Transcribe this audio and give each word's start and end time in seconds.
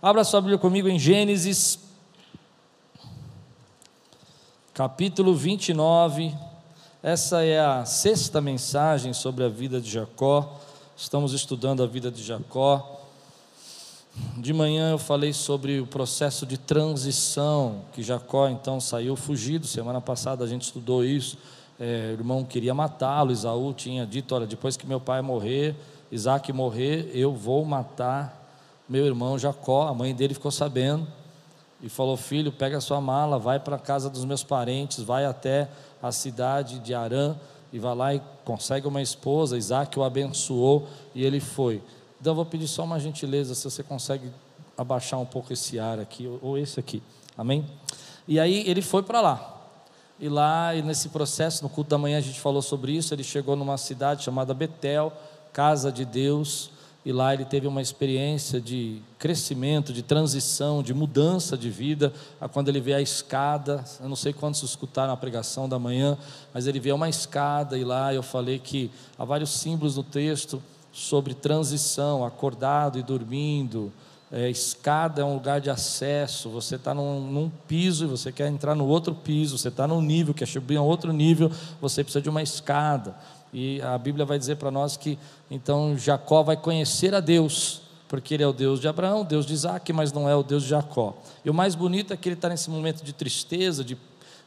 Abra 0.00 0.22
sua 0.22 0.40
Bíblia 0.40 0.58
comigo 0.58 0.88
em 0.88 0.96
Gênesis, 0.96 1.80
capítulo 4.72 5.34
29. 5.34 6.32
Essa 7.02 7.42
é 7.42 7.58
a 7.58 7.84
sexta 7.84 8.40
mensagem 8.40 9.12
sobre 9.12 9.42
a 9.42 9.48
vida 9.48 9.80
de 9.80 9.90
Jacó. 9.90 10.56
Estamos 10.96 11.32
estudando 11.32 11.82
a 11.82 11.86
vida 11.88 12.12
de 12.12 12.22
Jacó. 12.22 13.00
De 14.36 14.52
manhã 14.52 14.92
eu 14.92 14.98
falei 14.98 15.32
sobre 15.32 15.80
o 15.80 15.86
processo 15.88 16.46
de 16.46 16.56
transição 16.56 17.82
que 17.92 18.00
Jacó 18.00 18.48
então 18.48 18.80
saiu 18.80 19.16
fugido. 19.16 19.66
Semana 19.66 20.00
passada 20.00 20.44
a 20.44 20.46
gente 20.46 20.62
estudou 20.62 21.04
isso. 21.04 21.36
É, 21.76 22.14
o 22.16 22.20
irmão 22.20 22.44
queria 22.44 22.72
matá-lo. 22.72 23.32
Isaú 23.32 23.74
tinha 23.74 24.06
dito: 24.06 24.32
Olha, 24.32 24.46
depois 24.46 24.76
que 24.76 24.86
meu 24.86 25.00
pai 25.00 25.22
morrer, 25.22 25.74
Isaac 26.12 26.52
morrer, 26.52 27.10
eu 27.12 27.32
vou 27.32 27.64
matar 27.64 28.37
meu 28.88 29.04
irmão 29.06 29.38
Jacó. 29.38 29.86
A 29.88 29.94
mãe 29.94 30.14
dele 30.14 30.34
ficou 30.34 30.50
sabendo 30.50 31.06
e 31.82 31.88
falou: 31.88 32.16
Filho, 32.16 32.50
pega 32.50 32.80
sua 32.80 33.00
mala, 33.00 33.38
vai 33.38 33.60
para 33.60 33.76
a 33.76 33.78
casa 33.78 34.08
dos 34.08 34.24
meus 34.24 34.42
parentes, 34.42 35.02
vai 35.02 35.24
até 35.24 35.68
a 36.02 36.10
cidade 36.10 36.78
de 36.78 36.94
Arã 36.94 37.36
e 37.72 37.78
vai 37.78 37.94
lá 37.94 38.14
e 38.14 38.22
consegue 38.44 38.86
uma 38.86 39.02
esposa. 39.02 39.58
Isaac 39.58 39.98
o 39.98 40.02
abençoou 40.02 40.88
e 41.14 41.24
ele 41.24 41.40
foi. 41.40 41.82
Então 42.20 42.32
eu 42.32 42.36
vou 42.36 42.46
pedir 42.46 42.66
só 42.66 42.84
uma 42.84 42.98
gentileza, 42.98 43.54
se 43.54 43.64
você 43.64 43.82
consegue 43.82 44.30
abaixar 44.76 45.20
um 45.20 45.26
pouco 45.26 45.52
esse 45.52 45.78
ar 45.78 45.98
aqui, 45.98 46.26
ou 46.40 46.56
esse 46.56 46.80
aqui, 46.80 47.02
amém? 47.36 47.66
E 48.26 48.40
aí 48.40 48.68
ele 48.68 48.82
foi 48.82 49.02
para 49.02 49.20
lá. 49.20 49.54
E 50.20 50.28
lá, 50.28 50.74
e 50.74 50.82
nesse 50.82 51.10
processo, 51.10 51.62
no 51.62 51.68
culto 51.68 51.90
da 51.90 51.98
manhã 51.98 52.18
a 52.18 52.20
gente 52.20 52.40
falou 52.40 52.60
sobre 52.60 52.92
isso. 52.92 53.14
Ele 53.14 53.22
chegou 53.22 53.54
numa 53.54 53.78
cidade 53.78 54.24
chamada 54.24 54.52
Betel, 54.52 55.12
casa 55.52 55.92
de 55.92 56.04
Deus, 56.04 56.70
e 57.04 57.12
lá 57.12 57.32
ele 57.32 57.44
teve 57.44 57.66
uma 57.66 57.80
experiência 57.80 58.60
de 58.60 59.00
crescimento, 59.18 59.92
de 59.92 60.02
transição, 60.02 60.82
de 60.82 60.92
mudança 60.92 61.56
de 61.56 61.70
vida. 61.70 62.12
Quando 62.52 62.68
ele 62.68 62.80
vê 62.80 62.92
a 62.92 63.00
escada, 63.00 63.84
eu 64.00 64.08
não 64.08 64.16
sei 64.16 64.32
quantos 64.32 64.62
escutaram 64.62 65.12
a 65.12 65.16
pregação 65.16 65.68
da 65.68 65.78
manhã, 65.78 66.18
mas 66.52 66.66
ele 66.66 66.80
vê 66.80 66.92
uma 66.92 67.08
escada, 67.08 67.78
e 67.78 67.84
lá 67.84 68.12
eu 68.12 68.22
falei 68.22 68.58
que 68.58 68.90
há 69.16 69.24
vários 69.24 69.50
símbolos 69.50 69.96
no 69.96 70.02
texto 70.02 70.62
sobre 70.92 71.34
transição, 71.34 72.24
acordado 72.24 72.98
e 72.98 73.02
dormindo. 73.02 73.92
É, 74.30 74.50
escada 74.50 75.22
é 75.22 75.24
um 75.24 75.34
lugar 75.34 75.60
de 75.60 75.70
acesso. 75.70 76.50
Você 76.50 76.74
está 76.76 76.92
num, 76.92 77.20
num, 77.20 77.50
piso 77.66 78.04
e 78.04 78.08
você 78.08 78.30
quer 78.30 78.48
entrar 78.48 78.74
no 78.74 78.86
outro 78.86 79.14
piso. 79.14 79.56
Você 79.56 79.68
está 79.68 79.86
num 79.86 80.02
nível, 80.02 80.34
quer 80.34 80.46
subir 80.46 80.76
a 80.76 80.82
outro 80.82 81.12
nível. 81.12 81.50
Você 81.80 82.04
precisa 82.04 82.20
de 82.20 82.28
uma 82.28 82.42
escada. 82.42 83.14
E 83.52 83.80
a 83.82 83.96
Bíblia 83.96 84.24
vai 84.24 84.38
dizer 84.38 84.56
para 84.56 84.70
nós 84.70 84.96
que 84.96 85.18
então 85.50 85.96
Jacó 85.96 86.42
vai 86.42 86.56
conhecer 86.56 87.14
a 87.14 87.20
Deus, 87.20 87.82
porque 88.08 88.34
ele 88.34 88.42
é 88.42 88.46
o 88.46 88.52
Deus 88.52 88.80
de 88.80 88.88
Abraão, 88.88 89.24
Deus 89.24 89.46
de 89.46 89.54
Isaac, 89.54 89.92
mas 89.92 90.12
não 90.12 90.28
é 90.28 90.34
o 90.34 90.42
Deus 90.42 90.62
de 90.62 90.70
Jacó. 90.70 91.16
E 91.44 91.50
o 91.50 91.54
mais 91.54 91.74
bonito 91.74 92.12
é 92.12 92.16
que 92.16 92.28
ele 92.28 92.34
está 92.34 92.48
nesse 92.48 92.70
momento 92.70 93.02
de 93.02 93.12
tristeza, 93.12 93.82
de 93.84 93.96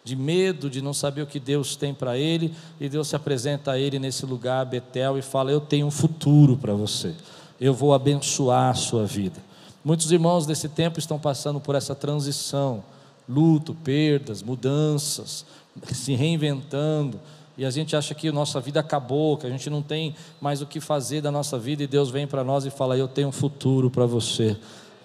de 0.03 0.16
medo, 0.16 0.69
de 0.69 0.81
não 0.81 0.93
saber 0.93 1.21
o 1.21 1.27
que 1.27 1.39
Deus 1.39 1.75
tem 1.75 1.93
para 1.93 2.17
ele, 2.17 2.53
e 2.80 2.89
Deus 2.89 3.08
se 3.08 3.16
apresenta 3.16 3.71
a 3.71 3.80
ele 3.80 3.99
nesse 3.99 4.25
lugar, 4.25 4.66
Betel, 4.66 5.17
e 5.17 5.21
fala: 5.21 5.52
Eu 5.52 5.61
tenho 5.61 5.86
um 5.86 5.91
futuro 5.91 6.58
para 6.58 6.73
você, 6.73 7.13
eu 7.59 7.73
vou 7.73 7.93
abençoar 7.93 8.71
a 8.71 8.73
sua 8.73 9.05
vida. 9.05 9.39
Muitos 9.83 10.11
irmãos 10.11 10.45
desse 10.45 10.69
tempo 10.69 10.99
estão 10.99 11.19
passando 11.19 11.59
por 11.59 11.75
essa 11.75 11.95
transição, 11.95 12.83
luto, 13.27 13.73
perdas, 13.73 14.43
mudanças, 14.43 15.45
se 15.91 16.13
reinventando, 16.13 17.19
e 17.62 17.66
a 17.66 17.70
gente 17.70 17.95
acha 17.95 18.16
que 18.16 18.30
a 18.30 18.31
nossa 18.31 18.59
vida 18.59 18.80
acabou, 18.80 19.38
que 19.38 19.45
a 19.45 19.50
gente 19.52 19.70
não 19.70 19.84
tem 19.84 20.16
mais 20.42 20.64
o 20.64 20.66
que 20.66 20.80
fazer 20.80 21.22
da 21.22 21.30
nossa 21.30 21.59
vida, 21.59 21.84
e 21.84 21.88
Deus 21.88 22.09
vem 22.09 22.26
para 22.26 22.44
nós 22.44 22.66
e 22.66 22.72
fala: 22.72 22.98
Eu 22.98 23.08
tenho 23.08 23.28
um 23.28 23.31
futuro 23.31 23.88
para 23.88 24.04
você, 24.04 24.58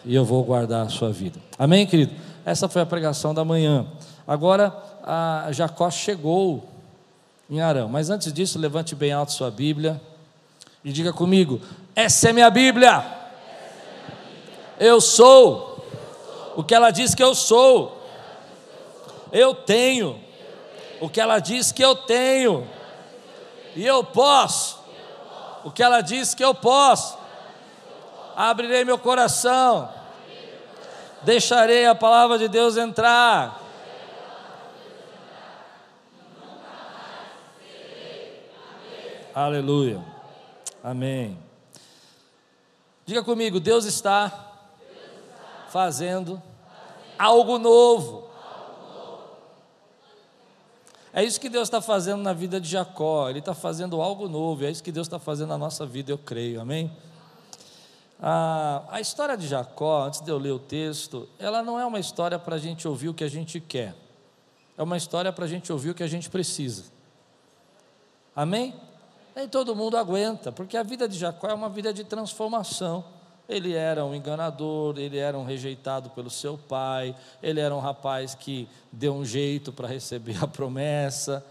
e 0.07 0.15
eu 0.15 0.25
vou 0.25 0.43
guardar 0.43 0.87
a 0.87 0.89
sua 0.89 1.13
vida. 1.13 1.39
Amém, 1.59 1.87
querido? 1.87 2.15
Essa 2.47 2.67
foi 2.67 2.81
a 2.81 2.87
pregação 2.87 3.35
da 3.35 3.45
manhã. 3.45 3.87
Agora, 4.27 4.75
Jacó 5.53 5.91
chegou 5.91 6.67
em 7.51 7.61
Arão. 7.61 7.91
Mas 7.91 8.09
antes 8.09 8.33
disso, 8.33 8.59
levante 8.59 8.95
bem 8.95 9.13
alto 9.13 9.33
sua 9.33 9.51
Bíblia 9.51 10.01
e 10.83 10.91
diga 10.91 11.13
comigo: 11.13 11.61
essa 11.95 12.31
é 12.31 12.33
minha 12.33 12.49
Bíblia. 12.49 13.05
Eu 14.81 14.99
sou 14.99 15.87
o 16.57 16.65
que 16.65 16.75
ela 16.75 16.91
diz 16.91 17.15
que 17.15 17.23
eu 17.23 17.35
sou. 17.35 18.03
Eu 19.31 19.55
tenho 19.55 20.25
o 21.01 21.09
que 21.09 21.21
ela 21.21 21.39
diz 21.39 21.73
que 21.73 21.85
eu 21.85 21.95
tenho. 21.95 22.69
E 23.75 23.85
eu 23.85 24.03
posso 24.03 24.79
o 25.65 25.71
que 25.71 25.83
ela 25.83 26.01
diz 26.01 26.35
que 26.35 26.45
eu 26.45 26.55
posso. 26.55 27.19
Abrirei 28.37 28.85
meu 28.85 28.99
coração. 28.99 29.93
Deixarei 31.23 31.87
a 31.87 31.95
palavra 31.95 32.39
de 32.39 32.47
Deus 32.47 32.77
entrar 32.77 33.67
Aleluia. 39.37 40.03
Amém. 40.83 41.39
Diga 43.05 43.23
comigo, 43.23 43.61
Deus 43.61 43.85
está 43.85 44.33
fazendo 45.69 46.43
algo 47.19 47.59
novo. 47.59 48.26
É 51.17 51.25
isso 51.25 51.41
que 51.41 51.49
Deus 51.49 51.67
está 51.67 51.81
fazendo 51.81 52.23
na 52.23 52.35
vida 52.35 52.61
de 52.61 52.69
Jacó. 52.69 53.31
Ele 53.31 53.39
está 53.39 53.55
fazendo 53.55 54.03
algo 54.03 54.29
novo. 54.29 54.67
É 54.67 54.71
isso 54.71 54.83
que 54.83 54.93
Deus 54.93 55.07
está 55.07 55.19
fazendo 55.19 55.49
na 55.49 55.57
nossa 55.57 55.87
vida, 55.87 56.13
eu 56.13 56.19
creio. 56.19 56.61
Amém? 56.61 56.95
A, 58.21 58.83
a 58.91 59.01
história 59.01 59.35
de 59.35 59.49
Jacó, 59.49 60.05
antes 60.05 60.21
de 60.21 60.31
eu 60.31 60.37
ler 60.37 60.51
o 60.51 60.59
texto, 60.59 61.27
ela 61.39 61.63
não 61.63 61.81
é 61.81 61.87
uma 61.87 61.99
história 61.99 62.39
para 62.39 62.57
a 62.57 62.59
gente 62.59 62.87
ouvir 62.87 63.09
o 63.09 63.15
que 63.15 63.25
a 63.25 63.31
gente 63.31 63.59
quer. 63.61 63.95
É 64.77 64.83
uma 64.83 64.99
história 64.99 65.33
para 65.33 65.47
a 65.47 65.49
gente 65.49 65.73
ouvir 65.73 65.89
o 65.89 65.95
que 65.95 66.03
a 66.03 66.07
gente 66.07 66.29
precisa. 66.29 66.85
Amém? 68.35 68.75
Nem 69.35 69.49
todo 69.49 69.75
mundo 69.75 69.97
aguenta, 69.97 70.53
porque 70.53 70.77
a 70.77 70.83
vida 70.83 71.09
de 71.09 71.17
Jacó 71.17 71.49
é 71.49 71.55
uma 71.55 71.71
vida 71.71 71.95
de 71.95 72.05
transformação. 72.05 73.03
Ele 73.49 73.75
era 73.75 74.05
um 74.05 74.15
enganador, 74.15 74.99
ele 74.99 75.19
era 75.19 75.39
um 75.39 75.45
rejeitado 75.45 76.11
pelo 76.11 76.29
seu 76.29 76.59
pai, 76.59 77.15
ele 77.43 77.61
era 77.61 77.75
um 77.75 77.79
rapaz 77.79 78.35
que 78.35 78.69
deu 78.91 79.15
um 79.15 79.25
jeito 79.25 79.73
para 79.73 79.87
receber 79.87 80.37
a 80.43 80.47
promessa. 80.47 81.45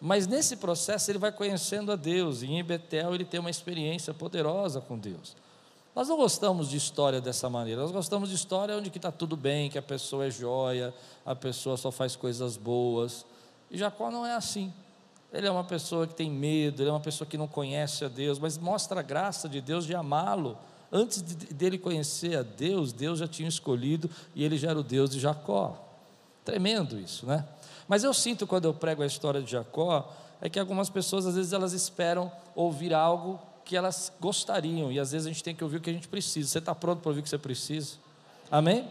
Mas 0.00 0.26
nesse 0.26 0.56
processo 0.56 1.10
ele 1.10 1.18
vai 1.18 1.32
conhecendo 1.32 1.92
a 1.92 1.96
Deus, 1.96 2.42
e 2.42 2.46
em 2.46 2.64
Betel 2.64 3.14
ele 3.14 3.24
tem 3.24 3.40
uma 3.40 3.50
experiência 3.50 4.12
poderosa 4.12 4.80
com 4.80 4.98
Deus. 4.98 5.36
Nós 5.94 6.08
não 6.08 6.16
gostamos 6.16 6.68
de 6.68 6.76
história 6.76 7.22
dessa 7.22 7.48
maneira, 7.48 7.80
nós 7.80 7.90
gostamos 7.90 8.28
de 8.28 8.34
história 8.34 8.76
onde 8.76 8.88
está 8.88 9.10
tudo 9.10 9.34
bem, 9.34 9.70
que 9.70 9.78
a 9.78 9.82
pessoa 9.82 10.26
é 10.26 10.30
joia, 10.30 10.92
a 11.24 11.34
pessoa 11.34 11.76
só 11.78 11.90
faz 11.90 12.14
coisas 12.14 12.58
boas. 12.58 13.24
E 13.70 13.78
Jacó 13.78 14.10
não 14.10 14.26
é 14.26 14.34
assim. 14.34 14.72
Ele 15.32 15.46
é 15.46 15.50
uma 15.50 15.64
pessoa 15.64 16.06
que 16.06 16.14
tem 16.14 16.30
medo, 16.30 16.82
ele 16.82 16.90
é 16.90 16.92
uma 16.92 17.00
pessoa 17.00 17.26
que 17.26 17.38
não 17.38 17.48
conhece 17.48 18.04
a 18.04 18.08
Deus, 18.08 18.38
mas 18.38 18.58
mostra 18.58 19.00
a 19.00 19.02
graça 19.02 19.48
de 19.48 19.60
Deus 19.60 19.86
de 19.86 19.94
amá-lo. 19.94 20.58
Antes 20.96 21.20
de, 21.20 21.52
dele 21.52 21.76
conhecer 21.76 22.38
a 22.38 22.42
Deus, 22.42 22.90
Deus 22.90 23.18
já 23.18 23.28
tinha 23.28 23.50
escolhido 23.50 24.08
e 24.34 24.42
ele 24.42 24.56
já 24.56 24.70
era 24.70 24.78
o 24.78 24.82
Deus 24.82 25.10
de 25.10 25.20
Jacó. 25.20 25.78
Tremendo 26.42 26.98
isso, 26.98 27.26
né? 27.26 27.44
Mas 27.86 28.02
eu 28.02 28.14
sinto 28.14 28.46
quando 28.46 28.64
eu 28.64 28.72
prego 28.72 29.02
a 29.02 29.06
história 29.06 29.42
de 29.42 29.50
Jacó, 29.50 30.10
é 30.40 30.48
que 30.48 30.58
algumas 30.58 30.88
pessoas 30.88 31.26
às 31.26 31.34
vezes 31.34 31.52
elas 31.52 31.74
esperam 31.74 32.32
ouvir 32.54 32.94
algo 32.94 33.38
que 33.62 33.76
elas 33.76 34.10
gostariam, 34.18 34.90
e 34.90 34.98
às 34.98 35.12
vezes 35.12 35.26
a 35.26 35.30
gente 35.30 35.44
tem 35.44 35.54
que 35.54 35.62
ouvir 35.62 35.76
o 35.76 35.80
que 35.82 35.90
a 35.90 35.92
gente 35.92 36.08
precisa. 36.08 36.48
Você 36.48 36.60
está 36.60 36.74
pronto 36.74 37.00
para 37.00 37.10
ouvir 37.10 37.20
o 37.20 37.22
que 37.22 37.28
você 37.28 37.36
precisa? 37.36 37.96
Amém? 38.50 38.88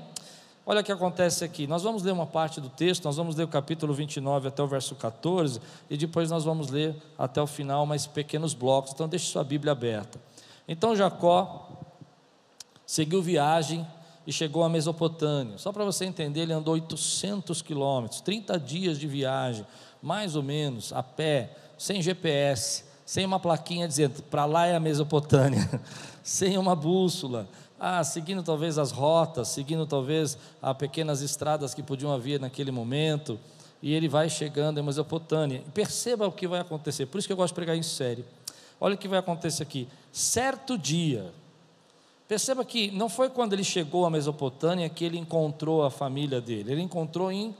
Olha 0.63 0.81
o 0.81 0.83
que 0.83 0.91
acontece 0.91 1.43
aqui. 1.43 1.65
Nós 1.65 1.81
vamos 1.81 2.03
ler 2.03 2.11
uma 2.11 2.27
parte 2.27 2.61
do 2.61 2.69
texto, 2.69 3.05
nós 3.05 3.17
vamos 3.17 3.35
ler 3.35 3.45
o 3.45 3.47
capítulo 3.47 3.95
29 3.95 4.49
até 4.49 4.61
o 4.61 4.67
verso 4.67 4.93
14, 4.93 5.59
e 5.89 5.97
depois 5.97 6.29
nós 6.29 6.43
vamos 6.43 6.69
ler 6.69 6.95
até 7.17 7.41
o 7.41 7.47
final 7.47 7.83
mais 7.87 8.05
pequenos 8.05 8.53
blocos. 8.53 8.91
Então, 8.91 9.07
deixe 9.07 9.25
sua 9.25 9.43
Bíblia 9.43 9.71
aberta. 9.71 10.19
Então, 10.67 10.95
Jacó 10.95 11.84
seguiu 12.85 13.21
viagem 13.21 13.85
e 14.25 14.33
chegou 14.33 14.63
a 14.63 14.69
Mesopotâmia. 14.69 15.57
Só 15.57 15.71
para 15.71 15.85
você 15.85 16.05
entender, 16.05 16.41
ele 16.41 16.53
andou 16.53 16.73
800 16.73 17.61
quilômetros, 17.61 18.21
30 18.21 18.59
dias 18.59 18.99
de 18.99 19.07
viagem, 19.07 19.65
mais 20.01 20.35
ou 20.35 20.43
menos, 20.43 20.91
a 20.93 21.03
pé, 21.03 21.55
sem 21.77 22.01
GPS, 22.01 22.83
sem 23.05 23.25
uma 23.25 23.39
plaquinha 23.39 23.87
dizendo 23.87 24.21
para 24.23 24.45
lá 24.45 24.65
é 24.65 24.75
a 24.75 24.79
Mesopotâmia, 24.79 25.81
sem 26.23 26.57
uma 26.57 26.75
bússola 26.75 27.47
ah, 27.79 28.03
seguindo 28.03 28.41
talvez 28.41 28.77
as 28.77 28.91
rotas, 28.91 29.49
seguindo 29.49 29.85
talvez 29.85 30.37
as 30.61 30.77
pequenas 30.77 31.21
estradas 31.21 31.73
que 31.73 31.83
podiam 31.83 32.11
haver 32.11 32.39
naquele 32.39 32.71
momento, 32.71 33.39
e 33.81 33.93
ele 33.93 34.07
vai 34.07 34.29
chegando 34.29 34.79
em 34.79 34.83
Mesopotâmia. 34.83 35.63
Perceba 35.73 36.25
o 36.27 36.31
que 36.31 36.47
vai 36.47 36.59
acontecer, 36.59 37.05
por 37.05 37.19
isso 37.19 37.27
que 37.27 37.33
eu 37.33 37.37
gosto 37.37 37.53
de 37.53 37.55
pregar 37.55 37.75
em 37.75 37.83
série. 37.83 38.25
Olha 38.79 38.95
o 38.95 38.97
que 38.97 39.07
vai 39.07 39.19
acontecer 39.19 39.63
aqui. 39.63 39.87
Certo 40.11 40.77
dia, 40.77 41.31
perceba 42.27 42.65
que 42.65 42.91
não 42.91 43.09
foi 43.09 43.29
quando 43.29 43.53
ele 43.53 43.63
chegou 43.63 44.05
a 44.05 44.09
Mesopotâmia 44.09 44.89
que 44.89 45.05
ele 45.05 45.17
encontrou 45.17 45.83
a 45.83 45.91
família 45.91 46.41
dele, 46.41 46.71
ele 46.71 46.81
encontrou 46.81 47.31
em 47.31 47.55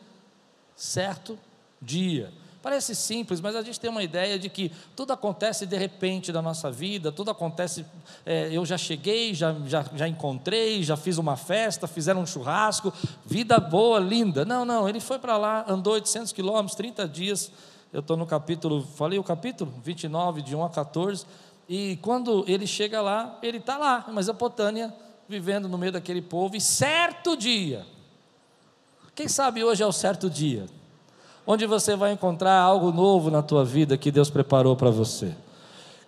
certo 0.75 1.38
dia. 1.81 2.31
Parece 2.65 2.95
simples, 2.95 3.39
mas 3.39 3.56
a 3.56 3.62
gente 3.62 3.79
tem 3.79 3.91
uma 3.91 4.01
ideia 4.01 4.39
de 4.39 4.50
que 4.50 4.71
tudo 4.95 5.13
acontece 5.13 5.67
de 5.67 5.77
repente 5.77 6.31
na 6.31 6.41
nossa 6.41 6.71
vida, 6.71 7.12
tudo 7.12 7.29
acontece. 7.29 7.85
É, 8.25 8.50
eu 8.51 8.65
já 8.65 8.75
cheguei, 8.75 9.35
já, 9.35 9.56
já, 9.67 9.85
já 9.94 10.07
encontrei, 10.07 10.81
já 10.81 10.97
fiz 10.97 11.19
uma 11.19 11.38
festa, 11.38 11.85
fizeram 11.85 12.21
um 12.21 12.25
churrasco, 12.25 12.91
vida 13.23 13.59
boa, 13.59 14.00
linda. 14.00 14.44
Não, 14.45 14.65
não, 14.65 14.89
ele 14.89 15.00
foi 15.00 15.19
para 15.19 15.38
lá, 15.38 15.63
andou 15.67 15.94
800 15.94 16.31
quilômetros, 16.31 16.75
30 16.75 17.07
dias. 17.07 17.51
Eu 17.94 18.00
estou 18.00 18.17
no 18.17 18.25
capítulo, 18.25 18.81
falei 18.95 19.19
o 19.19 19.23
capítulo 19.23 19.71
29, 19.83 20.41
de 20.41 20.56
1 20.56 20.63
a 20.63 20.69
14. 20.71 21.23
E 21.67 21.97
quando 22.01 22.45
ele 22.47 22.67
chega 22.67 23.01
lá, 23.01 23.38
ele 23.41 23.57
está 23.57 23.77
lá, 23.77 24.06
mas 24.12 24.29
a 24.29 24.33
Potânia 24.33 24.94
vivendo 25.27 25.67
no 25.67 25.77
meio 25.77 25.91
daquele 25.91 26.21
povo, 26.21 26.56
e 26.56 26.62
certo 26.62 27.35
dia, 27.35 27.85
quem 29.15 29.27
sabe 29.27 29.63
hoje 29.63 29.81
é 29.81 29.85
o 29.85 29.91
certo 29.91 30.29
dia, 30.29 30.65
onde 31.47 31.65
você 31.65 31.95
vai 31.95 32.12
encontrar 32.12 32.59
algo 32.59 32.91
novo 32.91 33.31
na 33.31 33.41
tua 33.41 33.65
vida 33.65 33.97
que 33.97 34.12
Deus 34.12 34.29
preparou 34.29 34.75
para 34.75 34.89
você. 34.89 35.33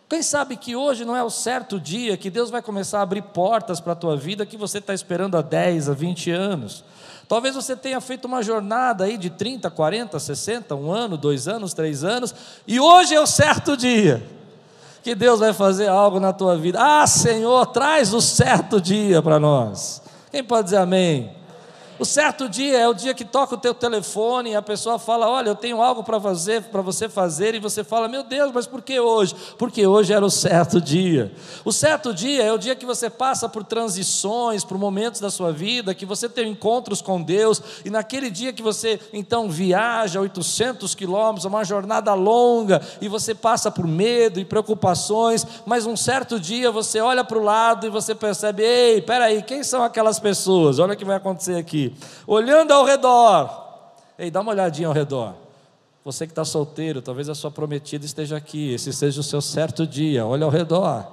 Quem 0.10 0.22
sabe 0.22 0.56
que 0.56 0.76
hoje 0.76 1.04
não 1.04 1.16
é 1.16 1.24
o 1.24 1.30
certo 1.30 1.80
dia 1.80 2.16
que 2.16 2.30
Deus 2.30 2.50
vai 2.50 2.62
começar 2.62 3.00
a 3.00 3.02
abrir 3.02 3.22
portas 3.22 3.82
para 3.82 3.92
a 3.92 3.96
tua 3.96 4.16
vida 4.16 4.46
que 4.46 4.56
você 4.56 4.78
está 4.78 4.94
esperando 4.94 5.36
há 5.36 5.42
10, 5.42 5.90
há 5.90 5.94
20 5.94 6.32
anos. 6.32 6.84
Talvez 7.28 7.56
você 7.56 7.76
tenha 7.76 8.00
feito 8.00 8.24
uma 8.24 8.42
jornada 8.42 9.04
aí 9.04 9.18
de 9.18 9.30
30, 9.30 9.70
40, 9.70 10.18
60, 10.18 10.76
um 10.76 10.92
ano, 10.92 11.18
dois 11.18 11.46
anos, 11.46 11.74
três 11.74 12.06
anos, 12.06 12.34
e 12.66 12.80
hoje 12.80 13.16
é 13.16 13.20
o 13.20 13.28
certo 13.28 13.76
dia 13.76 14.37
que 15.08 15.16
Deus 15.16 15.40
vai 15.40 15.54
fazer 15.54 15.88
algo 15.88 16.20
na 16.20 16.34
tua 16.34 16.58
vida. 16.58 16.80
Ah, 16.82 17.08
Senhor, 17.08 17.68
traz 17.68 18.14
o 18.14 18.20
certo 18.20 18.82
dia 18.82 19.22
para 19.22 19.40
nós. 19.40 20.02
Quem 20.30 20.44
pode 20.44 20.66
dizer 20.66 20.80
amém? 20.80 21.32
O 22.00 22.06
certo 22.06 22.48
dia 22.48 22.78
é 22.78 22.88
o 22.88 22.94
dia 22.94 23.14
que 23.14 23.26
toca 23.26 23.56
o 23.56 23.58
teu 23.58 23.74
telefone 23.74 24.52
e 24.52 24.56
a 24.56 24.62
pessoa 24.62 25.00
fala: 25.00 25.28
Olha, 25.28 25.50
eu 25.50 25.56
tenho 25.56 25.82
algo 25.82 26.04
para 26.04 26.20
fazer, 26.22 26.62
para 26.64 26.82
você 26.82 27.10
fazer, 27.10 27.56
e 27.56 27.60
você 27.60 27.84
fala: 27.84 28.08
Meu 28.08 28.24
Deus, 28.24 28.52
mas 28.54 28.68
por 28.68 28.84
que 28.84 29.00
hoje? 29.00 29.36
Porque 29.58 29.88
hoje 29.88 30.14
era 30.14 30.24
o 30.24 30.30
certo 30.30 30.80
dia. 30.80 31.32
O 31.66 31.72
certo 31.72 32.14
dia 32.14 32.44
é 32.44 32.54
o 32.54 32.58
dia 32.58 32.76
que 32.76 32.86
você 32.86 33.10
passa 33.10 33.50
por 33.50 33.64
transições, 33.64 34.64
por 34.64 34.78
momentos 34.78 35.20
da 35.20 35.32
sua 35.32 35.52
vida, 35.52 35.96
que 35.96 36.06
você 36.06 36.30
tem 36.30 36.52
encontros 36.52 37.02
com 37.02 37.20
Deus, 37.22 37.62
e 37.84 37.90
naquele 37.90 38.30
dia 38.30 38.54
que 38.54 38.62
você 38.62 39.00
então 39.12 39.50
viaja 39.50 40.22
800 40.22 40.94
quilômetros, 40.94 41.46
uma 41.46 41.64
jornada 41.64 42.14
longa, 42.14 42.80
e 43.02 43.08
você 43.08 43.34
passa 43.34 43.72
por 43.72 43.88
medo 43.88 44.40
e 44.40 44.46
preocupações, 44.46 45.46
mas 45.66 45.88
um 45.88 45.98
certo 45.98 46.40
dia 46.40 46.70
você 46.72 47.00
olha 47.02 47.24
para 47.24 47.40
o 47.40 47.44
lado 47.44 47.88
e 47.88 47.90
você 47.90 48.14
percebe: 48.14 48.62
Ei, 48.62 49.02
peraí, 49.02 49.42
quem 49.42 49.64
são 49.64 49.82
aquelas 49.82 50.20
pessoas? 50.20 50.78
Olha 50.78 50.94
o 50.94 50.98
que 50.98 51.04
vai 51.04 51.16
acontecer 51.16 51.56
aqui 51.56 51.87
olhando 52.26 52.72
ao 52.72 52.86
redor. 52.86 53.66
Ei, 54.18 54.32
dá 54.32 54.42
uma 54.42 54.52
olhadinha 54.52 54.88
ao 54.88 54.94
redor. 54.94 55.36
Você 56.04 56.26
que 56.26 56.32
está 56.32 56.46
solteiro, 56.46 57.02
talvez 57.02 57.28
a 57.28 57.36
sua 57.36 57.52
prometida 57.52 58.06
esteja 58.06 58.38
aqui, 58.38 58.74
esse 58.74 58.94
seja 58.94 59.20
o 59.20 59.24
seu 59.24 59.42
certo 59.42 59.86
dia, 59.86 60.26
olha 60.26 60.46
ao 60.46 60.50
redor. 60.50 61.12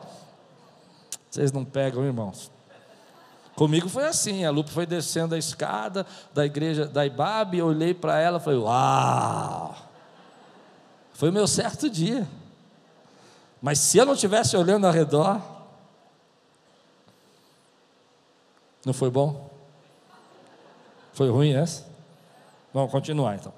Vocês 1.28 1.50
não 1.50 1.64
pegam, 1.64 2.04
irmãos? 2.04 2.50
Comigo 3.56 3.88
foi 3.88 4.04
assim, 4.04 4.44
a 4.44 4.50
Lupe 4.50 4.70
foi 4.70 4.86
descendo 4.86 5.34
a 5.34 5.38
escada 5.38 6.06
da 6.32 6.46
igreja 6.46 6.86
da 6.86 7.04
Ibabe, 7.06 7.58
eu 7.58 7.66
olhei 7.66 7.92
para 7.92 8.18
ela 8.18 8.38
e 8.38 8.40
falei, 8.40 8.58
uau! 8.58 9.76
Foi 11.12 11.30
o 11.30 11.32
meu 11.32 11.46
certo 11.46 11.88
dia. 11.88 12.28
Mas 13.62 13.78
se 13.78 13.98
eu 13.98 14.04
não 14.04 14.14
estivesse 14.14 14.56
olhando 14.56 14.86
ao 14.86 14.92
redor, 14.92 15.40
não 18.84 18.92
foi 18.92 19.10
bom? 19.10 19.53
Foi 21.14 21.30
ruim 21.30 21.54
essa? 21.54 21.86
Vamos 22.72 22.90
continuar 22.90 23.36
então. 23.36 23.52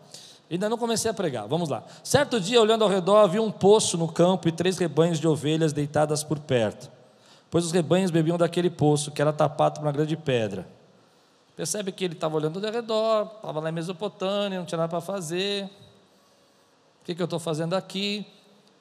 Ainda 0.48 0.68
não 0.68 0.78
comecei 0.78 1.10
a 1.10 1.14
pregar, 1.14 1.48
vamos 1.48 1.68
lá. 1.68 1.82
Certo 2.04 2.40
dia, 2.40 2.60
olhando 2.60 2.84
ao 2.84 2.90
redor, 2.90 3.16
havia 3.16 3.42
um 3.42 3.50
poço 3.50 3.98
no 3.98 4.06
campo 4.06 4.48
e 4.48 4.52
três 4.52 4.78
rebanhos 4.78 5.18
de 5.18 5.26
ovelhas 5.26 5.72
deitadas 5.72 6.22
por 6.22 6.38
perto. 6.38 6.88
Pois 7.50 7.64
os 7.64 7.72
rebanhos 7.72 8.10
bebiam 8.10 8.38
daquele 8.38 8.70
poço, 8.70 9.10
que 9.10 9.20
era 9.20 9.32
tapado 9.32 9.80
por 9.80 9.86
uma 9.86 9.92
grande 9.92 10.16
pedra. 10.16 10.68
Percebe 11.56 11.90
que 11.90 12.04
ele 12.04 12.14
estava 12.14 12.36
olhando 12.36 12.64
ao 12.64 12.72
redor, 12.72 13.30
estava 13.36 13.58
lá 13.58 13.70
em 13.70 13.72
Mesopotâmia, 13.72 14.58
não 14.58 14.66
tinha 14.66 14.76
nada 14.76 14.90
para 14.90 15.00
fazer. 15.00 15.64
O 15.64 17.04
que, 17.04 17.14
que 17.14 17.22
eu 17.22 17.24
estou 17.24 17.40
fazendo 17.40 17.74
aqui? 17.74 18.26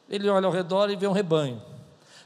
Ele 0.10 0.30
olha 0.30 0.46
ao 0.46 0.52
redor 0.52 0.90
e 0.90 0.96
vê 0.96 1.08
um 1.08 1.14
rebanho. 1.14 1.62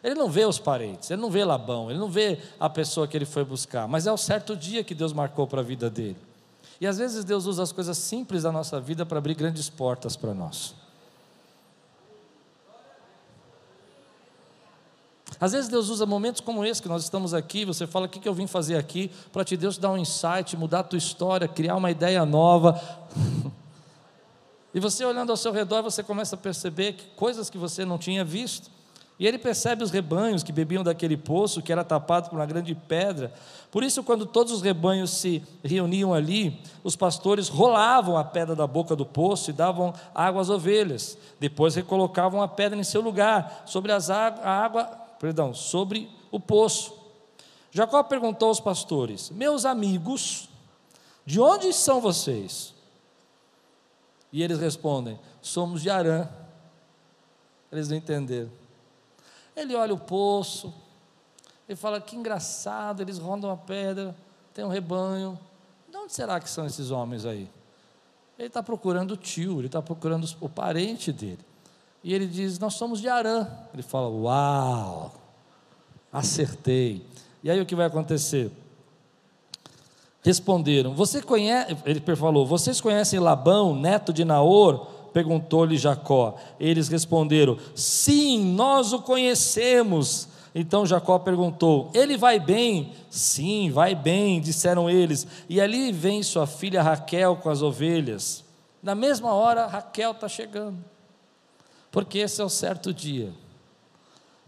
Ele 0.03 0.15
não 0.15 0.29
vê 0.29 0.45
os 0.45 0.57
parentes, 0.57 1.11
ele 1.11 1.21
não 1.21 1.29
vê 1.29 1.45
Labão, 1.45 1.89
ele 1.89 1.99
não 1.99 2.09
vê 2.09 2.39
a 2.59 2.69
pessoa 2.69 3.07
que 3.07 3.15
ele 3.15 3.25
foi 3.25 3.43
buscar, 3.43 3.87
mas 3.87 4.07
é 4.07 4.11
o 4.11 4.17
certo 4.17 4.55
dia 4.55 4.83
que 4.83 4.95
Deus 4.95 5.13
marcou 5.13 5.45
para 5.45 5.59
a 5.59 5.63
vida 5.63 5.89
dele. 5.89 6.28
E 6.79 6.87
às 6.87 6.97
vezes 6.97 7.25
Deus 7.25 7.45
usa 7.45 7.63
as 7.63 7.71
coisas 7.71 7.97
simples 7.97 8.43
da 8.43 8.51
nossa 8.51 8.79
vida 8.79 9.05
para 9.05 9.17
abrir 9.17 9.35
grandes 9.35 9.69
portas 9.69 10.15
para 10.15 10.33
nós. 10.33 10.73
Às 15.39 15.53
vezes 15.53 15.69
Deus 15.69 15.89
usa 15.89 16.05
momentos 16.05 16.41
como 16.41 16.65
esse 16.65 16.81
que 16.81 16.89
nós 16.89 17.03
estamos 17.03 17.33
aqui, 17.33 17.63
você 17.63 17.87
fala 17.87 18.07
o 18.07 18.09
que 18.09 18.27
eu 18.27 18.33
vim 18.33 18.45
fazer 18.45 18.75
aqui, 18.75 19.09
para 19.31 19.45
te 19.45 19.55
Deus 19.55 19.77
dar 19.77 19.91
um 19.91 19.97
insight, 19.97 20.57
mudar 20.57 20.79
a 20.79 20.83
tua 20.83 20.97
história, 20.97 21.47
criar 21.47 21.77
uma 21.77 21.89
ideia 21.89 22.25
nova. 22.25 22.79
e 24.73 24.79
você 24.79 25.05
olhando 25.05 25.31
ao 25.31 25.37
seu 25.37 25.53
redor, 25.53 25.81
você 25.81 26.03
começa 26.03 26.35
a 26.35 26.37
perceber 26.37 26.93
que 26.93 27.05
coisas 27.15 27.49
que 27.49 27.57
você 27.57 27.85
não 27.85 27.97
tinha 27.97 28.25
visto. 28.25 28.69
E 29.19 29.27
ele 29.27 29.37
percebe 29.37 29.83
os 29.83 29.91
rebanhos 29.91 30.43
que 30.43 30.51
bebiam 30.53 30.81
daquele 30.81 31.17
poço 31.17 31.61
que 31.61 31.73
era 31.73 31.83
tapado 31.83 32.29
por 32.29 32.37
uma 32.37 32.45
grande 32.45 32.73
pedra. 32.73 33.33
Por 33.69 33.83
isso, 33.83 34.01
quando 34.01 34.25
todos 34.25 34.53
os 34.53 34.61
rebanhos 34.61 35.11
se 35.11 35.43
reuniam 35.61 36.13
ali, 36.13 36.57
os 36.85 36.95
pastores 36.95 37.49
rolavam 37.49 38.15
a 38.15 38.23
pedra 38.23 38.55
da 38.55 38.65
boca 38.65 38.95
do 38.95 39.05
poço 39.05 39.49
e 39.49 39.53
davam 39.53 39.93
água 40.15 40.41
às 40.41 40.49
ovelhas. 40.49 41.17
Depois 41.37 41.75
recolocavam 41.75 42.41
a 42.41 42.47
pedra 42.47 42.79
em 42.79 42.83
seu 42.83 43.01
lugar, 43.01 43.63
sobre 43.65 43.91
as 43.91 44.09
a 44.09 44.39
água, 44.41 44.85
perdão, 45.19 45.53
sobre 45.53 46.09
o 46.31 46.39
poço. 46.39 46.93
Jacó 47.71 48.01
perguntou 48.01 48.47
aos 48.47 48.61
pastores: 48.61 49.29
Meus 49.31 49.65
amigos, 49.65 50.47
de 51.25 51.41
onde 51.41 51.73
são 51.73 51.99
vocês? 51.99 52.73
E 54.31 54.41
eles 54.41 54.59
respondem: 54.59 55.19
Somos 55.41 55.81
de 55.81 55.89
Arã. 55.89 56.25
Eles 57.69 57.89
não 57.89 57.97
entenderam. 57.97 58.49
Ele 59.59 59.75
olha 59.75 59.93
o 59.93 59.99
poço, 59.99 60.73
ele 61.67 61.75
fala: 61.75 61.99
que 61.99 62.15
engraçado, 62.15 63.01
eles 63.01 63.17
rondam 63.17 63.51
a 63.51 63.57
pedra, 63.57 64.15
tem 64.53 64.63
um 64.63 64.69
rebanho. 64.69 65.37
De 65.89 65.97
onde 65.97 66.13
será 66.13 66.39
que 66.39 66.49
são 66.49 66.65
esses 66.65 66.91
homens 66.91 67.25
aí? 67.25 67.49
Ele 68.37 68.47
está 68.47 68.63
procurando 68.63 69.11
o 69.11 69.17
tio, 69.17 69.59
ele 69.59 69.67
está 69.67 69.81
procurando 69.81 70.25
o 70.39 70.47
parente 70.47 71.11
dele. 71.11 71.45
E 72.01 72.13
ele 72.13 72.25
diz: 72.25 72.57
Nós 72.57 72.75
somos 72.75 73.01
de 73.01 73.09
Arã. 73.09 73.47
Ele 73.73 73.83
fala: 73.83 74.07
Uau, 74.07 75.13
acertei. 76.11 77.05
E 77.43 77.51
aí 77.51 77.59
o 77.59 77.65
que 77.65 77.75
vai 77.75 77.85
acontecer? 77.85 78.49
Responderam: 80.23 80.93
Você 80.93 81.21
conhece, 81.21 81.75
ele 81.85 82.01
falou: 82.15 82.45
Vocês 82.45 82.79
conhecem 82.79 83.19
Labão, 83.19 83.75
neto 83.75 84.13
de 84.13 84.23
Naor? 84.23 84.87
Perguntou-lhe 85.13 85.77
Jacó. 85.77 86.35
Eles 86.59 86.87
responderam: 86.87 87.57
Sim, 87.75 88.53
nós 88.53 88.93
o 88.93 89.01
conhecemos. 89.01 90.27
Então 90.53 90.85
Jacó 90.85 91.19
perguntou: 91.19 91.89
Ele 91.93 92.17
vai 92.17 92.39
bem? 92.39 92.93
Sim, 93.09 93.71
vai 93.71 93.95
bem, 93.95 94.41
disseram 94.41 94.89
eles. 94.89 95.27
E 95.47 95.59
ali 95.61 95.91
vem 95.91 96.23
sua 96.23 96.47
filha 96.47 96.81
Raquel 96.81 97.35
com 97.37 97.49
as 97.49 97.61
ovelhas. 97.61 98.43
Na 98.81 98.95
mesma 98.95 99.33
hora, 99.33 99.67
Raquel 99.67 100.11
está 100.11 100.27
chegando, 100.27 100.77
porque 101.91 102.19
esse 102.19 102.41
é 102.41 102.43
o 102.43 102.49
certo 102.49 102.93
dia. 102.93 103.33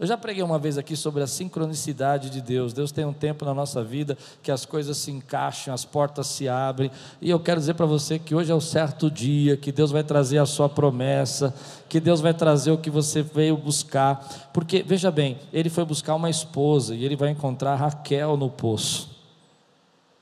Eu 0.01 0.07
já 0.07 0.17
preguei 0.17 0.41
uma 0.41 0.57
vez 0.57 0.79
aqui 0.79 0.95
sobre 0.95 1.21
a 1.21 1.27
sincronicidade 1.27 2.31
de 2.31 2.41
Deus. 2.41 2.73
Deus 2.73 2.91
tem 2.91 3.05
um 3.05 3.13
tempo 3.13 3.45
na 3.45 3.53
nossa 3.53 3.83
vida 3.83 4.17
que 4.41 4.51
as 4.51 4.65
coisas 4.65 4.97
se 4.97 5.11
encaixam, 5.11 5.71
as 5.71 5.85
portas 5.85 6.25
se 6.25 6.49
abrem. 6.49 6.89
E 7.21 7.29
eu 7.29 7.39
quero 7.39 7.59
dizer 7.59 7.75
para 7.75 7.85
você 7.85 8.17
que 8.17 8.33
hoje 8.33 8.51
é 8.51 8.55
o 8.55 8.59
certo 8.59 9.11
dia, 9.11 9.55
que 9.55 9.71
Deus 9.71 9.91
vai 9.91 10.03
trazer 10.03 10.39
a 10.39 10.45
sua 10.47 10.67
promessa, 10.67 11.53
que 11.87 11.99
Deus 11.99 12.19
vai 12.19 12.33
trazer 12.33 12.71
o 12.71 12.79
que 12.79 12.89
você 12.89 13.21
veio 13.21 13.55
buscar. 13.55 14.49
Porque, 14.51 14.81
veja 14.81 15.11
bem, 15.11 15.37
ele 15.53 15.69
foi 15.69 15.85
buscar 15.85 16.15
uma 16.15 16.31
esposa 16.31 16.95
e 16.95 17.05
ele 17.05 17.15
vai 17.15 17.29
encontrar 17.29 17.75
Raquel 17.75 18.35
no 18.35 18.49
poço. 18.49 19.07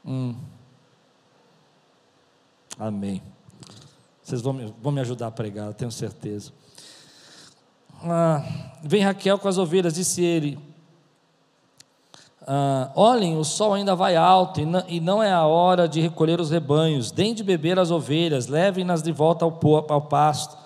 Hum. 0.06 0.36
Amém. 2.78 3.24
Vocês 4.22 4.42
vão 4.42 4.52
me, 4.52 4.74
vão 4.82 4.92
me 4.92 5.00
ajudar 5.00 5.28
a 5.28 5.32
pregar, 5.32 5.74
tenho 5.74 5.90
certeza 5.90 6.52
ah, 8.04 8.44
vem 8.84 9.02
Raquel 9.04 9.38
com 9.38 9.48
as 9.48 9.58
ovelhas, 9.58 9.94
disse 9.94 10.24
ele: 10.24 10.60
ah, 12.52 12.92
Olhem, 12.96 13.38
o 13.38 13.44
sol 13.44 13.76
ainda 13.76 13.96
vai 13.96 14.16
alto 14.16 14.60
e 14.88 15.00
não 15.00 15.22
é 15.22 15.32
a 15.32 15.46
hora 15.46 15.88
de 15.88 16.02
recolher 16.02 16.40
os 16.40 16.50
rebanhos, 16.50 17.12
deem 17.12 17.34
de 17.34 17.44
beber 17.44 17.78
as 17.78 17.92
ovelhas, 17.92 18.48
levem-nas 18.48 19.04
de 19.04 19.12
volta 19.12 19.46
ao, 19.46 19.60
ao 19.90 20.02
pasto. 20.02 20.58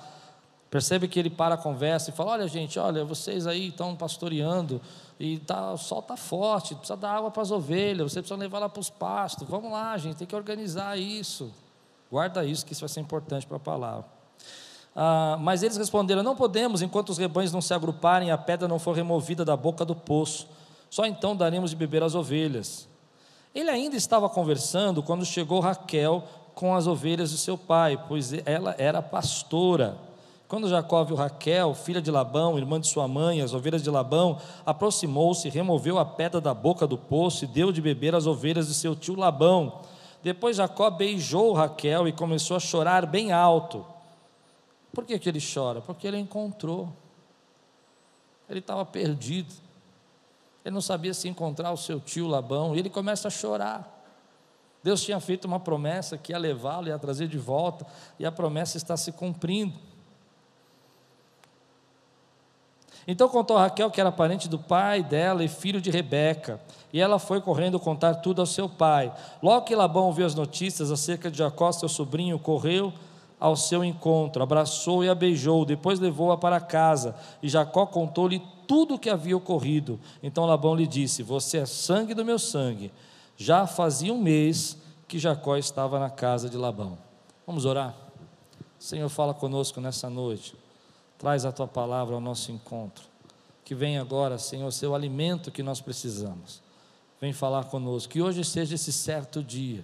Percebe 0.69 1.07
que 1.07 1.19
ele 1.19 1.29
para 1.29 1.55
a 1.55 1.57
conversa 1.57 2.09
e 2.09 2.13
fala: 2.13 2.31
Olha, 2.31 2.47
gente, 2.47 2.79
olha, 2.79 3.03
vocês 3.03 3.45
aí 3.45 3.67
estão 3.67 3.95
pastoreando 3.95 4.79
e 5.19 5.39
tá, 5.39 5.73
o 5.73 5.77
sol 5.77 5.99
está 5.99 6.15
forte, 6.15 6.73
precisa 6.73 6.97
dar 6.97 7.17
água 7.17 7.29
para 7.29 7.43
as 7.43 7.51
ovelhas, 7.51 8.11
você 8.11 8.21
precisa 8.21 8.39
levar 8.39 8.59
lá 8.59 8.69
para 8.69 8.79
os 8.79 8.89
pastos. 8.89 9.47
Vamos 9.47 9.71
lá, 9.71 9.97
gente, 9.97 10.15
tem 10.15 10.25
que 10.25 10.35
organizar 10.35 10.97
isso. 10.97 11.51
Guarda 12.09 12.45
isso, 12.45 12.65
que 12.65 12.73
isso 12.73 12.81
vai 12.81 12.89
ser 12.89 13.01
importante 13.01 13.45
para 13.45 13.57
a 13.57 13.59
palavra. 13.59 14.05
Ah, 14.95 15.37
mas 15.39 15.63
eles 15.63 15.77
responderam: 15.77 16.23
Não 16.23 16.35
podemos, 16.35 16.81
enquanto 16.81 17.09
os 17.09 17.17
rebanhos 17.17 17.51
não 17.51 17.61
se 17.61 17.73
agruparem 17.73 18.31
a 18.31 18.37
pedra 18.37 18.67
não 18.67 18.79
for 18.79 18.95
removida 18.95 19.43
da 19.43 19.55
boca 19.55 19.83
do 19.83 19.95
poço. 19.95 20.47
Só 20.89 21.05
então 21.05 21.35
daremos 21.35 21.71
de 21.71 21.75
beber 21.75 22.03
às 22.03 22.13
ovelhas. 22.13 22.87
Ele 23.53 23.69
ainda 23.69 23.95
estava 23.95 24.29
conversando 24.29 25.01
quando 25.01 25.25
chegou 25.25 25.59
Raquel 25.59 26.23
com 26.53 26.75
as 26.75 26.87
ovelhas 26.87 27.31
de 27.31 27.37
seu 27.37 27.57
pai, 27.57 27.99
pois 28.07 28.31
ela 28.45 28.75
era 28.77 29.01
pastora. 29.01 29.97
Quando 30.47 30.69
Jacó 30.69 31.03
viu 31.03 31.15
Raquel, 31.15 31.73
filha 31.73 31.99
de 31.99 32.11
Labão, 32.11 32.59
irmã 32.59 32.79
de 32.79 32.87
sua 32.87 33.07
mãe, 33.07 33.41
as 33.41 33.55
ovelhas 33.55 33.81
de 33.81 33.89
Labão, 33.89 34.37
aproximou-se, 34.63 35.49
removeu 35.49 35.97
a 35.97 36.05
pedra 36.05 36.39
da 36.39 36.53
boca 36.53 36.85
do 36.85 36.95
poço 36.95 37.43
e 37.43 37.47
deu 37.47 37.71
de 37.71 37.81
beber 37.81 38.13
às 38.13 38.27
ovelhas 38.27 38.67
de 38.67 38.75
seu 38.75 38.95
tio 38.95 39.15
Labão. 39.15 39.79
Depois 40.21 40.57
Jacó 40.57 40.91
beijou 40.91 41.53
Raquel 41.53 42.07
e 42.07 42.11
começou 42.11 42.55
a 42.55 42.59
chorar 42.59 43.07
bem 43.07 43.31
alto. 43.31 43.92
Por 44.93 45.05
que, 45.05 45.17
que 45.17 45.27
ele 45.27 45.39
chora? 45.41 45.81
Porque 45.81 46.07
ele 46.07 46.17
encontrou. 46.17 46.93
Ele 48.47 48.59
estava 48.59 48.85
perdido. 48.85 49.53
Ele 50.63 50.73
não 50.73 50.81
sabia 50.81 51.13
se 51.13 51.27
encontrar 51.27 51.71
o 51.71 51.77
seu 51.77 51.99
tio 51.99 52.27
Labão. 52.27 52.75
E 52.75 52.79
ele 52.79 52.89
começa 52.89 53.27
a 53.27 53.31
chorar. 53.31 53.89
Deus 54.83 55.01
tinha 55.01 55.19
feito 55.19 55.45
uma 55.45 55.59
promessa 55.59 56.17
que 56.17 56.31
ia 56.31 56.37
levá-lo, 56.37 56.89
ia 56.89 56.99
trazer 56.99 57.27
de 57.27 57.37
volta, 57.37 57.87
e 58.19 58.25
a 58.25 58.31
promessa 58.31 58.75
está 58.75 58.97
se 58.97 59.13
cumprindo. 59.13 59.79
Então 63.07 63.27
contou 63.27 63.57
Raquel 63.57 63.89
que 63.89 63.99
era 63.99 64.11
parente 64.11 64.47
do 64.47 64.59
pai 64.59 65.01
dela 65.01 65.43
e 65.43 65.47
filho 65.47 65.81
de 65.81 65.89
Rebeca. 65.89 66.59
E 66.91 67.01
ela 67.01 67.17
foi 67.17 67.41
correndo 67.41 67.79
contar 67.79 68.15
tudo 68.15 68.41
ao 68.41 68.45
seu 68.45 68.69
pai. 68.69 69.11
Logo 69.41 69.65
que 69.65 69.75
Labão 69.75 70.05
ouviu 70.05 70.25
as 70.25 70.35
notícias 70.35 70.91
acerca 70.91 71.31
de 71.31 71.37
Jacó, 71.37 71.71
seu 71.71 71.89
sobrinho, 71.89 72.37
correu 72.37 72.93
ao 73.43 73.57
seu 73.57 73.83
encontro, 73.83 74.41
abraçou 74.41 75.03
e 75.03 75.09
a 75.09 75.13
beijou, 75.13 75.65
depois 75.65 75.99
levou-a 75.99 76.37
para 76.37 76.61
casa, 76.61 77.13
e 77.41 77.49
Jacó 77.49 77.85
contou-lhe 77.85 78.41
tudo 78.65 78.95
o 78.95 78.97
que 78.97 79.09
havia 79.09 79.35
ocorrido. 79.35 79.99
Então 80.23 80.45
Labão 80.45 80.73
lhe 80.73 80.87
disse: 80.87 81.21
Você 81.23 81.57
é 81.57 81.65
sangue 81.65 82.13
do 82.13 82.23
meu 82.23 82.39
sangue. 82.39 82.89
Já 83.35 83.67
fazia 83.67 84.13
um 84.13 84.21
mês 84.21 84.77
que 85.09 85.19
Jacó 85.19 85.57
estava 85.57 85.99
na 85.99 86.09
casa 86.09 86.49
de 86.49 86.55
Labão. 86.55 86.97
Vamos 87.45 87.65
orar? 87.65 87.93
Senhor, 88.79 89.09
fala 89.09 89.33
conosco 89.33 89.81
nessa 89.81 90.09
noite. 90.09 90.55
Traz 91.17 91.43
a 91.43 91.51
tua 91.51 91.67
palavra 91.67 92.15
ao 92.15 92.21
nosso 92.21 92.49
encontro. 92.49 93.03
Que 93.65 93.75
venha 93.75 93.99
agora, 93.99 94.37
Senhor, 94.37 94.71
ser 94.71 94.87
o 94.87 94.95
alimento 94.95 95.51
que 95.51 95.61
nós 95.61 95.81
precisamos. 95.81 96.61
Vem 97.19 97.33
falar 97.33 97.65
conosco. 97.65 98.13
Que 98.13 98.21
hoje 98.21 98.41
seja 98.45 98.75
esse 98.75 98.93
certo 98.93 99.43
dia 99.43 99.83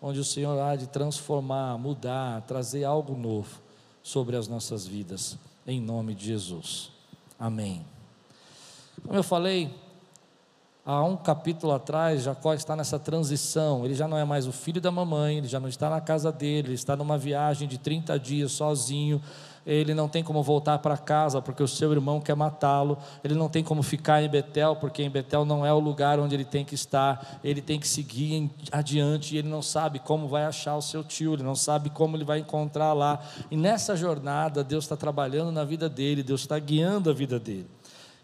onde 0.00 0.20
o 0.20 0.24
Senhor 0.24 0.58
há 0.60 0.76
de 0.76 0.86
transformar, 0.86 1.78
mudar, 1.78 2.42
trazer 2.42 2.84
algo 2.84 3.16
novo 3.16 3.60
sobre 4.02 4.36
as 4.36 4.46
nossas 4.46 4.86
vidas, 4.86 5.38
em 5.66 5.80
nome 5.80 6.14
de 6.14 6.26
Jesus. 6.26 6.92
Amém. 7.38 7.84
Como 9.02 9.18
eu 9.18 9.22
falei, 9.22 9.74
há 10.84 11.02
um 11.02 11.16
capítulo 11.16 11.72
atrás, 11.72 12.22
Jacó 12.22 12.54
está 12.54 12.76
nessa 12.76 12.98
transição. 12.98 13.84
Ele 13.84 13.94
já 13.94 14.06
não 14.06 14.16
é 14.16 14.24
mais 14.24 14.46
o 14.46 14.52
filho 14.52 14.80
da 14.80 14.90
mamãe, 14.90 15.38
ele 15.38 15.48
já 15.48 15.58
não 15.58 15.68
está 15.68 15.90
na 15.90 16.00
casa 16.00 16.30
dele, 16.30 16.68
ele 16.68 16.74
está 16.74 16.96
numa 16.96 17.18
viagem 17.18 17.66
de 17.66 17.78
30 17.78 18.18
dias 18.18 18.52
sozinho 18.52 19.20
ele 19.66 19.92
não 19.92 20.08
tem 20.08 20.22
como 20.22 20.42
voltar 20.42 20.78
para 20.78 20.96
casa 20.96 21.42
porque 21.42 21.62
o 21.62 21.68
seu 21.68 21.92
irmão 21.92 22.20
quer 22.20 22.36
matá-lo, 22.36 22.96
ele 23.24 23.34
não 23.34 23.48
tem 23.48 23.64
como 23.64 23.82
ficar 23.82 24.22
em 24.22 24.28
Betel 24.28 24.76
porque 24.76 25.02
em 25.02 25.10
Betel 25.10 25.44
não 25.44 25.66
é 25.66 25.72
o 25.72 25.80
lugar 25.80 26.20
onde 26.20 26.34
ele 26.34 26.44
tem 26.44 26.64
que 26.64 26.74
estar, 26.74 27.40
ele 27.42 27.60
tem 27.60 27.80
que 27.80 27.88
seguir 27.88 28.48
adiante 28.70 29.34
e 29.34 29.38
ele 29.38 29.48
não 29.48 29.60
sabe 29.60 29.98
como 29.98 30.28
vai 30.28 30.44
achar 30.44 30.76
o 30.76 30.82
seu 30.82 31.02
tio, 31.02 31.34
ele 31.34 31.42
não 31.42 31.56
sabe 31.56 31.90
como 31.90 32.16
ele 32.16 32.24
vai 32.24 32.38
encontrar 32.38 32.92
lá. 32.92 33.20
E 33.50 33.56
nessa 33.56 33.96
jornada, 33.96 34.62
Deus 34.62 34.84
está 34.84 34.96
trabalhando 34.96 35.50
na 35.50 35.64
vida 35.64 35.88
dele, 35.88 36.22
Deus 36.22 36.42
está 36.42 36.58
guiando 36.58 37.10
a 37.10 37.12
vida 37.12 37.40
dele. 37.40 37.66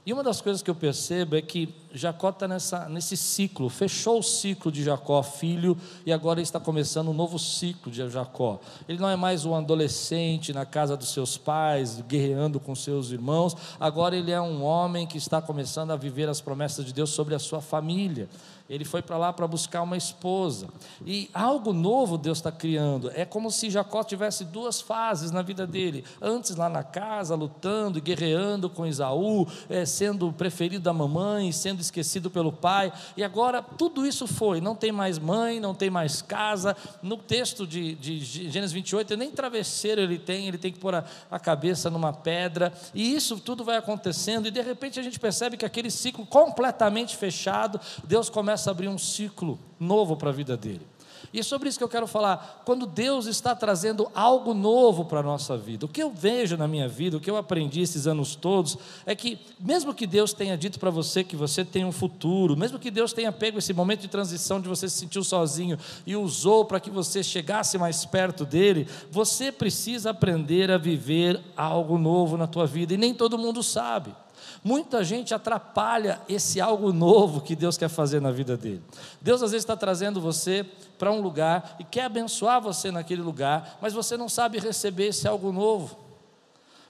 E 0.04 0.12
uma 0.12 0.22
das 0.22 0.40
coisas 0.40 0.62
que 0.62 0.70
eu 0.70 0.74
percebo 0.74 1.36
é 1.36 1.42
que 1.42 1.72
Jacó 1.92 2.30
está 2.30 2.48
nesse 2.88 3.16
ciclo, 3.16 3.68
fechou 3.68 4.18
o 4.18 4.22
ciclo 4.22 4.72
de 4.72 4.82
Jacó, 4.82 5.22
filho, 5.22 5.76
e 6.06 6.12
agora 6.12 6.40
está 6.40 6.58
começando 6.58 7.08
um 7.08 7.14
novo 7.14 7.38
ciclo 7.38 7.92
de 7.92 8.08
Jacó. 8.08 8.60
Ele 8.88 8.98
não 8.98 9.08
é 9.08 9.16
mais 9.16 9.44
um 9.44 9.54
adolescente 9.54 10.52
na 10.52 10.64
casa 10.64 10.96
dos 10.96 11.12
seus 11.12 11.36
pais, 11.36 12.02
guerreando 12.08 12.58
com 12.58 12.74
seus 12.74 13.10
irmãos, 13.10 13.56
agora 13.78 14.16
ele 14.16 14.30
é 14.32 14.40
um 14.40 14.62
homem 14.62 15.06
que 15.06 15.18
está 15.18 15.42
começando 15.42 15.90
a 15.90 15.96
viver 15.96 16.28
as 16.28 16.40
promessas 16.40 16.84
de 16.84 16.92
Deus 16.92 17.10
sobre 17.10 17.34
a 17.34 17.38
sua 17.38 17.60
família 17.60 18.28
ele 18.72 18.86
foi 18.86 19.02
para 19.02 19.18
lá 19.18 19.34
para 19.34 19.46
buscar 19.46 19.82
uma 19.82 19.98
esposa. 19.98 20.66
E 21.04 21.28
algo 21.34 21.74
novo 21.74 22.16
Deus 22.16 22.38
está 22.38 22.50
criando. 22.50 23.10
É 23.14 23.22
como 23.26 23.50
se 23.50 23.68
Jacó 23.68 24.02
tivesse 24.02 24.46
duas 24.46 24.80
fases 24.80 25.30
na 25.30 25.42
vida 25.42 25.66
dele. 25.66 26.02
Antes, 26.22 26.56
lá 26.56 26.70
na 26.70 26.82
casa, 26.82 27.34
lutando 27.34 28.00
guerreando 28.00 28.70
com 28.70 28.86
Isaú, 28.86 29.46
é, 29.68 29.84
sendo 29.84 30.32
preferido 30.32 30.82
da 30.82 30.92
mamãe, 30.94 31.52
sendo 31.52 31.81
esquecido 31.82 32.30
pelo 32.30 32.52
pai. 32.52 32.92
E 33.16 33.24
agora 33.24 33.60
tudo 33.62 34.06
isso 34.06 34.26
foi. 34.26 34.60
Não 34.60 34.74
tem 34.74 34.92
mais 34.92 35.18
mãe, 35.18 35.60
não 35.60 35.74
tem 35.74 35.90
mais 35.90 36.22
casa. 36.22 36.76
No 37.02 37.16
texto 37.16 37.66
de, 37.66 37.94
de 37.94 38.20
Gênesis 38.24 38.72
28, 38.72 39.16
nem 39.16 39.30
travesseiro 39.30 40.00
ele 40.00 40.18
tem, 40.18 40.48
ele 40.48 40.58
tem 40.58 40.72
que 40.72 40.78
pôr 40.78 40.94
a, 40.94 41.04
a 41.30 41.38
cabeça 41.38 41.90
numa 41.90 42.12
pedra. 42.12 42.72
E 42.94 43.14
isso 43.14 43.38
tudo 43.38 43.64
vai 43.64 43.76
acontecendo. 43.76 44.46
E 44.46 44.50
de 44.50 44.62
repente 44.62 45.00
a 45.00 45.02
gente 45.02 45.18
percebe 45.18 45.56
que 45.56 45.66
aquele 45.66 45.90
ciclo 45.90 46.24
completamente 46.24 47.16
fechado, 47.16 47.80
Deus 48.04 48.30
começa 48.30 48.52
começa 48.52 48.68
a 48.68 48.72
abrir 48.72 48.88
um 48.88 48.98
ciclo 48.98 49.58
novo 49.80 50.16
para 50.16 50.30
a 50.30 50.32
vida 50.32 50.56
dele. 50.56 50.86
E 51.32 51.40
é 51.40 51.42
sobre 51.42 51.68
isso 51.68 51.78
que 51.78 51.84
eu 51.84 51.88
quero 51.88 52.06
falar. 52.06 52.62
Quando 52.64 52.84
Deus 52.84 53.26
está 53.26 53.54
trazendo 53.54 54.10
algo 54.14 54.52
novo 54.52 55.06
para 55.06 55.20
a 55.20 55.22
nossa 55.22 55.56
vida, 55.56 55.86
o 55.86 55.88
que 55.88 56.02
eu 56.02 56.10
vejo 56.10 56.56
na 56.56 56.68
minha 56.68 56.86
vida, 56.86 57.16
o 57.16 57.20
que 57.20 57.30
eu 57.30 57.36
aprendi 57.36 57.80
esses 57.80 58.06
anos 58.06 58.34
todos, 58.34 58.76
é 59.06 59.14
que, 59.14 59.38
mesmo 59.58 59.94
que 59.94 60.06
Deus 60.06 60.32
tenha 60.34 60.58
dito 60.58 60.78
para 60.78 60.90
você 60.90 61.24
que 61.24 61.34
você 61.34 61.64
tem 61.64 61.84
um 61.84 61.92
futuro, 61.92 62.56
mesmo 62.56 62.78
que 62.78 62.90
Deus 62.90 63.12
tenha 63.12 63.32
pego 63.32 63.58
esse 63.58 63.72
momento 63.72 64.00
de 64.00 64.08
transição 64.08 64.60
de 64.60 64.68
você 64.68 64.88
se 64.88 64.98
sentir 64.98 65.24
sozinho 65.24 65.78
e 66.06 66.14
usou 66.14 66.64
para 66.66 66.80
que 66.80 66.90
você 66.90 67.22
chegasse 67.22 67.78
mais 67.78 68.04
perto 68.04 68.44
dele, 68.44 68.86
você 69.10 69.50
precisa 69.50 70.10
aprender 70.10 70.70
a 70.70 70.76
viver 70.76 71.40
algo 71.56 71.96
novo 71.96 72.36
na 72.36 72.46
tua 72.46 72.66
vida, 72.66 72.92
e 72.92 72.98
nem 72.98 73.14
todo 73.14 73.38
mundo 73.38 73.62
sabe. 73.62 74.14
Muita 74.64 75.02
gente 75.02 75.34
atrapalha 75.34 76.20
esse 76.28 76.60
algo 76.60 76.92
novo 76.92 77.40
que 77.40 77.56
Deus 77.56 77.76
quer 77.76 77.88
fazer 77.88 78.20
na 78.20 78.30
vida 78.30 78.56
dele. 78.56 78.82
Deus 79.20 79.42
às 79.42 79.50
vezes 79.50 79.64
está 79.64 79.76
trazendo 79.76 80.20
você 80.20 80.64
para 80.96 81.10
um 81.10 81.20
lugar 81.20 81.74
e 81.80 81.84
quer 81.84 82.04
abençoar 82.04 82.60
você 82.60 82.92
naquele 82.92 83.22
lugar, 83.22 83.78
mas 83.82 83.92
você 83.92 84.16
não 84.16 84.28
sabe 84.28 84.58
receber 84.58 85.08
esse 85.08 85.26
algo 85.26 85.50
novo. 85.50 85.96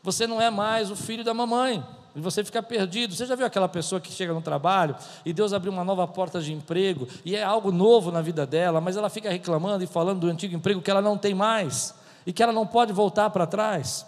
Você 0.03 0.27
não 0.27 0.41
é 0.41 0.51
mais 0.51 0.91
o 0.91 0.97
filho 0.97 1.25
da 1.25 1.33
mamãe. 1.33 1.83
E 2.15 2.21
você 2.21 2.45
fica 2.45 2.63
perdido. 2.63 3.15
Você 3.15 3.25
já 3.25 3.35
viu 3.35 3.47
aquela 3.47 3.69
pessoa 3.69 4.01
que 4.01 4.13
chega 4.13 4.35
no 4.35 4.43
trabalho 4.43 4.95
e 5.25 5.33
Deus 5.33 5.55
abriu 5.55 5.73
uma 5.73 5.85
nova 5.85 6.07
porta 6.07 6.41
de 6.43 6.53
emprego 6.53 7.09
e 7.25 7.35
é 7.35 7.43
algo 7.43 7.73
novo 7.73 8.13
na 8.13 8.21
vida 8.21 8.45
dela, 8.45 8.83
mas 8.83 8.99
ela 8.99 9.09
fica 9.09 9.31
reclamando 9.31 9.83
e 9.83 9.87
falando 9.87 10.21
do 10.21 10.29
antigo 10.29 10.55
emprego 10.55 10.83
que 10.83 10.91
ela 10.91 11.01
não 11.01 11.17
tem 11.17 11.33
mais 11.33 11.95
e 12.27 12.33
que 12.33 12.43
ela 12.43 12.53
não 12.53 12.67
pode 12.67 12.93
voltar 12.93 13.31
para 13.31 13.47
trás? 13.47 14.07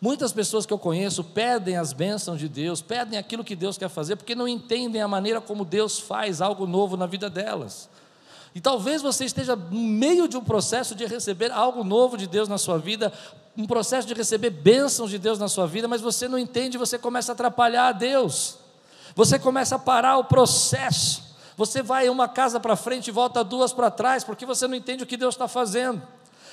Muitas 0.00 0.32
pessoas 0.32 0.64
que 0.64 0.72
eu 0.72 0.78
conheço 0.78 1.22
pedem 1.22 1.76
as 1.76 1.92
bênçãos 1.92 2.38
de 2.38 2.48
Deus, 2.48 2.80
pedem 2.80 3.18
aquilo 3.18 3.44
que 3.44 3.54
Deus 3.54 3.76
quer 3.76 3.90
fazer, 3.90 4.16
porque 4.16 4.34
não 4.34 4.48
entendem 4.48 5.02
a 5.02 5.08
maneira 5.08 5.42
como 5.42 5.62
Deus 5.62 5.98
faz 5.98 6.40
algo 6.40 6.66
novo 6.66 6.96
na 6.96 7.04
vida 7.04 7.28
delas. 7.28 7.88
E 8.54 8.60
talvez 8.60 9.02
você 9.02 9.26
esteja 9.26 9.54
no 9.54 9.78
meio 9.78 10.26
de 10.26 10.38
um 10.38 10.42
processo 10.42 10.94
de 10.94 11.04
receber 11.04 11.52
algo 11.52 11.84
novo 11.84 12.16
de 12.16 12.26
Deus 12.26 12.48
na 12.48 12.56
sua 12.56 12.78
vida, 12.78 13.12
um 13.56 13.66
processo 13.66 14.08
de 14.08 14.14
receber 14.14 14.48
bênçãos 14.48 15.10
de 15.10 15.18
Deus 15.18 15.38
na 15.38 15.48
sua 15.48 15.66
vida, 15.66 15.86
mas 15.86 16.00
você 16.00 16.26
não 16.26 16.38
entende, 16.38 16.78
você 16.78 16.98
começa 16.98 17.32
a 17.32 17.34
atrapalhar 17.34 17.88
a 17.88 17.92
Deus, 17.92 18.56
você 19.14 19.38
começa 19.38 19.76
a 19.76 19.78
parar 19.78 20.16
o 20.16 20.24
processo, 20.24 21.22
você 21.58 21.82
vai 21.82 22.08
uma 22.08 22.26
casa 22.26 22.58
para 22.58 22.74
frente 22.74 23.08
e 23.08 23.10
volta 23.10 23.44
duas 23.44 23.70
para 23.70 23.90
trás, 23.90 24.24
porque 24.24 24.46
você 24.46 24.66
não 24.66 24.74
entende 24.74 25.04
o 25.04 25.06
que 25.06 25.18
Deus 25.18 25.34
está 25.34 25.46
fazendo. 25.46 26.00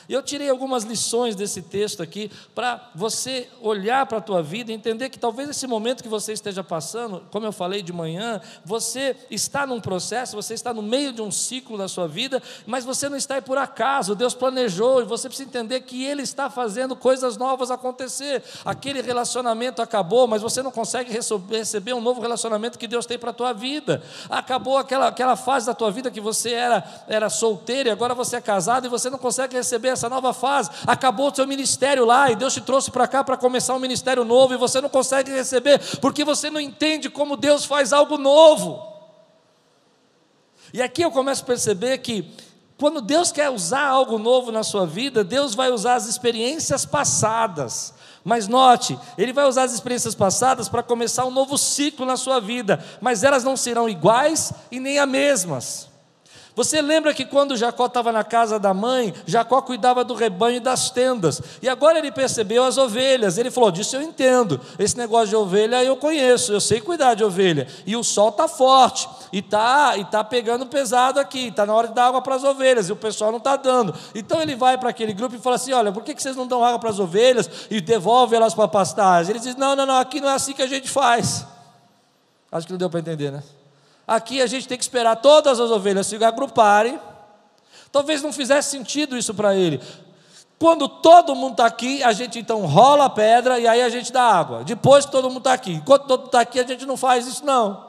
E 0.09 0.13
eu 0.13 0.23
tirei 0.23 0.49
algumas 0.49 0.83
lições 0.83 1.35
desse 1.35 1.61
texto 1.61 2.01
aqui 2.01 2.31
para 2.55 2.89
você 2.95 3.49
olhar 3.61 4.05
para 4.05 4.19
a 4.19 4.21
tua 4.21 4.41
vida 4.41 4.71
e 4.71 4.75
entender 4.75 5.09
que 5.09 5.19
talvez 5.19 5.49
esse 5.49 5.67
momento 5.67 6.01
que 6.01 6.07
você 6.07 6.31
esteja 6.31 6.63
passando, 6.63 7.23
como 7.29 7.45
eu 7.45 7.51
falei 7.51 7.81
de 7.81 7.91
manhã, 7.91 8.39
você 8.63 9.17
está 9.29 9.67
num 9.67 9.81
processo, 9.81 10.35
você 10.35 10.53
está 10.53 10.73
no 10.73 10.81
meio 10.81 11.11
de 11.11 11.21
um 11.21 11.29
ciclo 11.29 11.77
da 11.77 11.89
sua 11.89 12.07
vida, 12.07 12.41
mas 12.65 12.85
você 12.85 13.09
não 13.09 13.17
está 13.17 13.35
aí 13.35 13.41
por 13.41 13.57
acaso, 13.57 14.15
Deus 14.15 14.33
planejou 14.33 15.01
e 15.01 15.05
você 15.05 15.27
precisa 15.27 15.49
entender 15.49 15.81
que 15.81 16.05
Ele 16.05 16.21
está 16.21 16.49
fazendo 16.49 16.95
coisas 16.95 17.35
novas 17.35 17.69
acontecer. 17.69 18.41
Aquele 18.63 19.01
relacionamento 19.01 19.81
acabou, 19.81 20.25
mas 20.25 20.41
você 20.41 20.61
não 20.61 20.71
consegue 20.71 21.11
receber 21.11 21.93
um 21.93 22.01
novo 22.01 22.21
relacionamento 22.21 22.79
que 22.79 22.87
Deus 22.87 23.05
tem 23.05 23.19
para 23.19 23.31
a 23.31 23.33
tua 23.33 23.51
vida. 23.51 24.01
Acabou 24.29 24.77
aquela, 24.77 25.07
aquela 25.07 25.35
fase 25.35 25.65
da 25.65 25.73
tua 25.73 25.91
vida 25.91 26.09
que 26.09 26.21
você 26.21 26.53
era, 26.53 27.03
era 27.09 27.29
solteiro 27.29 27.89
e 27.89 27.91
agora 27.91 28.15
você 28.15 28.37
é 28.37 28.41
casado 28.41 28.85
e 28.85 28.89
você 28.89 29.09
não 29.09 29.17
consegue 29.17 29.55
receber 29.55 29.96
essa 29.97 30.09
nova 30.09 30.33
fase. 30.33 30.69
Acabou 30.85 31.31
o 31.31 31.35
seu 31.35 31.47
ministério 31.47 32.05
lá 32.05 32.31
e 32.31 32.35
Deus 32.35 32.53
te 32.53 32.61
trouxe 32.61 32.91
para 32.91 33.07
cá 33.07 33.23
para 33.23 33.35
começar 33.35 33.75
um 33.75 33.79
ministério 33.79 34.23
novo 34.23 34.53
e 34.53 34.57
você 34.57 34.79
não 34.79 34.89
consegue 34.89 35.31
receber 35.31 35.79
porque 35.99 36.23
você 36.23 36.49
não 36.49 36.59
entende 36.61 37.09
como 37.09 37.35
Deus 37.35 37.65
faz 37.65 37.91
algo 37.91 38.17
novo. 38.17 38.81
E 40.73 40.81
aqui 40.81 41.01
eu 41.01 41.11
começo 41.11 41.43
a 41.43 41.45
perceber 41.45 41.97
que 41.99 42.33
Quando 42.77 43.01
Deus 43.01 43.31
quer 43.31 43.49
usar 43.49 43.87
algo 43.87 44.19
novo 44.19 44.51
na 44.51 44.63
sua 44.63 44.85
vida, 44.85 45.23
Deus 45.23 45.55
vai 45.55 45.71
usar 45.71 45.95
as 45.95 46.05
experiências 46.05 46.85
passadas. 46.85 47.91
Mas 48.23 48.47
note, 48.47 48.97
Ele 49.17 49.33
vai 49.33 49.47
usar 49.47 49.63
as 49.63 49.73
experiências 49.73 50.13
passadas 50.13 50.69
para 50.69 50.83
começar 50.83 51.25
um 51.25 51.31
novo 51.31 51.57
ciclo 51.57 52.05
na 52.05 52.15
sua 52.15 52.39
vida, 52.39 52.83
mas 53.01 53.23
elas 53.23 53.43
não 53.43 53.57
serão 53.57 53.89
iguais 53.89 54.53
e 54.69 54.79
nem 54.79 54.99
as 54.99 55.09
mesmas. 55.09 55.86
Você 56.57 56.81
lembra 56.81 57.13
que 57.13 57.23
quando 57.23 57.55
Jacó 57.55 57.85
estava 57.85 58.11
na 58.11 58.23
casa 58.23 58.57
da 58.57 58.73
mãe, 58.73 59.13
Jacó 59.27 59.61
cuidava 59.61 60.03
do 60.03 60.15
rebanho 60.15 60.57
e 60.57 60.59
das 60.59 60.89
tendas. 60.89 61.39
E 61.61 61.69
agora 61.69 61.99
ele 61.99 62.11
percebeu 62.11 62.63
as 62.63 62.79
ovelhas. 62.79 63.37
Ele 63.37 63.51
falou: 63.51 63.69
Disso 63.69 63.95
eu 63.95 64.01
entendo. 64.01 64.59
Esse 64.79 64.97
negócio 64.97 65.27
de 65.27 65.35
ovelha 65.35 65.83
eu 65.83 65.95
conheço, 65.95 66.51
eu 66.51 66.59
sei 66.59 66.81
cuidar 66.81 67.13
de 67.13 67.23
ovelha. 67.23 67.67
E 67.85 67.95
o 67.95 68.03
sol 68.03 68.29
está 68.29 68.47
forte, 68.47 69.07
e 69.31 69.37
está 69.37 69.97
e 69.97 70.05
tá 70.05 70.23
pegando 70.23 70.65
pesado 70.65 71.19
aqui, 71.19 71.49
está 71.49 71.63
na 71.63 71.75
hora 71.75 71.89
de 71.89 71.93
dar 71.93 72.07
água 72.07 72.23
para 72.23 72.33
as 72.33 72.43
ovelhas, 72.43 72.89
e 72.89 72.91
o 72.91 72.95
pessoal 72.95 73.29
não 73.29 73.37
está 73.37 73.55
dando. 73.55 73.93
Então 74.15 74.41
ele 74.41 74.55
vai 74.55 74.79
para 74.79 74.89
aquele 74.89 75.13
grupo 75.13 75.35
e 75.35 75.39
fala 75.39 75.57
assim: 75.57 75.73
Olha, 75.73 75.91
por 75.91 76.03
que, 76.03 76.15
que 76.15 76.23
vocês 76.23 76.35
não 76.35 76.47
dão 76.47 76.63
água 76.63 76.79
para 76.79 76.89
as 76.89 76.97
ovelhas 76.97 77.47
e 77.69 77.79
devolvem 77.79 78.35
elas 78.35 78.55
para 78.55 78.65
a 78.65 78.67
pastagem? 78.67 79.29
Ele 79.29 79.39
diz: 79.39 79.55
Não, 79.55 79.75
não, 79.75 79.85
não, 79.85 79.99
aqui 79.99 80.19
não 80.19 80.29
é 80.29 80.33
assim 80.33 80.53
que 80.53 80.63
a 80.63 80.67
gente 80.67 80.89
faz. 80.89 81.45
Acho 82.51 82.65
que 82.65 82.73
não 82.73 82.79
deu 82.79 82.89
para 82.89 82.99
entender, 82.99 83.31
né? 83.31 83.43
Aqui 84.07 84.41
a 84.41 84.47
gente 84.47 84.67
tem 84.67 84.77
que 84.77 84.83
esperar 84.83 85.17
todas 85.17 85.59
as 85.59 85.69
ovelhas 85.69 86.07
se 86.07 86.23
agruparem. 86.23 86.97
Talvez 87.91 88.21
não 88.21 88.31
fizesse 88.31 88.69
sentido 88.69 89.17
isso 89.17 89.33
para 89.33 89.53
ele. 89.53 89.81
Quando 90.57 90.87
todo 90.87 91.35
mundo 91.35 91.51
está 91.51 91.65
aqui, 91.65 92.01
a 92.01 92.13
gente 92.13 92.39
então 92.39 92.65
rola 92.65 93.05
a 93.05 93.09
pedra 93.09 93.59
e 93.59 93.67
aí 93.67 93.81
a 93.81 93.89
gente 93.89 94.11
dá 94.11 94.23
água. 94.23 94.63
Depois 94.63 95.05
que 95.05 95.11
todo 95.11 95.27
mundo 95.27 95.39
está 95.39 95.53
aqui. 95.53 95.73
Enquanto 95.73 96.07
todo 96.07 96.19
mundo 96.21 96.27
está 96.27 96.39
aqui, 96.39 96.59
a 96.59 96.65
gente 96.65 96.85
não 96.85 96.97
faz 96.97 97.27
isso, 97.27 97.45
não. 97.45 97.86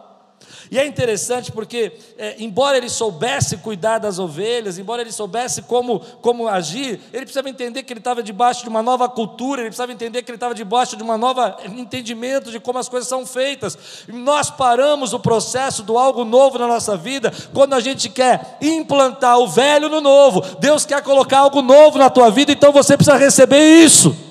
E 0.71 0.79
é 0.79 0.87
interessante 0.87 1.51
porque, 1.51 1.93
é, 2.17 2.37
embora 2.39 2.77
ele 2.77 2.89
soubesse 2.89 3.57
cuidar 3.59 3.99
das 3.99 4.19
ovelhas, 4.19 4.79
embora 4.79 5.03
ele 5.03 5.13
soubesse 5.13 5.63
como, 5.63 6.01
como 6.21 6.49
agir, 6.49 7.01
ele 7.13 7.25
precisava 7.25 7.49
entender 7.49 7.83
que 7.83 7.93
ele 7.93 8.01
estava 8.01 8.23
debaixo 8.23 8.63
de 8.63 8.69
uma 8.69 8.83
nova 8.83 9.09
cultura, 9.09 9.63
ele 9.63 9.71
precisava 9.71 9.93
entender 9.93 10.23
que 10.23 10.31
ele 10.31 10.37
estava 10.37 10.55
debaixo 10.55 10.97
de 10.97 11.03
uma 11.03 11.17
nova 11.17 11.57
entendimento 11.67 12.51
de 12.51 12.61
como 12.61 12.79
as 12.79 12.89
coisas 12.89 13.09
são 13.09 13.25
feitas. 13.25 13.79
Nós 14.09 14.51
paramos 14.51 15.13
o 15.13 15.21
processo 15.21 15.83
do 15.83 15.99
algo 15.99 16.25
novo 16.25 16.59
na 16.59 16.67
nossa 16.67 16.97
vida 16.97 17.33
quando 17.55 17.75
a 17.75 17.81
gente 17.81 18.09
quer 18.09 18.59
implantar 18.61 19.39
o 19.39 19.49
velho 19.49 19.89
no 19.89 20.01
novo. 20.01 20.41
Deus 20.59 20.85
quer 20.85 21.03
colocar 21.03 21.39
algo 21.41 21.63
novo 21.63 21.99
na 21.99 22.11
tua 22.11 22.31
vida, 22.31 22.53
então 22.53 22.73
você 22.73 22.97
precisa 22.97 23.17
receber 23.17 23.83
isso. 23.83 24.28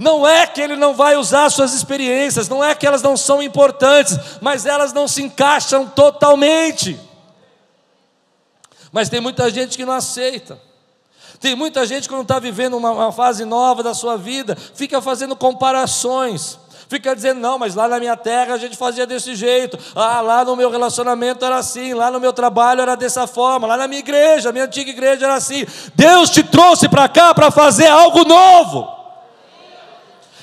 Não 0.00 0.26
é 0.26 0.46
que 0.46 0.62
ele 0.62 0.76
não 0.76 0.94
vai 0.94 1.14
usar 1.14 1.50
suas 1.50 1.74
experiências, 1.74 2.48
não 2.48 2.64
é 2.64 2.74
que 2.74 2.86
elas 2.86 3.02
não 3.02 3.18
são 3.18 3.42
importantes, 3.42 4.18
mas 4.40 4.64
elas 4.64 4.94
não 4.94 5.06
se 5.06 5.22
encaixam 5.22 5.86
totalmente. 5.86 6.98
Mas 8.90 9.10
tem 9.10 9.20
muita 9.20 9.50
gente 9.50 9.76
que 9.76 9.84
não 9.84 9.92
aceita. 9.92 10.58
Tem 11.38 11.54
muita 11.54 11.84
gente 11.84 12.08
que 12.08 12.14
não 12.14 12.22
está 12.22 12.38
vivendo 12.38 12.78
uma, 12.78 12.92
uma 12.92 13.12
fase 13.12 13.44
nova 13.44 13.82
da 13.82 13.92
sua 13.92 14.16
vida, 14.16 14.56
fica 14.74 15.02
fazendo 15.02 15.36
comparações 15.36 16.58
fica 16.88 17.14
dizendo, 17.14 17.38
não, 17.38 17.56
mas 17.56 17.76
lá 17.76 17.86
na 17.86 18.00
minha 18.00 18.16
terra 18.16 18.54
a 18.54 18.58
gente 18.58 18.76
fazia 18.76 19.06
desse 19.06 19.36
jeito, 19.36 19.78
ah, 19.94 20.20
lá 20.20 20.44
no 20.44 20.56
meu 20.56 20.68
relacionamento 20.68 21.44
era 21.44 21.56
assim, 21.56 21.94
lá 21.94 22.10
no 22.10 22.18
meu 22.18 22.32
trabalho 22.32 22.80
era 22.80 22.96
dessa 22.96 23.28
forma, 23.28 23.64
lá 23.64 23.76
na 23.76 23.86
minha 23.86 24.00
igreja, 24.00 24.50
minha 24.50 24.64
antiga 24.64 24.90
igreja 24.90 25.24
era 25.24 25.34
assim. 25.34 25.64
Deus 25.94 26.30
te 26.30 26.42
trouxe 26.42 26.88
para 26.88 27.08
cá 27.08 27.32
para 27.32 27.48
fazer 27.52 27.86
algo 27.86 28.24
novo. 28.24 28.99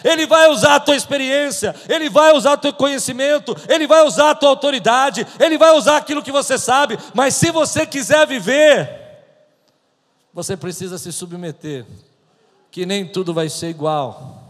Ele 0.08 0.26
vai 0.26 0.50
usar 0.50 0.76
a 0.76 0.80
tua 0.80 0.96
experiência, 0.96 1.76
Ele 1.90 2.10
vai 2.10 2.34
usar 2.34 2.54
o 2.54 2.58
teu 2.58 2.72
conhecimento, 2.72 3.56
Ele 3.68 3.86
vai 3.86 4.06
usar 4.06 4.32
a 4.32 4.36
tua 4.36 4.50
autoridade, 4.50 5.28
Ele 5.40 5.58
vai 5.58 5.76
usar 5.76 5.98
aquilo 5.98 6.24
que 6.24 6.32
você 6.32 6.58
sabe, 6.58 6.98
mas 7.14 7.36
se 7.36 7.52
você 7.52 7.86
quiser 7.86 8.26
viver, 8.26 8.90
você 10.34 10.56
precisa 10.56 10.98
se 10.98 11.12
submeter, 11.12 11.86
que 12.72 12.86
nem 12.86 13.06
tudo 13.06 13.34
vai 13.34 13.50
ser 13.50 13.70
igual. 13.70 14.44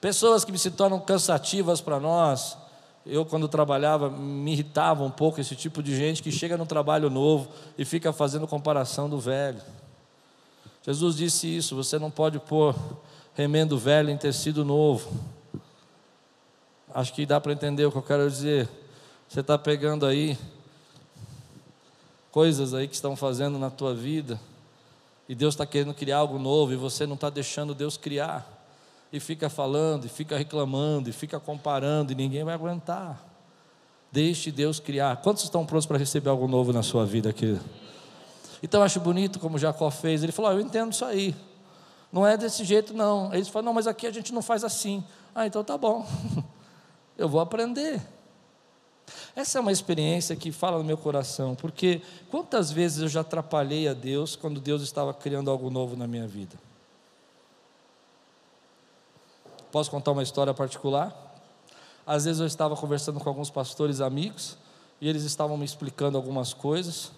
Pessoas 0.00 0.44
que 0.44 0.56
se 0.56 0.70
tornam 0.70 1.00
cansativas 1.00 1.80
para 1.80 2.00
nós, 2.00 2.56
eu, 3.04 3.24
quando 3.26 3.48
trabalhava, 3.48 4.08
me 4.08 4.52
irritava 4.52 5.02
um 5.02 5.10
pouco 5.10 5.40
esse 5.40 5.56
tipo 5.56 5.82
de 5.82 5.96
gente 5.96 6.22
que 6.22 6.30
chega 6.30 6.56
no 6.56 6.64
trabalho 6.66 7.10
novo 7.10 7.48
e 7.76 7.84
fica 7.84 8.12
fazendo 8.12 8.46
comparação 8.46 9.10
do 9.10 9.18
velho. 9.18 9.60
Jesus 10.86 11.16
disse 11.16 11.56
isso: 11.56 11.74
você 11.74 11.98
não 11.98 12.10
pode 12.10 12.38
pôr 12.38 12.74
remendo 13.38 13.78
velho 13.78 14.10
em 14.10 14.16
tecido 14.16 14.64
novo. 14.64 15.08
Acho 16.92 17.14
que 17.14 17.24
dá 17.24 17.40
para 17.40 17.52
entender 17.52 17.86
o 17.86 17.92
que 17.92 17.96
eu 17.96 18.02
quero 18.02 18.28
dizer. 18.28 18.68
Você 19.28 19.38
está 19.38 19.56
pegando 19.56 20.04
aí 20.04 20.36
coisas 22.32 22.74
aí 22.74 22.88
que 22.88 22.96
estão 22.96 23.14
fazendo 23.14 23.56
na 23.56 23.70
tua 23.70 23.94
vida 23.94 24.40
e 25.28 25.36
Deus 25.36 25.54
está 25.54 25.64
querendo 25.64 25.94
criar 25.94 26.16
algo 26.16 26.36
novo 26.36 26.72
e 26.72 26.76
você 26.76 27.06
não 27.06 27.14
está 27.14 27.30
deixando 27.30 27.76
Deus 27.76 27.96
criar 27.96 28.44
e 29.12 29.20
fica 29.20 29.48
falando 29.48 30.06
e 30.06 30.08
fica 30.08 30.36
reclamando 30.36 31.08
e 31.08 31.12
fica 31.12 31.38
comparando 31.38 32.10
e 32.10 32.16
ninguém 32.16 32.42
vai 32.42 32.54
aguentar. 32.54 33.24
Deixe 34.10 34.50
Deus 34.50 34.80
criar. 34.80 35.18
Quantos 35.18 35.44
estão 35.44 35.64
prontos 35.64 35.86
para 35.86 35.96
receber 35.96 36.28
algo 36.28 36.48
novo 36.48 36.72
na 36.72 36.82
sua 36.82 37.06
vida, 37.06 37.32
querido? 37.32 37.60
Então 38.60 38.80
eu 38.80 38.84
acho 38.84 38.98
bonito 38.98 39.38
como 39.38 39.56
Jacó 39.58 39.92
fez. 39.92 40.24
Ele 40.24 40.32
falou: 40.32 40.50
oh, 40.50 40.54
Eu 40.54 40.60
entendo 40.60 40.90
isso 40.90 41.04
aí. 41.04 41.36
Não 42.12 42.26
é 42.26 42.36
desse 42.36 42.64
jeito, 42.64 42.94
não. 42.94 43.32
Eles 43.34 43.48
falam, 43.48 43.66
não, 43.66 43.74
mas 43.74 43.86
aqui 43.86 44.06
a 44.06 44.10
gente 44.10 44.32
não 44.32 44.42
faz 44.42 44.64
assim. 44.64 45.04
Ah, 45.34 45.46
então 45.46 45.62
tá 45.62 45.76
bom. 45.76 46.06
Eu 47.16 47.28
vou 47.28 47.40
aprender. 47.40 48.00
Essa 49.34 49.58
é 49.58 49.60
uma 49.60 49.72
experiência 49.72 50.34
que 50.36 50.52
fala 50.52 50.78
no 50.78 50.84
meu 50.84 50.96
coração, 50.96 51.54
porque 51.54 52.02
quantas 52.30 52.70
vezes 52.70 53.02
eu 53.02 53.08
já 53.08 53.20
atrapalhei 53.20 53.88
a 53.88 53.94
Deus 53.94 54.36
quando 54.36 54.60
Deus 54.60 54.82
estava 54.82 55.14
criando 55.14 55.50
algo 55.50 55.70
novo 55.70 55.96
na 55.96 56.06
minha 56.06 56.26
vida? 56.26 56.56
Posso 59.72 59.90
contar 59.90 60.12
uma 60.12 60.22
história 60.22 60.52
particular? 60.52 61.14
Às 62.06 62.24
vezes 62.24 62.40
eu 62.40 62.46
estava 62.46 62.76
conversando 62.76 63.20
com 63.20 63.28
alguns 63.28 63.50
pastores 63.50 64.00
amigos 64.00 64.56
e 65.00 65.08
eles 65.08 65.24
estavam 65.24 65.56
me 65.56 65.64
explicando 65.64 66.16
algumas 66.16 66.52
coisas, 66.54 67.12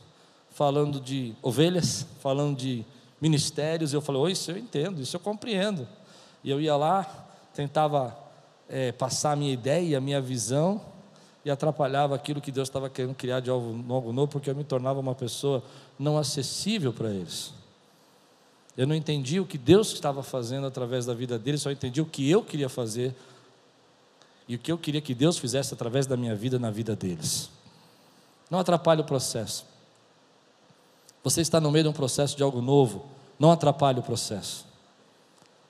falando 0.51 1.01
de 1.01 1.35
ovelhas, 1.43 2.07
falando 2.21 2.57
de 2.57 2.85
ministérios, 3.21 3.93
eu 3.93 4.01
falei, 4.01 4.23
oh, 4.23 4.29
isso 4.29 4.51
eu 4.51 4.57
entendo, 4.57 5.01
isso 5.01 5.17
eu 5.17 5.21
compreendo. 5.21 5.87
E 6.43 6.51
eu 6.51 6.61
ia 6.61 6.77
lá, 6.77 7.05
tentava 7.55 8.17
é, 8.69 8.93
passar 8.93 9.33
a 9.33 9.37
minha 9.37 9.53
ideia, 9.53 9.99
a 9.99 10.01
minha 10.01 10.21
visão, 10.21 10.81
e 11.45 11.51
atrapalhava 11.51 12.15
aquilo 12.15 12.41
que 12.41 12.53
Deus 12.53 12.69
estava 12.69 12.89
querendo 12.89 13.15
criar 13.15 13.41
de 13.41 13.51
algo, 13.51 13.73
novo, 13.73 14.29
porque 14.29 14.51
eu 14.51 14.55
me 14.55 14.65
tornava 14.65 15.01
uma 15.01 15.15
pessoa 15.15 15.63
não 15.99 16.19
acessível 16.19 16.93
para 16.93 17.11
eles. 17.11 17.53
Eu 18.77 18.87
não 18.87 18.95
entendi 18.95 19.41
o 19.41 19.47
que 19.47 19.59
Deus 19.59 19.93
estava 19.93 20.23
fazendo 20.23 20.67
através 20.67 21.07
da 21.07 21.15
vida 21.15 21.39
deles, 21.39 21.63
só 21.63 21.71
entendi 21.71 22.01
o 22.01 22.07
que 22.07 22.31
eu 22.31 22.43
queria 22.43 22.69
fazer 22.69 23.15
e 24.47 24.55
o 24.55 24.59
que 24.59 24.71
eu 24.71 24.79
queria 24.79 25.01
que 25.01 25.15
Deus 25.15 25.39
fizesse 25.39 25.73
através 25.75 26.07
da 26.07 26.17
minha 26.17 26.35
vida 26.35 26.59
na 26.59 26.71
vida 26.71 26.97
deles. 26.97 27.51
Não 28.51 28.59
atrapalhe 28.59 29.01
o 29.01 29.05
processo. 29.05 29.65
Você 31.23 31.41
está 31.41 31.61
no 31.61 31.71
meio 31.71 31.85
de 31.85 31.91
um 31.91 31.93
processo 31.93 32.37
de 32.37 32.43
algo 32.43 32.61
novo, 32.63 33.07
não 33.39 33.51
atrapalhe 33.51 34.01
o 34.01 34.03
processo. 34.03 34.65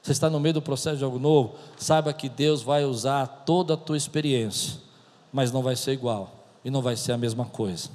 Você 0.02 0.12
está 0.12 0.30
no 0.30 0.40
meio 0.40 0.54
do 0.54 0.62
processo 0.62 0.96
de 0.96 1.04
algo 1.04 1.18
novo, 1.18 1.54
saiba 1.76 2.12
que 2.12 2.28
Deus 2.28 2.62
vai 2.62 2.84
usar 2.84 3.26
toda 3.44 3.74
a 3.74 3.76
tua 3.76 3.96
experiência, 3.96 4.78
mas 5.32 5.52
não 5.52 5.62
vai 5.62 5.76
ser 5.76 5.92
igual 5.92 6.32
e 6.64 6.70
não 6.70 6.80
vai 6.80 6.96
ser 6.96 7.12
a 7.12 7.18
mesma 7.18 7.44
coisa. 7.44 7.90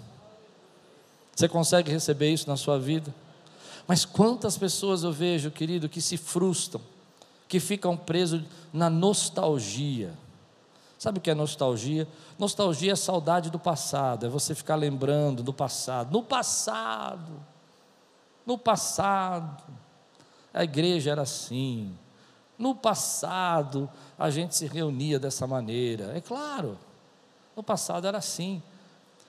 Você 1.35 1.47
consegue 1.47 1.91
receber 1.91 2.31
isso 2.31 2.47
na 2.47 2.55
sua 2.55 2.79
vida? 2.79 3.13
Mas 3.87 4.05
quantas 4.05 4.57
pessoas 4.57 5.03
eu 5.03 5.11
vejo, 5.11 5.51
querido, 5.51 5.89
que 5.89 6.01
se 6.01 6.17
frustram, 6.17 6.81
que 7.47 7.59
ficam 7.59 7.95
presos 7.97 8.41
na 8.71 8.89
nostalgia. 8.89 10.13
Sabe 10.97 11.19
o 11.19 11.21
que 11.21 11.29
é 11.29 11.35
nostalgia? 11.35 12.07
Nostalgia 12.39 12.93
é 12.93 12.95
saudade 12.95 13.49
do 13.49 13.59
passado, 13.59 14.25
é 14.25 14.29
você 14.29 14.55
ficar 14.55 14.75
lembrando 14.75 15.43
do 15.43 15.53
passado. 15.53 16.11
No 16.11 16.23
passado, 16.23 17.31
no 18.45 18.57
passado, 18.57 19.63
a 20.53 20.63
igreja 20.63 21.11
era 21.11 21.23
assim. 21.23 21.93
No 22.57 22.73
passado, 22.73 23.89
a 24.17 24.29
gente 24.29 24.55
se 24.55 24.65
reunia 24.67 25.19
dessa 25.19 25.45
maneira. 25.45 26.15
É 26.15 26.21
claro, 26.21 26.77
no 27.55 27.61
passado 27.61 28.07
era 28.07 28.17
assim. 28.17 28.63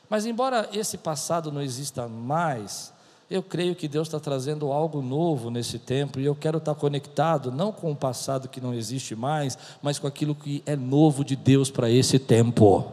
Mas, 0.09 0.24
embora 0.24 0.68
esse 0.72 0.96
passado 0.96 1.50
não 1.50 1.61
exista 1.61 2.07
mais, 2.07 2.92
eu 3.29 3.43
creio 3.43 3.75
que 3.75 3.89
Deus 3.89 4.07
está 4.07 4.21
trazendo 4.21 4.71
algo 4.73 5.03
novo 5.03 5.51
nesse 5.51 5.79
tempo 5.79 6.21
e 6.21 6.25
eu 6.25 6.35
quero 6.35 6.59
estar 6.59 6.75
conectado 6.75 7.51
não 7.51 7.73
com 7.73 7.91
o 7.91 7.97
passado 7.97 8.49
que 8.49 8.61
não 8.61 8.73
existe 8.73 9.17
mais, 9.17 9.59
mas 9.83 9.99
com 9.99 10.07
aquilo 10.07 10.35
que 10.35 10.62
é 10.65 10.77
novo 10.77 11.25
de 11.25 11.35
Deus 11.35 11.71
para 11.71 11.91
esse 11.91 12.19
tempo. 12.19 12.87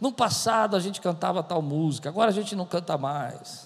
No 0.00 0.10
passado 0.10 0.74
a 0.74 0.80
gente 0.80 1.00
cantava 1.00 1.42
tal 1.42 1.60
música, 1.60 2.08
agora 2.08 2.30
a 2.30 2.34
gente 2.34 2.56
não 2.56 2.64
canta 2.64 2.96
mais. 2.96 3.65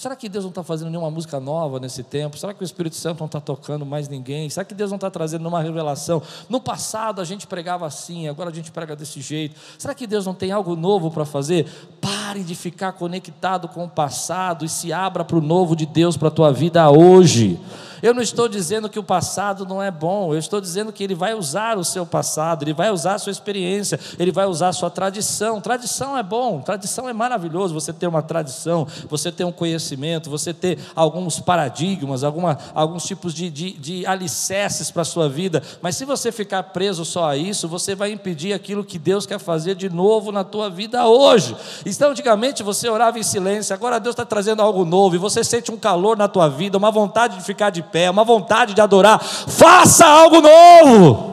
Será 0.00 0.16
que 0.16 0.30
Deus 0.30 0.44
não 0.44 0.48
está 0.48 0.62
fazendo 0.62 0.88
nenhuma 0.88 1.10
música 1.10 1.38
nova 1.38 1.78
nesse 1.78 2.02
tempo? 2.02 2.38
Será 2.38 2.54
que 2.54 2.62
o 2.62 2.64
Espírito 2.64 2.96
Santo 2.96 3.18
não 3.18 3.26
está 3.26 3.38
tocando 3.38 3.84
mais 3.84 4.08
ninguém? 4.08 4.48
Será 4.48 4.64
que 4.64 4.72
Deus 4.72 4.90
não 4.90 4.96
está 4.96 5.10
trazendo 5.10 5.42
nenhuma 5.42 5.60
revelação? 5.60 6.22
No 6.48 6.58
passado 6.58 7.20
a 7.20 7.24
gente 7.24 7.46
pregava 7.46 7.86
assim, 7.86 8.26
agora 8.26 8.48
a 8.48 8.52
gente 8.52 8.72
prega 8.72 8.96
desse 8.96 9.20
jeito. 9.20 9.60
Será 9.78 9.94
que 9.94 10.06
Deus 10.06 10.24
não 10.24 10.32
tem 10.32 10.52
algo 10.52 10.74
novo 10.74 11.10
para 11.10 11.26
fazer? 11.26 11.66
Pare 12.00 12.42
de 12.42 12.54
ficar 12.54 12.92
conectado 12.92 13.68
com 13.68 13.84
o 13.84 13.90
passado 13.90 14.64
e 14.64 14.70
se 14.70 14.90
abra 14.90 15.22
para 15.22 15.36
o 15.36 15.42
novo 15.42 15.76
de 15.76 15.84
Deus 15.84 16.16
para 16.16 16.28
a 16.28 16.30
tua 16.30 16.50
vida 16.50 16.90
hoje. 16.90 17.60
Eu 18.02 18.14
não 18.14 18.22
estou 18.22 18.48
dizendo 18.48 18.88
que 18.88 18.98
o 18.98 19.02
passado 19.02 19.66
não 19.66 19.82
é 19.82 19.90
bom, 19.90 20.32
eu 20.32 20.38
estou 20.38 20.60
dizendo 20.60 20.92
que 20.92 21.04
ele 21.04 21.14
vai 21.14 21.34
usar 21.34 21.78
o 21.78 21.84
seu 21.84 22.06
passado, 22.06 22.62
ele 22.62 22.72
vai 22.72 22.90
usar 22.90 23.14
a 23.14 23.18
sua 23.18 23.30
experiência, 23.30 23.98
ele 24.18 24.32
vai 24.32 24.46
usar 24.46 24.68
a 24.68 24.72
sua 24.72 24.90
tradição. 24.90 25.60
Tradição 25.60 26.16
é 26.16 26.22
bom, 26.22 26.60
tradição 26.60 27.08
é 27.08 27.12
maravilhoso, 27.12 27.74
você 27.74 27.92
ter 27.92 28.06
uma 28.06 28.22
tradição, 28.22 28.86
você 29.08 29.30
ter 29.30 29.44
um 29.44 29.52
conhecimento, 29.52 30.30
você 30.30 30.52
ter 30.54 30.78
alguns 30.94 31.40
paradigmas, 31.40 32.24
alguma, 32.24 32.58
alguns 32.74 33.04
tipos 33.04 33.34
de, 33.34 33.50
de, 33.50 33.72
de 33.72 34.06
alicerces 34.06 34.90
para 34.90 35.02
a 35.02 35.04
sua 35.04 35.28
vida, 35.28 35.62
mas 35.82 35.96
se 35.96 36.04
você 36.04 36.32
ficar 36.32 36.62
preso 36.64 37.04
só 37.04 37.28
a 37.28 37.36
isso, 37.36 37.68
você 37.68 37.94
vai 37.94 38.12
impedir 38.12 38.52
aquilo 38.52 38.84
que 38.84 38.98
Deus 38.98 39.26
quer 39.26 39.38
fazer 39.38 39.74
de 39.74 39.88
novo 39.88 40.32
na 40.32 40.44
tua 40.44 40.70
vida 40.70 41.06
hoje. 41.06 41.56
Então, 41.84 42.10
antigamente 42.10 42.62
você 42.62 42.88
orava 42.88 43.18
em 43.18 43.22
silêncio, 43.22 43.74
agora 43.74 44.00
Deus 44.00 44.14
está 44.14 44.24
trazendo 44.24 44.62
algo 44.62 44.84
novo, 44.84 45.14
e 45.14 45.18
você 45.18 45.42
sente 45.44 45.70
um 45.70 45.76
calor 45.76 46.16
na 46.16 46.28
tua 46.28 46.48
vida, 46.48 46.78
uma 46.78 46.90
vontade 46.90 47.36
de 47.36 47.44
ficar 47.44 47.70
de 47.70 47.82
pé, 47.90 48.10
uma 48.10 48.24
vontade 48.24 48.74
de 48.74 48.80
adorar. 48.80 49.20
Faça 49.20 50.06
algo 50.06 50.40
novo. 50.40 51.30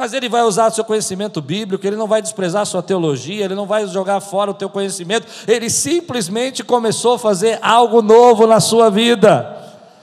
Mas 0.00 0.14
ele 0.14 0.30
vai 0.30 0.42
usar 0.42 0.68
o 0.68 0.74
seu 0.74 0.82
conhecimento 0.82 1.42
bíblico, 1.42 1.86
ele 1.86 1.94
não 1.94 2.06
vai 2.06 2.22
desprezar 2.22 2.62
a 2.62 2.64
sua 2.64 2.82
teologia, 2.82 3.44
ele 3.44 3.54
não 3.54 3.66
vai 3.66 3.86
jogar 3.86 4.18
fora 4.20 4.50
o 4.50 4.54
teu 4.54 4.70
conhecimento, 4.70 5.26
ele 5.46 5.68
simplesmente 5.68 6.64
começou 6.64 7.16
a 7.16 7.18
fazer 7.18 7.58
algo 7.60 8.00
novo 8.00 8.46
na 8.46 8.60
sua 8.60 8.90
vida. 8.90 9.58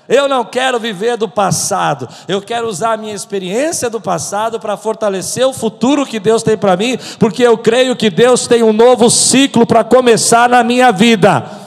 Eu 0.07 0.27
não 0.27 0.45
quero 0.45 0.79
viver 0.79 1.17
do 1.17 1.27
passado, 1.27 2.07
eu 2.27 2.39
quero 2.41 2.67
usar 2.67 2.93
a 2.93 2.97
minha 2.97 3.15
experiência 3.15 3.89
do 3.89 3.99
passado 3.99 4.59
para 4.59 4.77
fortalecer 4.77 5.47
o 5.47 5.51
futuro 5.51 6.05
que 6.05 6.19
Deus 6.19 6.43
tem 6.43 6.55
para 6.55 6.77
mim, 6.77 6.97
porque 7.17 7.41
eu 7.41 7.57
creio 7.57 7.95
que 7.95 8.11
Deus 8.11 8.45
tem 8.45 8.61
um 8.61 8.71
novo 8.71 9.09
ciclo 9.09 9.65
para 9.65 9.83
começar 9.83 10.47
na 10.47 10.63
minha 10.63 10.91
vida. 10.91 11.66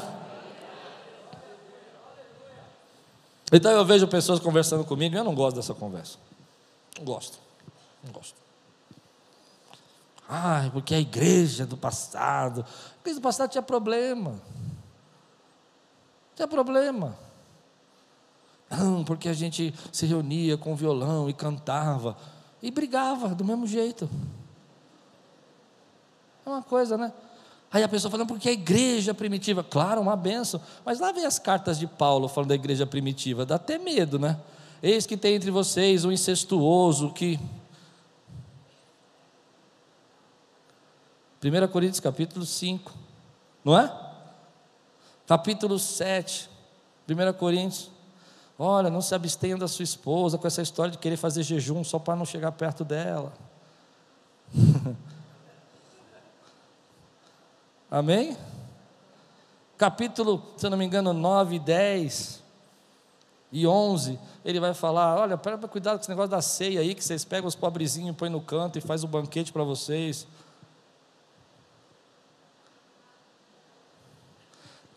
Então 3.53 3.73
eu 3.73 3.85
vejo 3.85 4.07
pessoas 4.07 4.39
conversando 4.39 4.85
comigo 4.85 5.17
eu 5.17 5.25
não 5.25 5.35
gosto 5.35 5.57
dessa 5.57 5.75
conversa. 5.75 6.19
Não 6.99 7.05
gosto. 7.05 7.39
Não 8.05 8.13
gosto. 8.13 8.35
Ah, 10.29 10.71
porque 10.73 10.95
a 10.95 11.01
igreja 11.01 11.67
do 11.67 11.77
passado. 11.77 12.65
A 12.65 13.01
igreja 13.01 13.19
do 13.19 13.23
passado 13.23 13.51
tinha 13.51 13.63
problema. 13.63 14.41
Tinha 16.37 16.47
problema. 16.47 17.19
Não, 18.71 19.03
porque 19.03 19.29
a 19.29 19.33
gente 19.33 19.75
se 19.91 20.07
reunia 20.07 20.57
com 20.57 20.77
violão 20.77 21.29
e 21.29 21.35
cantava. 21.35 22.17
E 22.63 22.71
brigava 22.71 23.35
do 23.35 23.45
mesmo 23.45 23.67
jeito. 23.67 24.09
É 26.47 26.49
uma 26.49 26.63
coisa, 26.63 26.97
né? 26.97 27.13
Aí 27.73 27.85
a 27.85 27.89
pessoa 27.89 28.11
falando, 28.11 28.27
porque 28.27 28.49
a 28.49 28.53
igreja 28.53 29.15
primitiva, 29.15 29.63
claro, 29.63 30.01
uma 30.01 30.17
benção, 30.17 30.61
mas 30.85 30.99
lá 30.99 31.13
vem 31.13 31.25
as 31.25 31.39
cartas 31.39 31.79
de 31.79 31.87
Paulo 31.87 32.27
falando 32.27 32.49
da 32.49 32.55
igreja 32.57 32.85
primitiva, 32.85 33.47
dá 33.47 33.55
até 33.55 33.79
medo, 33.79 34.19
né? 34.19 34.41
Eis 34.83 35.07
que 35.07 35.17
tem 35.17 35.35
entre 35.35 35.51
vocês 35.51 36.05
um 36.05 36.11
incestuoso 36.11 37.13
que. 37.13 37.39
1 41.43 41.69
Coríntios 41.69 42.01
capítulo 42.01 42.45
5, 42.45 42.93
não 43.65 43.79
é? 43.79 44.11
Capítulo 45.27 45.79
7, 45.79 46.51
1 47.09 47.33
Coríntios. 47.35 47.91
Olha, 48.59 48.91
não 48.91 49.01
se 49.01 49.15
abstenha 49.15 49.57
da 49.57 49.69
sua 49.69 49.85
esposa 49.85 50.37
com 50.37 50.47
essa 50.47 50.61
história 50.61 50.91
de 50.91 50.99
querer 50.99 51.17
fazer 51.17 51.45
jejum 51.45 51.85
só 51.85 51.99
para 51.99 52.17
não 52.17 52.27
chegar 52.27 52.51
perto 52.53 52.85
dela. 52.85 53.33
Amém? 57.91 58.37
Capítulo, 59.77 60.41
se 60.57 60.65
eu 60.65 60.71
não 60.71 60.79
me 60.79 60.85
engano, 60.85 61.13
9, 61.13 61.59
10 61.59 62.41
e 63.51 63.67
11, 63.67 64.17
ele 64.45 64.61
vai 64.61 64.73
falar: 64.73 65.17
olha, 65.17 65.37
para 65.37 65.59
cuidar 65.67 65.95
com 65.95 66.01
esse 66.01 66.09
negócio 66.09 66.31
da 66.31 66.41
ceia 66.41 66.81
aí, 66.81 66.95
que 66.95 67.03
vocês 67.03 67.25
pegam 67.25 67.49
os 67.49 67.57
pobrezinhos, 67.57 68.15
põem 68.15 68.31
no 68.31 68.41
canto 68.41 68.79
e 68.79 68.81
faz 68.81 69.03
o 69.03 69.09
banquete 69.09 69.53
para 69.53 69.65
vocês. 69.65 70.25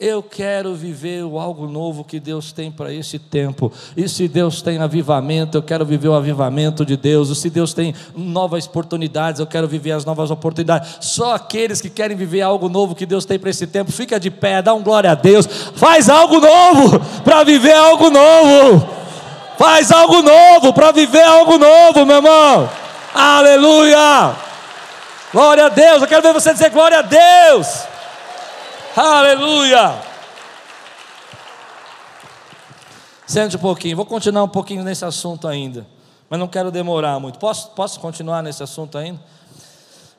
Eu 0.06 0.22
quero 0.22 0.76
viver 0.76 1.24
o 1.24 1.40
algo 1.40 1.66
novo 1.66 2.04
que 2.04 2.20
Deus 2.20 2.52
tem 2.52 2.70
para 2.70 2.94
esse 2.94 3.18
tempo. 3.18 3.72
E 3.96 4.10
se 4.10 4.28
Deus 4.28 4.62
tem 4.62 4.78
avivamento, 4.80 5.58
eu 5.58 5.64
quero 5.64 5.86
viver 5.86 6.10
o 6.10 6.14
avivamento 6.14 6.86
de 6.86 6.98
Deus. 6.98 7.30
E 7.30 7.36
se 7.36 7.50
Deus 7.50 7.74
tem 7.74 7.96
novas 8.14 8.68
oportunidades, 8.68 9.40
eu 9.40 9.48
quero 9.48 9.66
viver 9.66 9.94
as 9.94 10.04
novas 10.04 10.30
oportunidades. 10.30 10.98
Só 11.00 11.36
aqueles 11.36 11.80
que 11.80 11.90
querem 11.90 12.18
viver 12.18 12.42
algo 12.42 12.68
novo 12.68 12.94
que 12.94 13.06
Deus 13.06 13.24
tem 13.24 13.40
para 13.40 13.50
esse 13.50 13.66
tempo, 13.66 13.94
fica 13.94 14.20
de 14.20 14.30
pé, 14.30 14.62
dá 14.62 14.74
um 14.74 14.84
glória 14.84 15.10
a 15.10 15.16
Deus. 15.16 15.48
Faz 15.74 16.10
algo 16.10 16.38
novo 16.38 17.00
para 17.24 17.46
viver 17.46 17.74
algo 17.74 18.10
novo. 18.10 18.86
Faz 19.58 19.90
algo 19.90 20.22
novo 20.22 20.74
para 20.74 20.92
viver 20.92 21.24
algo 21.24 21.58
novo, 21.58 22.06
meu 22.06 22.18
irmão. 22.18 22.70
Aleluia! 23.16 24.36
Glória 25.32 25.68
a 25.68 25.70
Deus. 25.70 26.02
Eu 26.02 26.08
quero 26.10 26.22
ver 26.22 26.34
você 26.34 26.52
dizer 26.52 26.72
glória 26.72 27.00
a 27.00 27.04
Deus. 27.04 27.93
Aleluia! 28.96 30.02
Sente 33.26 33.56
um 33.56 33.60
pouquinho, 33.60 33.96
vou 33.96 34.06
continuar 34.06 34.44
um 34.44 34.48
pouquinho 34.48 34.84
nesse 34.84 35.04
assunto 35.04 35.48
ainda, 35.48 35.88
mas 36.30 36.40
não 36.40 36.48
quero 36.48 36.70
demorar 36.70 37.20
muito. 37.20 37.40
Posso, 37.40 37.72
posso 37.72 38.00
continuar 38.00 38.44
nesse 38.44 38.62
assunto 38.62 38.98
ainda? 38.98 39.20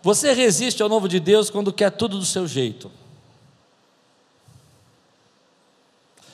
Você 0.03 0.33
resiste 0.33 0.83
ao 0.83 0.89
novo 0.89 1.09
de 1.09 1.21
Deus 1.21 1.49
quando 1.49 1.73
quer 1.73 1.91
tudo 1.91 2.19
do 2.19 2.25
seu 2.25 2.47
jeito. 2.47 2.91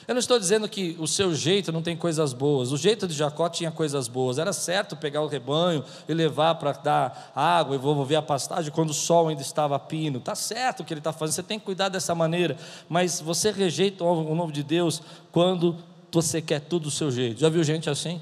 Eu 0.07 0.15
não 0.15 0.19
estou 0.19 0.39
dizendo 0.39 0.67
que 0.67 0.95
o 0.99 1.07
seu 1.07 1.33
jeito 1.33 1.71
não 1.71 1.81
tem 1.81 1.95
coisas 1.95 2.33
boas. 2.33 2.71
O 2.71 2.77
jeito 2.77 3.07
de 3.07 3.13
Jacó 3.13 3.47
tinha 3.47 3.71
coisas 3.71 4.07
boas. 4.07 4.37
Era 4.39 4.51
certo 4.51 4.95
pegar 4.95 5.21
o 5.21 5.27
rebanho 5.27 5.83
e 6.07 6.13
levar 6.13 6.55
para 6.55 6.71
dar 6.71 7.31
água 7.35 7.75
e 7.75 7.77
volver 7.77 8.15
a 8.15 8.21
pastagem 8.21 8.71
quando 8.71 8.89
o 8.89 8.93
sol 8.93 9.29
ainda 9.29 9.41
estava 9.41 9.77
pino. 9.77 10.17
Está 10.17 10.35
certo 10.35 10.81
o 10.81 10.83
que 10.83 10.93
ele 10.93 10.99
está 10.99 11.13
fazendo. 11.13 11.35
Você 11.35 11.43
tem 11.43 11.59
que 11.59 11.65
cuidar 11.65 11.89
dessa 11.89 12.15
maneira. 12.15 12.57
Mas 12.89 13.21
você 13.21 13.51
rejeita 13.51 14.03
o 14.03 14.35
novo 14.35 14.51
de 14.51 14.63
Deus 14.63 15.01
quando 15.31 15.77
você 16.11 16.41
quer 16.41 16.59
tudo 16.61 16.83
do 16.83 16.91
seu 16.91 17.11
jeito. 17.11 17.39
Já 17.39 17.49
viu 17.49 17.63
gente 17.63 17.89
assim? 17.89 18.19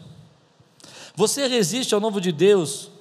Você 1.15 1.47
resiste 1.47 1.93
ao 1.95 2.01
novo 2.01 2.19
de 2.21 2.31
Deus. 2.31 2.91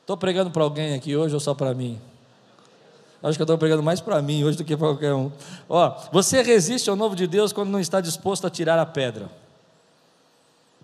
Estou 0.00 0.16
pregando 0.16 0.50
para 0.50 0.62
alguém 0.62 0.94
aqui 0.94 1.14
hoje 1.16 1.34
ou 1.34 1.40
só 1.40 1.52
para 1.52 1.74
mim? 1.74 2.00
Acho 3.22 3.36
que 3.36 3.42
eu 3.42 3.44
estou 3.44 3.58
pregando 3.58 3.82
mais 3.82 4.00
para 4.00 4.22
mim 4.22 4.44
hoje 4.44 4.56
do 4.56 4.64
que 4.64 4.76
para 4.76 4.88
qualquer 4.88 5.12
um. 5.12 5.30
Ó, 5.68 5.96
você 6.12 6.40
resiste 6.42 6.88
ao 6.88 6.94
novo 6.94 7.16
de 7.16 7.26
Deus 7.26 7.52
quando 7.52 7.68
não 7.68 7.80
está 7.80 8.00
disposto 8.00 8.46
a 8.46 8.50
tirar 8.50 8.78
a 8.78 8.86
pedra. 8.86 9.28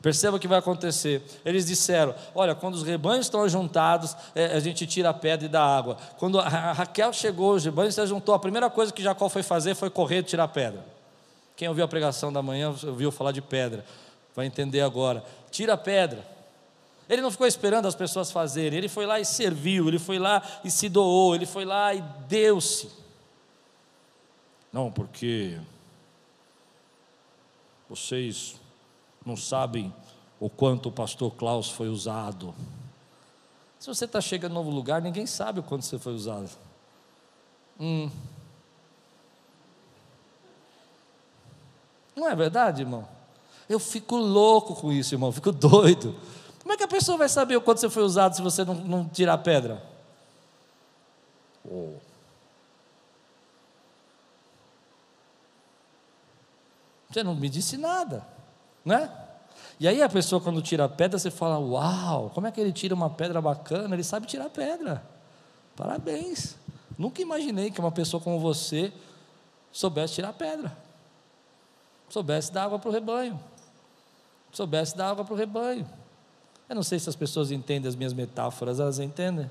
Perceba 0.03 0.37
o 0.37 0.41
que 0.41 0.47
vai 0.49 0.59
acontecer. 0.59 1.23
Eles 1.45 1.65
disseram: 1.65 2.15
Olha, 2.35 2.55
quando 2.55 2.75
os 2.75 2.83
rebanhos 2.83 3.25
estão 3.25 3.49
juntados, 3.49 4.15
é, 4.35 4.47
a 4.47 4.61
gente 4.61 4.87
tira 4.87 5.09
a 5.09 5.15
pedra 5.15 5.47
e 5.47 5.49
dá 5.49 5.65
água. 5.65 5.97
Quando 6.19 6.39
a 6.39 6.47
Raquel 6.47 7.13
chegou, 7.13 7.55
os 7.55 7.65
rebanhos 7.65 7.95
se 7.95 8.07
juntou, 8.07 8.35
a 8.35 8.39
primeira 8.39 8.69
coisa 8.69 8.93
que 8.93 9.03
Jacó 9.03 9.29
foi 9.29 9.43
fazer 9.43 9.75
foi 9.75 9.89
correr 9.89 10.19
e 10.19 10.23
tirar 10.25 10.45
a 10.45 10.49
pedra. 10.49 10.85
Quem 11.57 11.69
ouviu 11.69 11.85
a 11.85 11.89
pregação 11.89 12.33
da 12.33 12.43
manhã 12.43 12.75
ouviu 12.85 13.11
falar 13.11 13.33
de 13.33 13.41
pedra, 13.41 13.85
vai 14.35 14.45
entender 14.45 14.81
agora. 14.81 15.25
Tira 15.51 15.75
a 15.75 15.79
pedra. 15.79 16.34
Ele 17.09 17.21
não 17.21 17.31
ficou 17.31 17.47
esperando 17.47 17.87
as 17.87 17.95
pessoas 17.95 18.31
fazerem, 18.31 18.79
ele 18.79 18.89
foi 18.89 19.07
lá 19.07 19.21
e 19.21 19.25
serviu, 19.25 19.89
ele 19.89 19.99
foi 19.99 20.19
lá 20.19 20.43
e 20.65 20.71
se 20.71 20.89
doou, 20.89 21.35
ele 21.35 21.47
foi 21.47 21.65
lá 21.65 21.95
e 21.95 22.03
deu-se. 22.27 22.91
Não, 24.73 24.91
porque 24.91 25.59
vocês 27.89 28.57
não 29.25 29.37
sabem 29.37 29.95
o 30.41 30.49
quanto 30.49 30.89
o 30.89 30.93
pastor 30.93 31.33
Klaus 31.35 31.71
foi 31.71 31.89
usado. 31.89 32.55
Se 33.79 33.87
você 33.87 34.07
está 34.07 34.21
chegando 34.21 34.53
em 34.53 34.55
novo 34.55 34.71
lugar, 34.71 35.03
ninguém 35.03 35.27
sabe 35.27 35.61
o 35.61 35.63
quanto 35.63 35.85
você 35.85 35.99
foi 35.99 36.15
usado. 36.15 36.51
Hum. 37.79 38.11
Não 42.17 42.29
é 42.29 42.35
verdade, 42.35 42.83
irmão? 42.83 43.07
Eu 43.69 43.79
fico 43.79 44.17
louco 44.17 44.75
com 44.75 44.93
isso, 44.93 45.15
irmão, 45.15 45.33
fico 45.33 45.53
doido. 45.53 46.15
Como 46.65 46.73
é 46.73 46.79
que 46.79 46.83
a 46.83 46.89
pessoa 46.89 47.19
vai 47.19 47.29
saber 47.29 47.57
o 47.57 47.61
quanto 47.61 47.79
você 47.79 47.91
foi 47.91 48.03
usado 48.03 48.35
se 48.35 48.41
você 48.41 48.65
não, 48.65 48.75
não 48.75 49.07
tirar 49.07 49.35
a 49.35 49.39
pedra? 49.39 49.83
Oh. 51.63 51.93
Você 57.11 57.23
não 57.23 57.35
me 57.35 57.51
disse 57.51 57.77
nada, 57.77 58.27
né? 58.83 59.13
E 59.79 59.87
aí 59.87 60.03
a 60.03 60.09
pessoa 60.09 60.41
quando 60.41 60.63
tira 60.63 60.87
a 60.87 60.89
pedra, 60.89 61.19
você 61.19 61.31
fala: 61.31 61.59
"Uau, 61.59 62.31
como 62.31 62.47
é 62.47 62.51
que 62.51 62.59
ele 62.59 62.73
tira 62.73 62.95
uma 62.95 63.11
pedra 63.11 63.43
bacana? 63.43 63.95
Ele 63.95 64.03
sabe 64.03 64.27
tirar 64.27 64.49
pedra. 64.49 65.05
Parabéns. 65.77 66.57
Nunca 66.97 67.21
imaginei 67.21 67.71
que 67.71 67.79
uma 67.79 67.93
pessoa 67.93 68.23
como 68.23 68.41
você 68.41 68.91
soubesse 69.71 70.15
tirar 70.15 70.33
pedra. 70.33 70.75
Soubesse 72.09 72.51
dar 72.51 72.65
água 72.65 72.79
para 72.79 72.89
o 72.89 72.93
rebanho. 72.93 73.39
Soubesse 74.51 74.97
dar 74.97 75.11
água 75.11 75.27
para 75.27 75.35
o 75.35 75.37
rebanho. 75.37 75.87
Eu 76.69 76.75
não 76.75 76.83
sei 76.83 76.99
se 76.99 77.09
as 77.09 77.17
pessoas 77.17 77.51
entendem 77.51 77.89
as 77.89 77.95
minhas 77.95 78.13
metáforas, 78.13 78.81
elas 78.81 78.99
entendem? 78.99 79.51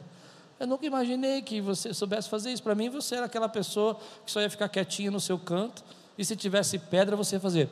Eu 0.60 0.68
nunca 0.68 0.86
imaginei 0.86 1.42
que 1.42 1.62
você 1.62 1.94
soubesse 1.94 2.30
fazer 2.30 2.52
isso. 2.52 2.64
Para 2.64 2.74
mim, 2.76 2.90
você 2.90 3.16
era 3.16 3.26
aquela 3.26 3.50
pessoa 3.50 4.00
que 4.26 4.32
só 4.32 4.42
ia 4.42 4.50
ficar 4.50 4.70
quietinha 4.70 5.12
no 5.12 5.20
seu 5.20 5.38
canto, 5.38 5.84
e 6.18 6.24
se 6.24 6.36
tivesse 6.36 6.80
pedra, 6.80 7.16
você 7.16 7.36
ia 7.36 7.40
fazer. 7.40 7.70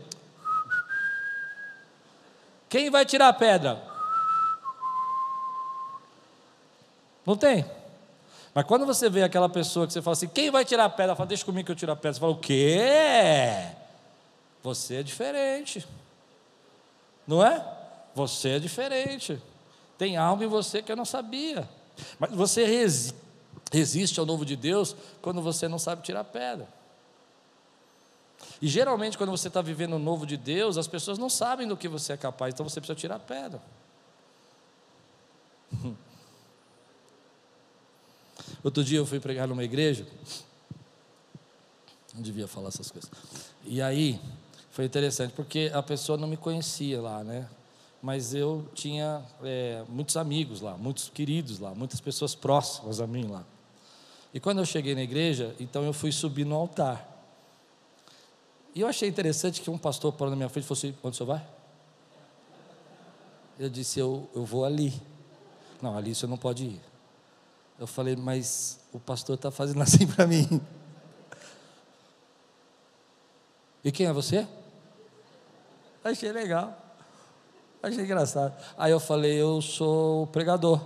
Quem 2.69 2.89
vai 2.89 3.05
tirar 3.05 3.27
a 3.27 3.33
pedra? 3.33 3.81
Não 7.25 7.35
tem. 7.35 7.65
Mas 8.53 8.65
quando 8.65 8.85
você 8.85 9.09
vê 9.09 9.23
aquela 9.23 9.47
pessoa 9.47 9.87
que 9.87 9.93
você 9.93 10.01
fala 10.01 10.13
assim, 10.13 10.27
quem 10.27 10.51
vai 10.51 10.65
tirar 10.65 10.85
a 10.85 10.89
pedra? 10.89 11.05
Ela 11.05 11.15
fala, 11.15 11.27
deixa 11.27 11.45
comigo 11.45 11.65
que 11.65 11.71
eu 11.71 11.75
tiro 11.75 11.91
a 11.91 11.95
pedra. 11.95 12.13
Você 12.13 12.19
fala, 12.19 12.33
o 12.33 12.37
quê? 12.37 12.79
Você 14.63 14.95
é 14.95 15.03
diferente. 15.03 15.87
Não 17.25 17.45
é? 17.45 17.80
Você 18.15 18.49
é 18.49 18.59
diferente. 18.59 19.41
Tem 19.97 20.17
algo 20.17 20.43
em 20.43 20.47
você 20.47 20.81
que 20.81 20.91
eu 20.91 20.95
não 20.95 21.05
sabia. 21.05 21.67
Mas 22.19 22.31
você 22.31 22.65
resi 22.65 23.13
resiste 23.71 24.19
ao 24.19 24.25
novo 24.25 24.43
de 24.43 24.57
Deus 24.57 24.95
quando 25.21 25.41
você 25.41 25.65
não 25.67 25.79
sabe 25.79 26.01
tirar 26.01 26.25
pedra. 26.25 26.67
E 28.61 28.67
geralmente, 28.67 29.17
quando 29.17 29.29
você 29.29 29.47
está 29.47 29.61
vivendo 29.61 29.93
o 29.93 29.99
novo 29.99 30.25
de 30.25 30.35
Deus, 30.35 30.77
as 30.77 30.87
pessoas 30.87 31.17
não 31.17 31.29
sabem 31.29 31.67
do 31.67 31.77
que 31.77 31.87
você 31.87 32.11
é 32.13 32.17
capaz, 32.17 32.53
então 32.53 32.67
você 32.67 32.81
precisa 32.81 32.99
tirar 32.99 33.17
pedra. 33.19 33.61
Outro 38.63 38.83
dia 38.83 38.99
eu 38.99 39.05
fui 39.05 39.19
pregar 39.19 39.47
numa 39.47 39.63
igreja, 39.63 40.05
não 42.13 42.21
devia 42.21 42.47
falar 42.47 42.67
essas 42.67 42.91
coisas. 42.91 43.09
E 43.63 43.81
aí, 43.81 44.21
foi 44.69 44.85
interessante, 44.85 45.33
porque 45.33 45.71
a 45.73 45.81
pessoa 45.81 46.17
não 46.17 46.27
me 46.27 46.37
conhecia 46.37 47.01
lá, 47.01 47.23
né? 47.23 47.49
Mas 48.01 48.33
eu 48.33 48.67
tinha 48.73 49.23
é, 49.43 49.83
muitos 49.87 50.17
amigos 50.17 50.61
lá, 50.61 50.75
muitos 50.75 51.09
queridos 51.09 51.59
lá, 51.59 51.75
muitas 51.75 52.01
pessoas 52.01 52.33
próximas 52.33 52.99
a 52.99 53.05
mim 53.05 53.27
lá. 53.27 53.45
E 54.33 54.39
quando 54.39 54.59
eu 54.59 54.65
cheguei 54.65 54.95
na 54.95 55.03
igreja, 55.03 55.55
então 55.59 55.83
eu 55.83 55.93
fui 55.93 56.11
subir 56.11 56.45
no 56.45 56.55
altar. 56.55 57.07
E 58.73 58.81
eu 58.81 58.87
achei 58.87 59.07
interessante 59.07 59.61
que 59.61 59.69
um 59.69 59.77
pastor 59.77 60.13
parou 60.13 60.29
na 60.31 60.35
minha 60.35 60.49
frente 60.49 60.65
e 60.65 60.67
falou 60.67 60.77
assim: 60.77 60.95
Onde 61.03 61.13
o 61.13 61.17
senhor 61.17 61.27
vai? 61.27 61.47
Eu 63.59 63.69
disse: 63.69 63.99
Eu, 63.99 64.29
eu 64.33 64.45
vou 64.45 64.65
ali. 64.65 64.93
Não, 65.81 65.97
ali 65.97 66.15
você 66.15 66.25
não 66.25 66.37
pode 66.37 66.65
ir. 66.65 66.81
Eu 67.81 67.87
falei, 67.87 68.15
mas 68.15 68.79
o 68.93 68.99
pastor 68.99 69.35
está 69.35 69.49
fazendo 69.49 69.81
assim 69.83 70.05
para 70.05 70.27
mim. 70.27 70.61
E 73.83 73.91
quem 73.91 74.05
é 74.05 74.13
você? 74.13 74.47
Achei 76.03 76.31
legal. 76.31 76.80
Achei 77.81 78.03
engraçado. 78.03 78.53
Aí 78.77 78.91
eu 78.91 78.99
falei, 78.99 79.41
eu 79.41 79.61
sou 79.61 80.27
pregador. 80.27 80.79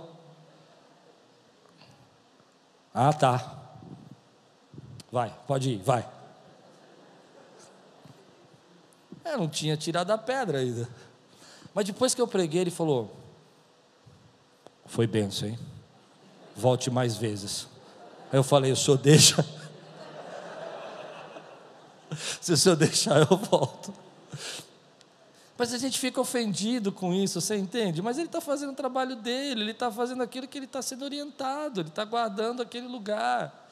Ah, 2.94 3.12
tá. 3.12 3.54
Vai, 5.12 5.34
pode 5.46 5.70
ir, 5.70 5.82
vai. 5.82 6.08
Eu 9.24 9.38
não 9.38 9.48
tinha 9.48 9.76
tirado 9.76 10.10
a 10.10 10.18
pedra 10.18 10.58
ainda. 10.58 10.88
Mas 11.74 11.84
depois 11.84 12.14
que 12.14 12.20
eu 12.20 12.28
preguei, 12.28 12.62
ele 12.62 12.70
falou: 12.70 13.14
Foi 14.86 15.06
benção, 15.06 15.48
hein? 15.48 15.58
volte 16.56 16.90
mais 16.90 17.16
vezes. 17.16 17.68
Aí 18.32 18.38
eu 18.38 18.42
falei, 18.42 18.72
o 18.72 18.76
senhor 18.76 18.96
deixa? 18.96 19.44
Se 22.40 22.52
o 22.52 22.56
senhor 22.56 22.76
deixar, 22.76 23.20
eu 23.20 23.36
volto. 23.36 23.92
Mas 25.58 25.72
a 25.72 25.78
gente 25.78 25.98
fica 25.98 26.20
ofendido 26.20 26.92
com 26.92 27.14
isso, 27.14 27.40
você 27.40 27.56
entende? 27.56 28.02
Mas 28.02 28.18
ele 28.18 28.26
está 28.26 28.40
fazendo 28.40 28.72
o 28.72 28.76
trabalho 28.76 29.16
dele, 29.16 29.62
ele 29.62 29.70
está 29.70 29.90
fazendo 29.90 30.22
aquilo 30.22 30.46
que 30.46 30.58
ele 30.58 30.66
está 30.66 30.82
sendo 30.82 31.04
orientado, 31.04 31.80
ele 31.80 31.88
está 31.88 32.04
guardando 32.04 32.60
aquele 32.60 32.86
lugar. 32.86 33.64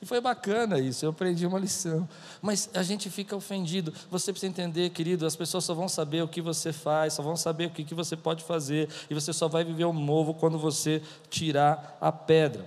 E 0.00 0.06
foi 0.06 0.20
bacana 0.20 0.78
isso, 0.78 1.04
eu 1.04 1.10
aprendi 1.10 1.44
uma 1.44 1.58
lição. 1.58 2.08
Mas 2.40 2.70
a 2.72 2.82
gente 2.82 3.10
fica 3.10 3.34
ofendido. 3.34 3.92
Você 4.10 4.32
precisa 4.32 4.48
entender, 4.48 4.90
querido, 4.90 5.26
as 5.26 5.34
pessoas 5.34 5.64
só 5.64 5.74
vão 5.74 5.88
saber 5.88 6.22
o 6.22 6.28
que 6.28 6.40
você 6.40 6.72
faz, 6.72 7.14
só 7.14 7.22
vão 7.22 7.36
saber 7.36 7.66
o 7.66 7.70
que, 7.70 7.94
você 7.94 8.16
pode 8.16 8.44
fazer. 8.44 8.88
E 9.10 9.14
você 9.14 9.32
só 9.32 9.48
vai 9.48 9.64
viver 9.64 9.84
o 9.84 9.92
novo 9.92 10.34
quando 10.34 10.56
você 10.56 11.02
tirar 11.28 11.98
a 12.00 12.12
pedra. 12.12 12.64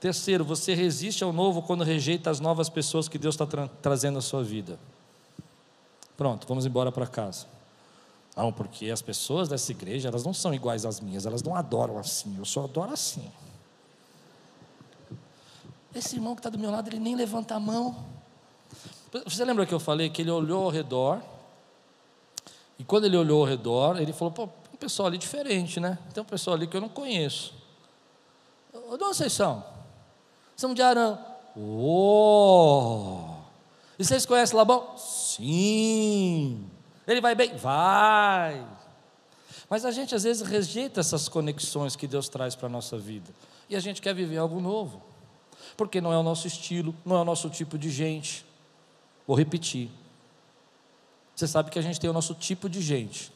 Terceiro, 0.00 0.44
você 0.44 0.74
resiste 0.74 1.22
ao 1.22 1.32
novo 1.32 1.62
quando 1.62 1.84
rejeita 1.84 2.28
as 2.28 2.40
novas 2.40 2.68
pessoas 2.68 3.08
que 3.08 3.16
Deus 3.16 3.36
está 3.36 3.46
tra 3.46 3.68
trazendo 3.80 4.18
à 4.18 4.20
sua 4.20 4.42
vida. 4.42 4.78
Pronto, 6.16 6.46
vamos 6.48 6.66
embora 6.66 6.90
para 6.90 7.06
casa. 7.06 7.46
Não, 8.36 8.52
porque 8.52 8.90
as 8.90 9.02
pessoas 9.02 9.48
dessa 9.48 9.70
igreja, 9.72 10.08
elas 10.08 10.24
não 10.24 10.32
são 10.32 10.54
iguais 10.54 10.86
às 10.86 11.00
minhas, 11.00 11.26
elas 11.26 11.42
não 11.42 11.54
adoram 11.54 11.98
assim, 11.98 12.36
eu 12.38 12.44
só 12.44 12.64
adoro 12.64 12.92
assim. 12.92 13.30
Esse 15.94 16.16
irmão 16.16 16.34
que 16.34 16.40
está 16.40 16.48
do 16.48 16.58
meu 16.58 16.70
lado, 16.70 16.88
ele 16.88 16.98
nem 16.98 17.14
levanta 17.14 17.54
a 17.54 17.60
mão. 17.60 17.94
Você 19.26 19.44
lembra 19.44 19.66
que 19.66 19.74
eu 19.74 19.80
falei 19.80 20.08
que 20.08 20.22
ele 20.22 20.30
olhou 20.30 20.64
ao 20.64 20.70
redor? 20.70 21.20
E 22.78 22.84
quando 22.84 23.04
ele 23.04 23.16
olhou 23.16 23.42
ao 23.42 23.46
redor, 23.46 24.00
ele 24.00 24.12
falou: 24.12 24.32
pô, 24.32 24.46
tem 24.46 24.72
um 24.72 24.78
pessoal 24.78 25.08
ali 25.08 25.18
diferente, 25.18 25.78
né? 25.78 25.98
Tem 26.14 26.22
um 26.22 26.26
pessoal 26.26 26.56
ali 26.56 26.66
que 26.66 26.74
eu 26.74 26.80
não 26.80 26.88
conheço. 26.88 27.52
De 28.72 28.78
onde 28.78 29.04
vocês 29.04 29.34
são? 29.34 29.62
São 30.56 30.72
de 30.72 30.80
Arã. 30.80 31.18
Oh! 31.54 33.34
E 33.98 34.04
vocês 34.04 34.24
conhecem 34.24 34.56
Labão? 34.56 34.96
Sim. 34.96 36.64
Ele 37.12 37.20
vai 37.20 37.34
bem? 37.34 37.56
Vai. 37.56 38.66
Mas 39.70 39.84
a 39.84 39.90
gente 39.90 40.14
às 40.14 40.24
vezes 40.24 40.46
rejeita 40.46 41.00
essas 41.00 41.28
conexões 41.28 41.94
que 41.94 42.06
Deus 42.06 42.28
traz 42.28 42.54
para 42.54 42.66
a 42.66 42.70
nossa 42.70 42.98
vida. 42.98 43.30
E 43.68 43.76
a 43.76 43.80
gente 43.80 44.02
quer 44.02 44.14
viver 44.14 44.38
algo 44.38 44.60
novo 44.60 45.12
porque 45.76 46.00
não 46.00 46.12
é 46.12 46.18
o 46.18 46.22
nosso 46.22 46.46
estilo, 46.46 46.94
não 47.04 47.16
é 47.16 47.20
o 47.20 47.24
nosso 47.24 47.48
tipo 47.48 47.78
de 47.78 47.90
gente. 47.90 48.44
Vou 49.26 49.36
repetir. 49.36 49.90
Você 51.34 51.46
sabe 51.46 51.70
que 51.70 51.78
a 51.78 51.82
gente 51.82 51.98
tem 51.98 52.10
o 52.10 52.12
nosso 52.12 52.34
tipo 52.34 52.68
de 52.68 52.80
gente. 52.80 53.32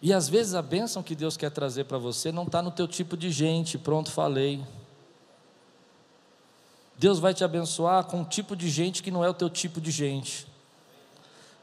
E 0.00 0.12
às 0.12 0.28
vezes 0.28 0.54
a 0.54 0.62
bênção 0.62 1.02
que 1.02 1.14
Deus 1.14 1.36
quer 1.36 1.50
trazer 1.50 1.84
para 1.84 1.98
você 1.98 2.30
não 2.30 2.44
está 2.44 2.62
no 2.62 2.70
teu 2.70 2.86
tipo 2.86 3.16
de 3.16 3.30
gente, 3.30 3.78
pronto, 3.78 4.10
falei. 4.10 4.64
Deus 6.98 7.18
vai 7.18 7.34
te 7.34 7.44
abençoar 7.44 8.04
com 8.04 8.20
um 8.20 8.24
tipo 8.24 8.56
de 8.56 8.70
gente 8.70 9.02
que 9.02 9.10
não 9.10 9.24
é 9.24 9.28
o 9.28 9.34
teu 9.34 9.50
tipo 9.50 9.80
de 9.80 9.90
gente. 9.90 10.46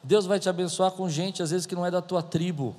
Deus 0.04 0.26
vai 0.26 0.40
te 0.40 0.50
abençoar 0.50 0.92
com 0.92 1.10
gente, 1.10 1.42
às 1.42 1.52
vezes, 1.52 1.66
que 1.66 1.76
não 1.76 1.86
é 1.86 1.92
da 1.92 2.02
tua 2.02 2.22
tribo. 2.22 2.76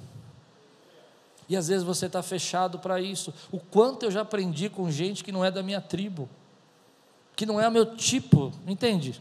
E 1.48 1.56
às 1.56 1.68
vezes 1.68 1.82
você 1.82 2.06
está 2.06 2.22
fechado 2.22 2.78
para 2.78 3.00
isso. 3.00 3.32
O 3.50 3.58
quanto 3.58 4.04
eu 4.04 4.10
já 4.10 4.22
aprendi 4.22 4.68
com 4.68 4.90
gente 4.90 5.24
que 5.24 5.32
não 5.32 5.44
é 5.44 5.50
da 5.50 5.62
minha 5.62 5.80
tribo 5.80 6.28
que 7.36 7.46
não 7.46 7.60
é 7.60 7.68
o 7.68 7.72
meu 7.72 7.96
tipo, 7.96 8.52
entende? 8.66 9.20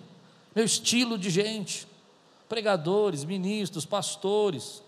Meu 0.56 0.66
estilo 0.66 1.18
de 1.18 1.30
gente. 1.30 1.88
Pregadores, 2.48 3.24
ministros, 3.24 3.86
pastores. 3.86 4.84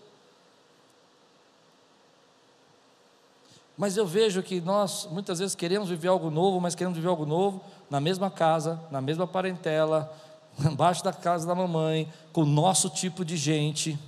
Mas 3.76 3.96
eu 3.96 4.06
vejo 4.06 4.42
que 4.42 4.60
nós 4.60 5.08
muitas 5.10 5.38
vezes 5.38 5.54
queremos 5.54 5.88
viver 5.88 6.08
algo 6.08 6.30
novo, 6.30 6.60
mas 6.60 6.74
queremos 6.74 6.96
viver 6.96 7.08
algo 7.08 7.26
novo 7.26 7.62
na 7.90 8.00
mesma 8.00 8.30
casa, 8.30 8.80
na 8.90 9.00
mesma 9.00 9.26
parentela, 9.26 10.10
embaixo 10.70 11.04
da 11.04 11.12
casa 11.12 11.46
da 11.46 11.54
mamãe, 11.54 12.08
com 12.32 12.42
o 12.42 12.46
nosso 12.46 12.88
tipo 12.90 13.24
de 13.24 13.36
gente 13.36 13.98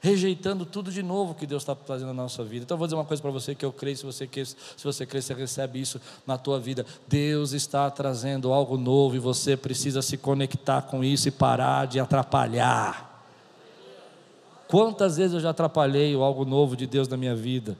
rejeitando 0.00 0.64
tudo 0.64 0.92
de 0.92 1.02
novo 1.02 1.34
que 1.34 1.46
Deus 1.46 1.62
está 1.62 1.74
fazendo 1.74 2.08
na 2.08 2.22
nossa 2.22 2.44
vida. 2.44 2.64
Então 2.64 2.76
eu 2.76 2.78
vou 2.78 2.86
dizer 2.86 2.96
uma 2.96 3.04
coisa 3.04 3.20
para 3.20 3.30
você 3.30 3.54
que 3.54 3.64
eu 3.64 3.72
creio, 3.72 3.96
se 3.96 4.04
você 4.04 4.26
quer, 4.26 4.46
se 4.46 4.56
você 4.82 5.04
crê, 5.04 5.20
você 5.20 5.34
recebe 5.34 5.80
isso 5.80 6.00
na 6.26 6.38
tua 6.38 6.60
vida. 6.60 6.86
Deus 7.08 7.52
está 7.52 7.90
trazendo 7.90 8.52
algo 8.52 8.76
novo 8.76 9.16
e 9.16 9.18
você 9.18 9.56
precisa 9.56 10.00
se 10.00 10.16
conectar 10.16 10.82
com 10.82 11.02
isso 11.02 11.28
e 11.28 11.30
parar 11.30 11.86
de 11.86 11.98
atrapalhar. 11.98 13.06
Quantas 14.68 15.16
vezes 15.16 15.34
eu 15.34 15.40
já 15.40 15.50
atrapalhei 15.50 16.14
o 16.14 16.22
algo 16.22 16.44
novo 16.44 16.76
de 16.76 16.86
Deus 16.86 17.08
na 17.08 17.16
minha 17.16 17.34
vida? 17.34 17.76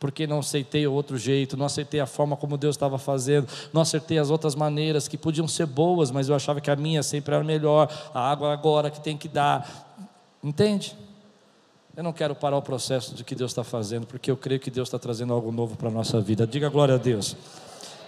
Porque 0.00 0.26
não 0.26 0.38
aceitei 0.40 0.86
o 0.86 0.92
outro 0.92 1.18
jeito, 1.18 1.56
não 1.58 1.66
aceitei 1.66 2.00
a 2.00 2.06
forma 2.06 2.36
como 2.36 2.56
Deus 2.56 2.74
estava 2.74 2.98
fazendo, 2.98 3.46
não 3.72 3.82
acertei 3.82 4.18
as 4.18 4.30
outras 4.30 4.54
maneiras 4.54 5.06
que 5.06 5.18
podiam 5.18 5.46
ser 5.46 5.66
boas, 5.66 6.10
mas 6.10 6.28
eu 6.28 6.34
achava 6.34 6.60
que 6.60 6.70
a 6.70 6.74
minha 6.74 7.02
sempre 7.02 7.34
era 7.34 7.44
melhor, 7.44 7.88
a 8.14 8.30
água 8.30 8.52
agora 8.52 8.90
que 8.90 8.98
tem 8.98 9.16
que 9.16 9.28
dar. 9.28 9.96
Entende? 10.42 10.96
Eu 11.94 12.02
não 12.02 12.14
quero 12.14 12.34
parar 12.34 12.56
o 12.56 12.62
processo 12.62 13.14
de 13.14 13.22
que 13.22 13.34
Deus 13.34 13.50
está 13.50 13.62
fazendo, 13.62 14.06
porque 14.06 14.30
eu 14.30 14.36
creio 14.36 14.58
que 14.58 14.70
Deus 14.70 14.88
está 14.88 14.98
trazendo 14.98 15.34
algo 15.34 15.52
novo 15.52 15.76
para 15.76 15.88
a 15.88 15.92
nossa 15.92 16.18
vida. 16.18 16.46
Diga 16.46 16.70
glória 16.70 16.94
a 16.94 16.98
Deus. 16.98 17.36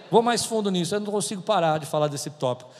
Vou 0.09 0.23
mais 0.23 0.43
fundo 0.43 0.71
nisso, 0.71 0.95
eu 0.95 0.99
não 0.99 1.11
consigo 1.11 1.43
parar 1.43 1.79
de 1.79 1.85
falar 1.85 2.07
desse 2.07 2.29
tópico. 2.31 2.71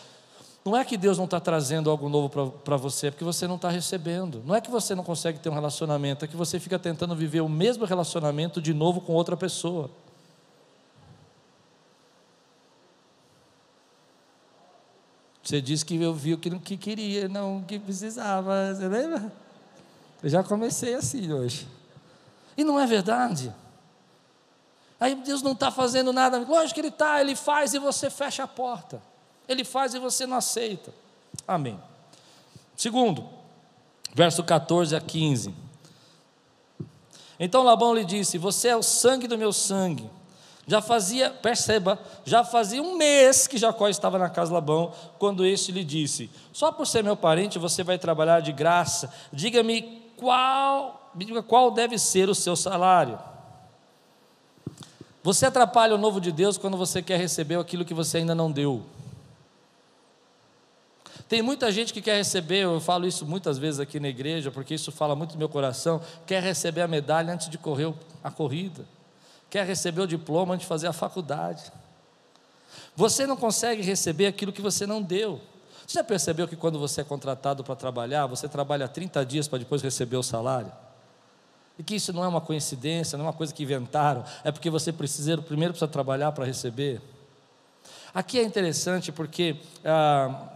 Não 0.65 0.77
é 0.77 0.85
que 0.85 0.95
Deus 0.95 1.17
não 1.17 1.25
está 1.25 1.41
trazendo 1.41 1.89
algo 1.89 2.07
novo 2.07 2.29
para 2.63 2.77
você, 2.77 3.07
é 3.07 3.11
porque 3.11 3.25
você 3.25 3.45
não 3.45 3.57
está 3.57 3.69
recebendo. 3.69 4.41
Não 4.45 4.55
é 4.55 4.61
que 4.61 4.71
você 4.71 4.95
não 4.95 5.03
consegue 5.03 5.37
ter 5.39 5.49
um 5.49 5.53
relacionamento, 5.53 6.23
é 6.23 6.27
que 6.27 6.37
você 6.37 6.57
fica 6.57 6.79
tentando 6.79 7.13
viver 7.15 7.41
o 7.41 7.49
mesmo 7.49 7.83
relacionamento 7.83 8.61
de 8.61 8.73
novo 8.73 9.01
com 9.01 9.11
outra 9.13 9.35
pessoa. 9.35 9.89
Você 15.43 15.59
disse 15.59 15.83
que 15.83 16.01
eu 16.01 16.13
vi 16.13 16.33
o 16.33 16.37
que, 16.37 16.57
que 16.59 16.77
queria, 16.77 17.27
não 17.27 17.57
o 17.57 17.63
que 17.65 17.77
precisava. 17.77 18.73
Você 18.73 18.87
lembra? 18.87 19.33
Eu 20.23 20.29
já 20.29 20.41
comecei 20.41 20.95
assim 20.95 21.33
hoje. 21.33 21.67
E 22.55 22.63
não 22.63 22.79
é 22.79 22.87
verdade. 22.87 23.53
Aí 24.97 25.13
Deus 25.15 25.41
não 25.41 25.51
está 25.51 25.69
fazendo 25.69 26.13
nada. 26.13 26.37
Lógico 26.37 26.75
que 26.75 26.79
Ele 26.79 26.87
está, 26.87 27.19
Ele 27.19 27.35
faz 27.35 27.73
e 27.73 27.79
você 27.79 28.09
fecha 28.09 28.43
a 28.43 28.47
porta. 28.47 29.01
Ele 29.47 29.63
faz 29.63 29.93
e 29.93 29.99
você 29.99 30.25
não 30.25 30.37
aceita. 30.37 30.93
Amém. 31.47 31.79
Segundo, 32.75 33.27
verso 34.13 34.43
14 34.43 34.95
a 34.95 35.01
15. 35.01 35.53
Então 37.39 37.63
Labão 37.63 37.93
lhe 37.93 38.05
disse: 38.05 38.37
Você 38.37 38.69
é 38.69 38.75
o 38.75 38.83
sangue 38.83 39.27
do 39.27 39.37
meu 39.37 39.51
sangue. 39.51 40.09
Já 40.65 40.81
fazia, 40.81 41.29
perceba, 41.29 41.99
já 42.23 42.43
fazia 42.43 42.81
um 42.81 42.95
mês 42.95 43.47
que 43.47 43.57
Jacó 43.57 43.89
estava 43.89 44.17
na 44.17 44.29
casa 44.29 44.47
de 44.49 44.53
Labão, 44.53 44.93
quando 45.19 45.45
este 45.45 45.71
lhe 45.71 45.83
disse: 45.83 46.29
Só 46.53 46.71
por 46.71 46.87
ser 46.87 47.03
meu 47.03 47.17
parente 47.17 47.59
você 47.59 47.83
vai 47.83 47.97
trabalhar 47.97 48.39
de 48.39 48.53
graça. 48.53 49.13
Diga-me 49.31 50.01
qual, 50.15 51.11
diga 51.15 51.43
qual 51.43 51.69
deve 51.69 51.97
ser 51.97 52.29
o 52.29 52.35
seu 52.35 52.55
salário. 52.55 53.19
Você 55.21 55.45
atrapalha 55.45 55.95
o 55.95 55.97
novo 55.97 56.19
de 56.19 56.31
Deus 56.31 56.57
quando 56.57 56.77
você 56.77 57.01
quer 57.01 57.17
receber 57.17 57.59
aquilo 57.59 57.85
que 57.85 57.93
você 57.93 58.17
ainda 58.19 58.35
não 58.35 58.51
deu. 58.51 58.83
Tem 61.33 61.41
muita 61.41 61.71
gente 61.71 61.91
que 61.91 61.99
quer 61.99 62.17
receber, 62.17 62.59
eu 62.59 62.79
falo 62.79 63.07
isso 63.07 63.25
muitas 63.25 63.57
vezes 63.57 63.79
aqui 63.79 63.99
na 63.99 64.07
igreja, 64.07 64.51
porque 64.51 64.75
isso 64.75 64.91
fala 64.91 65.15
muito 65.15 65.31
no 65.31 65.39
meu 65.39 65.49
coração, 65.49 65.99
quer 66.27 66.43
receber 66.43 66.81
a 66.81 66.87
medalha 66.87 67.33
antes 67.33 67.49
de 67.49 67.57
correr 67.57 67.91
a 68.23 68.29
corrida, 68.29 68.85
quer 69.49 69.65
receber 69.65 70.01
o 70.01 70.05
diploma 70.05 70.53
antes 70.53 70.65
de 70.65 70.67
fazer 70.67 70.85
a 70.85 70.93
faculdade. 70.93 71.71
Você 72.95 73.25
não 73.25 73.35
consegue 73.35 73.81
receber 73.81 74.27
aquilo 74.27 74.53
que 74.53 74.61
você 74.61 74.85
não 74.85 75.01
deu. 75.01 75.41
Você 75.87 75.97
já 75.97 76.03
percebeu 76.03 76.47
que 76.47 76.55
quando 76.55 76.77
você 76.77 77.01
é 77.01 77.03
contratado 77.03 77.63
para 77.63 77.75
trabalhar, 77.75 78.27
você 78.27 78.47
trabalha 78.47 78.87
30 78.87 79.25
dias 79.25 79.47
para 79.47 79.57
depois 79.57 79.81
receber 79.81 80.17
o 80.17 80.21
salário? 80.21 80.71
E 81.79 81.83
que 81.83 81.95
isso 81.95 82.13
não 82.13 82.23
é 82.23 82.27
uma 82.27 82.41
coincidência, 82.41 83.17
não 83.17 83.25
é 83.25 83.29
uma 83.29 83.33
coisa 83.33 83.51
que 83.51 83.63
inventaram, 83.63 84.23
é 84.43 84.51
porque 84.51 84.69
você 84.69 84.93
precisa, 84.93 85.35
primeiro 85.39 85.73
precisa 85.73 85.89
trabalhar 85.91 86.31
para 86.31 86.45
receber. 86.45 87.01
Aqui 88.13 88.37
é 88.37 88.43
interessante 88.43 89.11
porque 89.11 89.55
ah, 89.83 90.53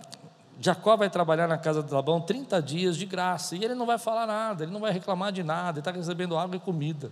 Jacó 0.60 0.96
vai 0.96 1.10
trabalhar 1.10 1.48
na 1.48 1.58
casa 1.58 1.84
de 1.84 1.94
Labão 1.94 2.20
30 2.20 2.62
dias 2.62 2.98
de 2.98 3.06
graça, 3.06 3.56
e 3.56 3.64
ele 3.64 3.76
não 3.76 3.86
vai 3.86 3.98
falar 3.98 4.26
nada, 4.26 4.64
ele 4.64 4.72
não 4.72 4.80
vai 4.80 4.92
reclamar 4.92 5.32
de 5.32 5.44
nada, 5.44 5.80
ele 5.80 5.80
está 5.80 5.92
recebendo 5.92 6.38
água 6.38 6.56
e 6.56 6.60
comida, 6.60 7.12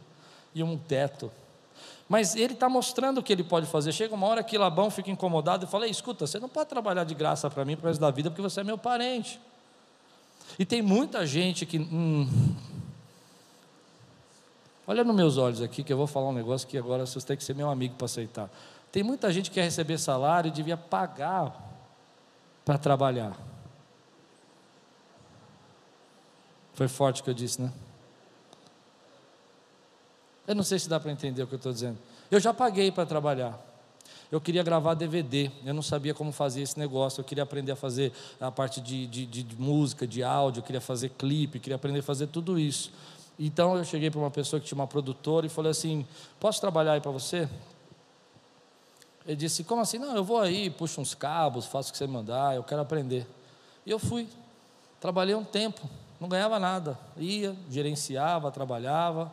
e 0.54 0.64
um 0.64 0.78
teto. 0.78 1.32
Mas 2.08 2.36
ele 2.36 2.54
está 2.54 2.70
mostrando 2.70 3.20
o 3.20 3.24
que 3.24 3.34
ele 3.34 3.44
pode 3.44 3.66
fazer. 3.66 3.92
Chega 3.92 4.14
uma 4.14 4.28
hora 4.28 4.44
que 4.44 4.58
Labão 4.58 4.92
fica 4.92 5.10
incomodado 5.10 5.66
e 5.66 5.68
fala: 5.68 5.88
escuta, 5.88 6.28
você 6.28 6.40
não 6.40 6.50
pode 6.50 6.70
trabalhar 6.70 7.04
de 7.04 7.16
graça 7.16 7.50
para 7.50 7.66
mim 7.66 7.76
para 7.76 7.90
resto 7.90 8.02
da 8.02 8.12
vida, 8.12 8.30
porque 8.30 8.42
você 8.42 8.62
é 8.62 8.64
meu 8.64 8.78
parente. 8.78 9.40
E 10.60 10.66
tem 10.66 10.82
muita 10.82 11.26
gente 11.26 11.66
que. 11.66 11.80
Hum, 11.80 12.30
olha 14.86 15.04
nos 15.04 15.16
meus 15.16 15.38
olhos 15.38 15.62
aqui, 15.62 15.84
que 15.84 15.92
eu 15.92 15.98
vou 15.98 16.06
falar 16.06 16.30
um 16.30 16.34
negócio 16.34 16.68
que 16.68 16.78
agora 16.78 17.06
você 17.06 17.20
tem 17.22 17.36
que 17.36 17.44
ser 17.44 17.56
meu 17.56 17.70
amigo 17.70 17.96
para 17.96 18.06
aceitar. 18.06 18.50
Tem 18.92 19.02
muita 19.02 19.32
gente 19.34 19.50
que 19.50 19.56
quer 19.56 19.64
receber 19.64 19.98
salário 19.98 20.48
e 20.48 20.52
devia 20.52 20.78
pagar 20.78 21.65
para 22.66 22.78
trabalhar. 22.80 23.38
Foi 26.74 26.88
forte 26.88 27.22
o 27.22 27.24
que 27.24 27.30
eu 27.30 27.34
disse, 27.34 27.62
né? 27.62 27.72
Eu 30.48 30.56
não 30.56 30.64
sei 30.64 30.78
se 30.78 30.90
dá 30.90 31.00
para 31.00 31.12
entender 31.12 31.42
o 31.44 31.48
que 31.48 31.54
eu 31.54 31.58
estou 31.58 31.72
dizendo. 31.72 31.98
Eu 32.30 32.40
já 32.40 32.54
paguei 32.54 32.92
para 32.92 33.06
trabalhar. 33.06 33.60
Eu 34.32 34.42
queria 34.42 34.64
gravar 34.64 34.96
DVD, 34.96 35.52
eu 35.64 35.74
não 35.74 35.84
sabia 35.84 36.14
como 36.14 36.32
fazer 36.32 36.62
esse 36.62 36.78
negócio, 36.80 37.22
eu 37.22 37.24
queria 37.24 37.44
aprender 37.44 37.72
a 37.72 37.76
fazer 37.76 38.12
a 38.42 38.52
parte 38.52 38.82
de, 38.82 39.06
de, 39.06 39.26
de, 39.26 39.56
música, 39.56 40.08
de 40.08 40.24
áudio, 40.24 40.60
eu 40.60 40.64
queria 40.64 40.82
fazer 40.82 41.10
clipe, 41.10 41.60
queria 41.60 41.76
aprender 41.76 42.00
a 42.00 42.04
fazer 42.04 42.28
tudo 42.28 42.60
isso. 42.60 42.92
Então 43.40 43.78
eu 43.78 43.84
cheguei 43.84 44.10
para 44.10 44.20
uma 44.20 44.32
pessoa 44.32 44.60
que 44.60 44.66
tinha 44.66 44.78
uma 44.78 44.88
produtora 44.88 45.46
e 45.46 45.50
falei 45.50 45.72
assim: 45.72 46.06
posso 46.40 46.60
trabalhar 46.60 46.94
aí 46.94 47.02
para 47.02 47.12
você? 47.12 47.48
Ele 49.26 49.36
disse: 49.36 49.64
Como 49.64 49.82
assim? 49.82 49.98
Não, 49.98 50.16
eu 50.16 50.24
vou 50.24 50.40
aí, 50.40 50.70
puxo 50.70 51.02
uns 51.02 51.14
cabos, 51.14 51.66
faço 51.66 51.90
o 51.90 51.92
que 51.92 51.98
você 51.98 52.08
mandar, 52.08 52.56
eu 52.56 52.64
quero 52.64 52.82
aprender. 52.82 53.28
E 53.86 53.92
eu 53.92 54.00
fui. 54.00 54.28
Trabalhei 55.00 55.36
um 55.36 55.44
tempo, 55.44 55.88
não 56.20 56.30
ganhava 56.30 56.60
nada. 56.60 56.98
Ia, 57.18 57.56
gerenciava, 57.70 58.52
trabalhava. 58.52 59.32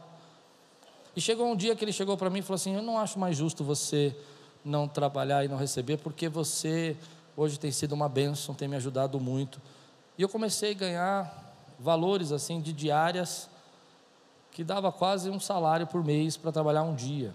E 1.14 1.20
chegou 1.20 1.46
um 1.50 1.57
dia 1.57 1.76
que 1.76 1.85
ele 1.85 1.92
chegou 1.92 2.16
para 2.16 2.31
mim 2.31 2.38
e 2.38 2.42
falou 2.42 2.57
assim: 2.57 2.74
Eu 2.74 2.83
não 2.83 2.98
acho 2.98 3.18
mais 3.18 3.37
justo 3.37 3.62
você 3.62 4.16
não 4.64 4.88
trabalhar 4.88 5.44
e 5.44 5.48
não 5.48 5.57
receber, 5.57 5.98
porque 5.98 6.28
você 6.28 6.96
hoje 7.37 7.59
tem 7.59 7.70
sido 7.70 7.92
uma 7.92 8.09
bênção, 8.09 8.55
tem 8.55 8.68
me 8.68 8.76
ajudado 8.76 9.18
muito. 9.20 9.61
E 10.16 10.22
eu 10.22 10.28
comecei 10.28 10.72
a 10.72 10.74
ganhar 10.74 11.55
valores 11.78 12.33
assim 12.33 12.61
de 12.61 12.72
diárias 12.72 13.50
que 14.50 14.62
dava 14.62 14.92
quase 14.92 15.31
um 15.31 15.40
salário 15.40 15.87
por 15.87 16.05
mês 16.05 16.37
para 16.37 16.52
trabalhar 16.52 16.83
um 16.83 16.94
dia. 16.94 17.35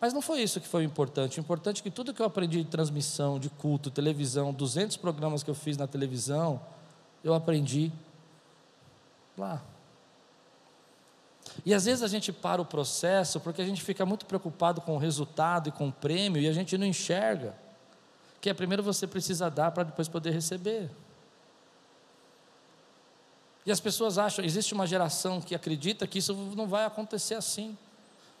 Mas 0.00 0.12
não 0.12 0.20
foi 0.20 0.42
isso 0.42 0.60
que 0.60 0.68
foi 0.68 0.82
o 0.82 0.84
importante. 0.84 1.38
O 1.38 1.40
importante 1.40 1.80
é 1.80 1.82
que 1.82 1.90
tudo 1.90 2.12
que 2.12 2.20
eu 2.20 2.26
aprendi 2.26 2.62
de 2.62 2.68
transmissão, 2.68 3.38
de 3.38 3.48
culto, 3.48 3.90
televisão, 3.90 4.52
200 4.52 4.96
programas 4.98 5.42
que 5.42 5.50
eu 5.50 5.54
fiz 5.54 5.76
na 5.76 5.86
televisão, 5.86 6.60
eu 7.24 7.34
aprendi 7.34 7.90
lá. 9.36 9.62
E 11.64 11.72
às 11.72 11.86
vezes 11.86 12.02
a 12.02 12.08
gente 12.08 12.32
para 12.32 12.60
o 12.60 12.64
processo 12.64 13.40
porque 13.40 13.62
a 13.62 13.64
gente 13.64 13.82
fica 13.82 14.04
muito 14.04 14.26
preocupado 14.26 14.80
com 14.80 14.94
o 14.94 14.98
resultado 14.98 15.68
e 15.68 15.72
com 15.72 15.88
o 15.88 15.92
prêmio 15.92 16.42
e 16.42 16.48
a 16.48 16.52
gente 16.52 16.76
não 16.76 16.86
enxerga 16.86 17.54
que 18.40 18.50
é 18.50 18.54
primeiro 18.54 18.82
você 18.82 19.06
precisa 19.06 19.50
dar 19.50 19.70
para 19.72 19.82
depois 19.84 20.08
poder 20.08 20.30
receber. 20.30 20.90
E 23.64 23.72
as 23.72 23.80
pessoas 23.80 24.18
acham, 24.18 24.44
existe 24.44 24.72
uma 24.72 24.86
geração 24.86 25.40
que 25.40 25.52
acredita 25.52 26.06
que 26.06 26.18
isso 26.18 26.32
não 26.54 26.68
vai 26.68 26.84
acontecer 26.84 27.34
assim. 27.34 27.76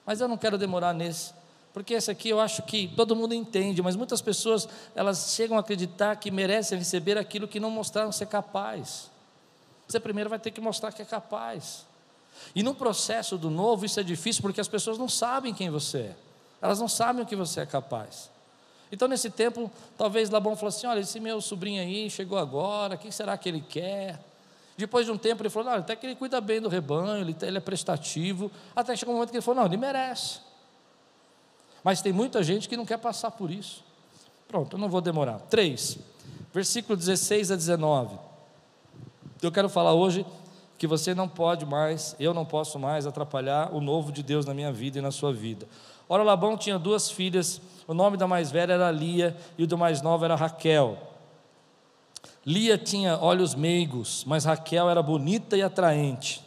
Mas 0.04 0.20
eu 0.20 0.28
não 0.28 0.36
quero 0.36 0.56
demorar 0.56 0.92
nesse. 0.92 1.34
Porque 1.76 1.92
esse 1.92 2.10
aqui 2.10 2.30
eu 2.30 2.40
acho 2.40 2.62
que 2.62 2.88
todo 2.96 3.14
mundo 3.14 3.34
entende, 3.34 3.82
mas 3.82 3.96
muitas 3.96 4.22
pessoas 4.22 4.66
elas 4.94 5.34
chegam 5.34 5.58
a 5.58 5.60
acreditar 5.60 6.16
que 6.16 6.30
merecem 6.30 6.78
receber 6.78 7.18
aquilo 7.18 7.46
que 7.46 7.60
não 7.60 7.70
mostraram 7.70 8.10
ser 8.10 8.24
capaz. 8.28 9.10
Você 9.86 10.00
primeiro 10.00 10.30
vai 10.30 10.38
ter 10.38 10.52
que 10.52 10.58
mostrar 10.58 10.90
que 10.90 11.02
é 11.02 11.04
capaz. 11.04 11.84
E 12.54 12.62
no 12.62 12.74
processo 12.74 13.36
do 13.36 13.50
novo 13.50 13.84
isso 13.84 14.00
é 14.00 14.02
difícil 14.02 14.40
porque 14.40 14.58
as 14.58 14.68
pessoas 14.68 14.96
não 14.96 15.06
sabem 15.06 15.52
quem 15.52 15.68
você 15.68 15.98
é. 15.98 16.16
Elas 16.62 16.80
não 16.80 16.88
sabem 16.88 17.22
o 17.22 17.26
que 17.26 17.36
você 17.36 17.60
é 17.60 17.66
capaz. 17.66 18.30
Então 18.90 19.06
nesse 19.06 19.28
tempo, 19.28 19.70
talvez 19.98 20.30
Labão 20.30 20.56
falou 20.56 20.70
assim: 20.70 20.86
olha, 20.86 21.00
esse 21.00 21.20
meu 21.20 21.42
sobrinho 21.42 21.82
aí 21.82 22.08
chegou 22.08 22.38
agora, 22.38 22.94
o 22.94 22.98
que 22.98 23.12
será 23.12 23.36
que 23.36 23.50
ele 23.50 23.60
quer? 23.60 24.18
Depois 24.78 25.04
de 25.04 25.12
um 25.12 25.18
tempo 25.18 25.42
ele 25.42 25.50
falou: 25.50 25.72
não, 25.72 25.78
até 25.78 25.94
que 25.94 26.06
ele 26.06 26.16
cuida 26.16 26.40
bem 26.40 26.58
do 26.58 26.70
rebanho, 26.70 27.20
ele, 27.20 27.36
é 27.58 27.60
prestativo. 27.60 28.50
Até 28.74 28.96
chegou 28.96 29.14
um 29.14 29.18
momento 29.18 29.28
que 29.28 29.36
ele 29.36 29.42
falou: 29.42 29.60
não, 29.60 29.66
ele 29.66 29.76
merece. 29.76 30.45
Mas 31.86 32.02
tem 32.02 32.12
muita 32.12 32.42
gente 32.42 32.68
que 32.68 32.76
não 32.76 32.84
quer 32.84 32.98
passar 32.98 33.30
por 33.30 33.48
isso. 33.48 33.84
Pronto, 34.48 34.74
eu 34.74 34.80
não 34.80 34.88
vou 34.88 35.00
demorar. 35.00 35.38
3, 35.48 35.96
versículo 36.52 36.96
16 36.96 37.52
a 37.52 37.54
19. 37.54 38.18
Eu 39.40 39.52
quero 39.52 39.68
falar 39.68 39.92
hoje 39.92 40.26
que 40.76 40.84
você 40.84 41.14
não 41.14 41.28
pode 41.28 41.64
mais, 41.64 42.16
eu 42.18 42.34
não 42.34 42.44
posso 42.44 42.76
mais 42.76 43.06
atrapalhar 43.06 43.72
o 43.72 43.80
novo 43.80 44.10
de 44.10 44.20
Deus 44.20 44.44
na 44.44 44.52
minha 44.52 44.72
vida 44.72 44.98
e 44.98 45.00
na 45.00 45.12
sua 45.12 45.32
vida. 45.32 45.68
Ora, 46.08 46.24
Labão 46.24 46.56
tinha 46.56 46.76
duas 46.76 47.08
filhas, 47.08 47.60
o 47.86 47.94
nome 47.94 48.16
da 48.16 48.26
mais 48.26 48.50
velha 48.50 48.72
era 48.72 48.90
Lia 48.90 49.36
e 49.56 49.62
o 49.62 49.66
do 49.68 49.78
mais 49.78 50.02
novo 50.02 50.24
era 50.24 50.34
Raquel. 50.34 50.98
Lia 52.44 52.76
tinha 52.76 53.16
olhos 53.16 53.54
meigos, 53.54 54.24
mas 54.26 54.44
Raquel 54.44 54.90
era 54.90 55.04
bonita 55.04 55.56
e 55.56 55.62
atraente. 55.62 56.44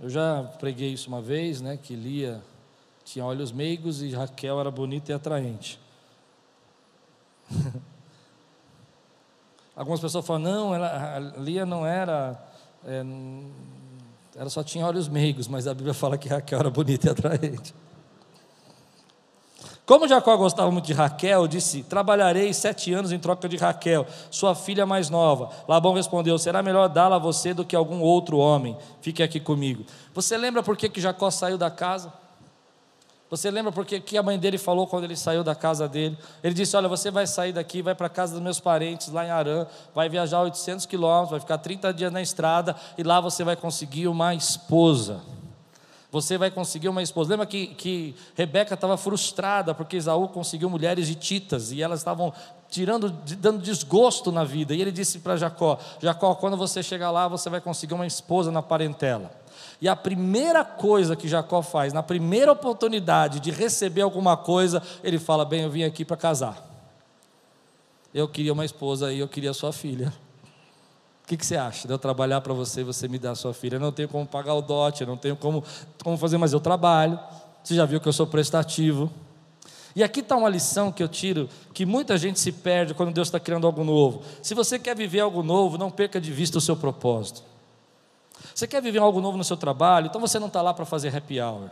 Eu 0.00 0.08
já 0.08 0.44
preguei 0.58 0.92
isso 0.92 1.08
uma 1.08 1.20
vez, 1.20 1.60
né, 1.60 1.76
que 1.76 1.96
Lia 1.96 2.40
tinha 3.04 3.24
olhos 3.24 3.50
meigos 3.50 4.00
e 4.02 4.10
Raquel 4.10 4.60
era 4.60 4.70
bonita 4.70 5.10
e 5.10 5.14
atraente. 5.14 5.80
Algumas 9.74 10.00
pessoas 10.00 10.26
falam, 10.26 10.42
não, 10.42 10.74
ela, 10.74 11.18
Lia 11.38 11.66
não 11.66 11.84
era, 11.86 12.40
é, 12.84 13.02
ela 14.36 14.50
só 14.50 14.62
tinha 14.62 14.86
olhos 14.86 15.08
meigos, 15.08 15.48
mas 15.48 15.66
a 15.66 15.74
Bíblia 15.74 15.94
fala 15.94 16.16
que 16.16 16.28
Raquel 16.28 16.60
era 16.60 16.70
bonita 16.70 17.08
e 17.08 17.10
atraente. 17.10 17.74
Como 19.88 20.06
Jacó 20.06 20.36
gostava 20.36 20.70
muito 20.70 20.84
de 20.84 20.92
Raquel, 20.92 21.48
disse: 21.48 21.82
Trabalharei 21.82 22.52
sete 22.52 22.92
anos 22.92 23.10
em 23.10 23.18
troca 23.18 23.48
de 23.48 23.56
Raquel, 23.56 24.06
sua 24.30 24.54
filha 24.54 24.84
mais 24.84 25.08
nova. 25.08 25.48
Labão 25.66 25.94
respondeu: 25.94 26.38
Será 26.38 26.62
melhor 26.62 26.88
dá-la 26.88 27.16
a 27.16 27.18
você 27.18 27.54
do 27.54 27.64
que 27.64 27.74
a 27.74 27.78
algum 27.78 28.02
outro 28.02 28.36
homem. 28.36 28.76
Fique 29.00 29.22
aqui 29.22 29.40
comigo. 29.40 29.86
Você 30.12 30.36
lembra 30.36 30.62
por 30.62 30.76
que, 30.76 30.90
que 30.90 31.00
Jacó 31.00 31.30
saiu 31.30 31.56
da 31.56 31.70
casa? 31.70 32.12
Você 33.30 33.50
lembra 33.50 33.72
por 33.72 33.86
que, 33.86 33.98
que 33.98 34.18
a 34.18 34.22
mãe 34.22 34.38
dele 34.38 34.58
falou 34.58 34.86
quando 34.86 35.04
ele 35.04 35.16
saiu 35.16 35.42
da 35.42 35.54
casa 35.54 35.88
dele? 35.88 36.18
Ele 36.44 36.52
disse: 36.52 36.76
Olha, 36.76 36.86
você 36.86 37.10
vai 37.10 37.26
sair 37.26 37.54
daqui, 37.54 37.80
vai 37.80 37.94
para 37.94 38.08
a 38.08 38.10
casa 38.10 38.34
dos 38.34 38.42
meus 38.42 38.60
parentes 38.60 39.08
lá 39.08 39.24
em 39.24 39.30
Arã, 39.30 39.66
vai 39.94 40.10
viajar 40.10 40.42
800 40.42 40.84
quilômetros, 40.84 41.30
vai 41.30 41.40
ficar 41.40 41.56
30 41.56 41.94
dias 41.94 42.12
na 42.12 42.20
estrada 42.20 42.76
e 42.98 43.02
lá 43.02 43.22
você 43.22 43.42
vai 43.42 43.56
conseguir 43.56 44.06
uma 44.06 44.34
esposa 44.34 45.22
você 46.10 46.38
vai 46.38 46.50
conseguir 46.50 46.88
uma 46.88 47.02
esposa. 47.02 47.30
Lembra 47.30 47.46
que, 47.46 47.68
que 47.68 48.14
Rebeca 48.34 48.74
estava 48.74 48.96
frustrada 48.96 49.74
porque 49.74 49.96
Esaú 49.96 50.28
conseguiu 50.28 50.70
mulheres 50.70 51.08
hititas 51.08 51.70
e 51.70 51.82
elas 51.82 52.00
estavam 52.00 52.32
tirando, 52.70 53.10
dando 53.10 53.60
desgosto 53.60 54.32
na 54.32 54.42
vida. 54.42 54.74
E 54.74 54.80
ele 54.80 54.90
disse 54.90 55.18
para 55.18 55.36
Jacó: 55.36 55.78
Jacó, 56.00 56.34
quando 56.34 56.56
você 56.56 56.82
chegar 56.82 57.10
lá, 57.10 57.28
você 57.28 57.50
vai 57.50 57.60
conseguir 57.60 57.94
uma 57.94 58.06
esposa 58.06 58.50
na 58.50 58.62
parentela. 58.62 59.30
E 59.80 59.88
a 59.88 59.94
primeira 59.94 60.64
coisa 60.64 61.14
que 61.14 61.28
Jacó 61.28 61.60
faz, 61.60 61.92
na 61.92 62.02
primeira 62.02 62.52
oportunidade 62.52 63.38
de 63.38 63.50
receber 63.50 64.00
alguma 64.00 64.36
coisa, 64.36 64.82
ele 65.04 65.18
fala: 65.18 65.44
Bem, 65.44 65.62
eu 65.62 65.70
vim 65.70 65.84
aqui 65.84 66.06
para 66.06 66.16
casar. 66.16 66.66
Eu 68.14 68.26
queria 68.26 68.54
uma 68.54 68.64
esposa 68.64 69.12
e 69.12 69.18
eu 69.18 69.28
queria 69.28 69.52
sua 69.52 69.72
filha. 69.72 70.10
Que, 71.28 71.36
que, 71.36 71.44
você 71.44 71.56
acha 71.56 71.86
de 71.86 71.92
eu 71.92 71.98
trabalhar 71.98 72.40
para 72.40 72.54
você 72.54 72.80
e 72.80 72.84
você 72.84 73.06
me 73.06 73.18
dar 73.18 73.34
sua 73.34 73.52
filha? 73.52 73.76
Eu 73.76 73.80
não 73.80 73.92
tenho 73.92 74.08
como 74.08 74.26
pagar 74.26 74.54
o 74.54 74.62
dote, 74.62 75.02
eu 75.02 75.06
não 75.06 75.18
tenho 75.18 75.36
como, 75.36 75.62
como 76.02 76.16
fazer, 76.16 76.38
mas 76.38 76.54
eu 76.54 76.58
trabalho. 76.58 77.20
Você 77.62 77.74
já 77.74 77.84
viu 77.84 78.00
que 78.00 78.08
eu 78.08 78.12
sou 78.14 78.26
prestativo. 78.26 79.12
E 79.94 80.02
aqui 80.02 80.20
está 80.20 80.36
uma 80.36 80.48
lição 80.48 80.90
que 80.90 81.02
eu 81.02 81.08
tiro, 81.08 81.46
que 81.74 81.84
muita 81.84 82.16
gente 82.16 82.40
se 82.40 82.50
perde 82.50 82.94
quando 82.94 83.12
Deus 83.12 83.28
está 83.28 83.38
criando 83.38 83.66
algo 83.66 83.84
novo. 83.84 84.22
Se 84.42 84.54
você 84.54 84.78
quer 84.78 84.96
viver 84.96 85.20
algo 85.20 85.42
novo, 85.42 85.76
não 85.76 85.90
perca 85.90 86.18
de 86.18 86.32
vista 86.32 86.56
o 86.56 86.62
seu 86.62 86.74
propósito. 86.74 87.42
Você 88.54 88.66
quer 88.66 88.80
viver 88.80 89.00
algo 89.00 89.20
novo 89.20 89.36
no 89.36 89.44
seu 89.44 89.56
trabalho, 89.56 90.06
então 90.06 90.22
você 90.22 90.38
não 90.38 90.46
está 90.46 90.62
lá 90.62 90.72
para 90.72 90.86
fazer 90.86 91.14
happy 91.14 91.38
hour. 91.42 91.68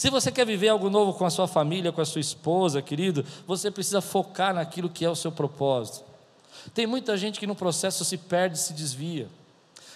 Se 0.00 0.08
você 0.08 0.32
quer 0.32 0.46
viver 0.46 0.70
algo 0.70 0.88
novo 0.88 1.12
com 1.12 1.26
a 1.26 1.30
sua 1.30 1.46
família, 1.46 1.92
com 1.92 2.00
a 2.00 2.06
sua 2.06 2.22
esposa, 2.22 2.80
querido, 2.80 3.22
você 3.46 3.70
precisa 3.70 4.00
focar 4.00 4.54
naquilo 4.54 4.88
que 4.88 5.04
é 5.04 5.10
o 5.10 5.14
seu 5.14 5.30
propósito. 5.30 6.06
Tem 6.72 6.86
muita 6.86 7.18
gente 7.18 7.38
que 7.38 7.46
no 7.46 7.54
processo 7.54 8.02
se 8.02 8.16
perde, 8.16 8.58
se 8.58 8.72
desvia. 8.72 9.28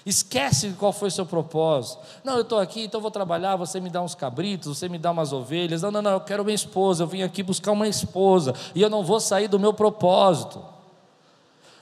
Esquece 0.05 0.75
qual 0.79 0.93
foi 0.93 1.09
o 1.09 1.11
seu 1.11 1.25
propósito. 1.25 2.03
Não, 2.23 2.35
eu 2.35 2.43
estou 2.43 2.59
aqui, 2.59 2.83
então 2.83 3.01
vou 3.01 3.11
trabalhar. 3.11 3.57
Você 3.57 3.81
me 3.81 3.89
dá 3.89 4.03
uns 4.03 4.15
cabritos, 4.15 4.77
você 4.77 4.91
me 4.91 4.99
dá 4.99 5.11
umas 5.11 5.33
ovelhas. 5.33 5.81
Não, 5.81 5.91
não, 5.91 6.03
não, 6.03 6.11
eu 6.11 6.21
quero 6.21 6.43
uma 6.43 6.53
esposa. 6.53 7.05
Eu 7.05 7.07
vim 7.07 7.23
aqui 7.23 7.43
buscar 7.43 7.73
uma 7.73 7.89
esposa 7.89 8.53
e 8.75 8.83
eu 8.83 8.91
não 8.91 9.03
vou 9.03 9.21
sair 9.21 9.49
do 9.49 9.59
meu 9.59 9.73
propósito. 9.73 10.74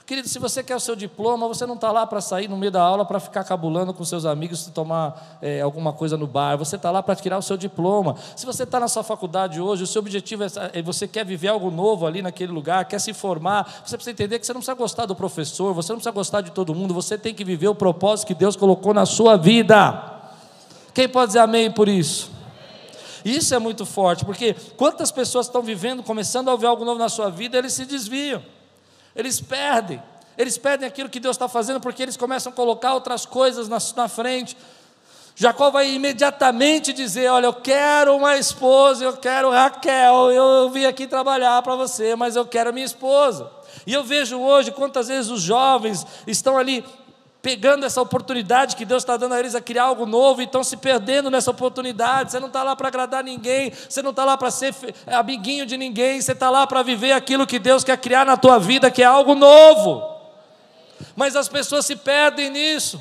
Querido, 0.05 0.27
se 0.27 0.37
você 0.37 0.61
quer 0.61 0.75
o 0.75 0.81
seu 0.81 0.97
diploma, 0.97 1.47
você 1.47 1.65
não 1.65 1.75
está 1.75 1.89
lá 1.89 2.05
para 2.05 2.19
sair 2.19 2.49
no 2.49 2.57
meio 2.57 2.71
da 2.71 2.81
aula 2.81 3.05
para 3.05 3.21
ficar 3.21 3.45
cabulando 3.45 3.93
com 3.93 4.03
seus 4.03 4.25
amigos 4.25 4.67
e 4.67 4.71
tomar 4.71 5.37
é, 5.41 5.61
alguma 5.61 5.93
coisa 5.93 6.17
no 6.17 6.27
bar. 6.27 6.57
Você 6.57 6.75
está 6.75 6.91
lá 6.91 7.01
para 7.01 7.15
tirar 7.15 7.37
o 7.37 7.41
seu 7.41 7.55
diploma. 7.55 8.17
Se 8.35 8.45
você 8.45 8.63
está 8.63 8.81
na 8.81 8.89
sua 8.89 9.01
faculdade 9.01 9.61
hoje, 9.61 9.83
o 9.83 9.87
seu 9.87 10.01
objetivo 10.01 10.43
é, 10.43 10.47
é 10.73 10.81
você 10.81 11.07
quer 11.07 11.25
viver 11.25 11.47
algo 11.47 11.71
novo 11.71 12.05
ali 12.05 12.21
naquele 12.21 12.51
lugar, 12.51 12.83
quer 12.83 12.99
se 12.99 13.13
formar. 13.13 13.81
Você 13.85 13.95
precisa 13.95 14.11
entender 14.11 14.39
que 14.39 14.45
você 14.45 14.51
não 14.51 14.59
precisa 14.59 14.75
gostar 14.75 15.05
do 15.05 15.15
professor, 15.15 15.73
você 15.73 15.93
não 15.93 15.99
precisa 15.99 16.11
gostar 16.11 16.41
de 16.41 16.51
todo 16.51 16.75
mundo. 16.75 16.93
Você 16.93 17.17
tem 17.17 17.33
que 17.33 17.45
viver 17.45 17.69
o 17.69 17.75
propósito 17.75 18.27
que 18.27 18.35
Deus 18.35 18.57
colocou 18.57 18.93
na 18.93 19.05
sua 19.05 19.37
vida. 19.37 20.19
Quem 20.93 21.07
pode 21.07 21.27
dizer 21.27 21.39
amém 21.39 21.71
por 21.71 21.87
isso? 21.87 22.29
Isso 23.23 23.55
é 23.55 23.59
muito 23.59 23.85
forte, 23.85 24.25
porque 24.25 24.53
quantas 24.75 25.11
pessoas 25.11 25.45
estão 25.45 25.61
vivendo, 25.61 26.03
começando 26.03 26.49
a 26.49 26.57
ver 26.57 26.67
algo 26.67 26.83
novo 26.83 26.99
na 26.99 27.07
sua 27.07 27.29
vida, 27.29 27.57
eles 27.57 27.71
se 27.71 27.85
desviam. 27.85 28.43
Eles 29.15 29.39
perdem. 29.39 30.01
Eles 30.37 30.57
perdem 30.57 30.87
aquilo 30.87 31.09
que 31.09 31.19
Deus 31.19 31.35
está 31.35 31.47
fazendo 31.47 31.79
porque 31.79 32.01
eles 32.01 32.17
começam 32.17 32.51
a 32.51 32.55
colocar 32.55 32.93
outras 32.93 33.25
coisas 33.25 33.67
na, 33.69 33.77
na 33.95 34.07
frente. 34.07 34.57
Jacó 35.35 35.69
vai 35.71 35.91
imediatamente 35.91 36.93
dizer: 36.93 37.29
Olha, 37.29 37.47
eu 37.47 37.53
quero 37.53 38.15
uma 38.15 38.37
esposa, 38.37 39.03
eu 39.03 39.17
quero 39.17 39.49
Raquel, 39.49 40.31
eu, 40.31 40.43
eu 40.43 40.69
vim 40.69 40.85
aqui 40.85 41.07
trabalhar 41.07 41.61
para 41.61 41.75
você, 41.75 42.15
mas 42.15 42.35
eu 42.35 42.45
quero 42.45 42.73
minha 42.73 42.85
esposa. 42.85 43.49
E 43.85 43.93
eu 43.93 44.03
vejo 44.03 44.39
hoje 44.39 44.71
quantas 44.71 45.07
vezes 45.07 45.31
os 45.31 45.41
jovens 45.41 46.05
estão 46.27 46.57
ali 46.57 46.85
pegando 47.43 47.85
essa 47.85 48.01
oportunidade 48.01 48.77
que 48.77 48.85
Deus 48.85 49.03
está 49.03 49.17
dando 49.17 49.33
a 49.33 49.39
eles 49.39 49.53
a 49.53 49.59
criar 49.59 49.83
algo 49.83 50.05
novo 50.05 50.41
e 50.41 50.45
estão 50.45 50.63
se 50.63 50.77
perdendo 50.77 51.29
nessa 51.29 51.51
oportunidade. 51.51 52.31
Você 52.31 52.39
não 52.39 52.47
está 52.47 52.63
lá 52.63 52.73
para 52.73 52.87
agradar 52.87 53.21
ninguém, 53.21 53.69
você 53.69 54.01
não 54.01 54.11
está 54.11 54.23
lá 54.23 54.37
para 54.37 54.49
ser 54.49 54.73
amiguinho 55.05 55.65
de 55.65 55.75
ninguém, 55.75 56.21
você 56.21 56.31
está 56.31 56.49
lá 56.49 56.65
para 56.65 56.81
viver 56.81 57.11
aquilo 57.11 57.45
que 57.45 57.59
Deus 57.59 57.83
quer 57.83 57.97
criar 57.97 58.25
na 58.25 58.37
tua 58.37 58.57
vida, 58.57 58.89
que 58.89 59.03
é 59.03 59.05
algo 59.05 59.35
novo. 59.35 60.01
Mas 61.17 61.35
as 61.35 61.49
pessoas 61.49 61.85
se 61.85 61.97
perdem 61.97 62.49
nisso. 62.49 62.99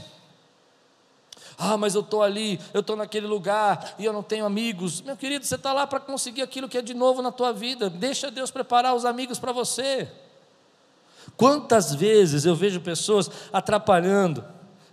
Ah, 1.57 1.76
mas 1.76 1.95
eu 1.95 2.01
estou 2.01 2.20
ali, 2.20 2.59
eu 2.74 2.80
estou 2.80 2.97
naquele 2.97 3.28
lugar 3.28 3.95
e 3.97 4.05
eu 4.05 4.12
não 4.12 4.24
tenho 4.24 4.45
amigos. 4.45 5.01
Meu 5.03 5.16
querido, 5.16 5.47
você 5.47 5.55
está 5.55 5.72
lá 5.72 5.86
para 5.86 6.01
conseguir 6.01 6.43
aquilo 6.43 6.68
que 6.68 6.76
é 6.76 6.82
de 6.82 6.95
novo 6.95 7.22
na 7.22 7.30
tua 7.30 7.53
vida. 7.53 7.88
Deixa 7.88 8.28
Deus 8.28 8.51
preparar 8.51 8.93
os 8.97 9.05
amigos 9.05 9.38
para 9.38 9.53
você. 9.53 10.11
Quantas 11.37 11.95
vezes 11.95 12.45
eu 12.45 12.55
vejo 12.55 12.80
pessoas 12.80 13.30
atrapalhando 13.53 14.45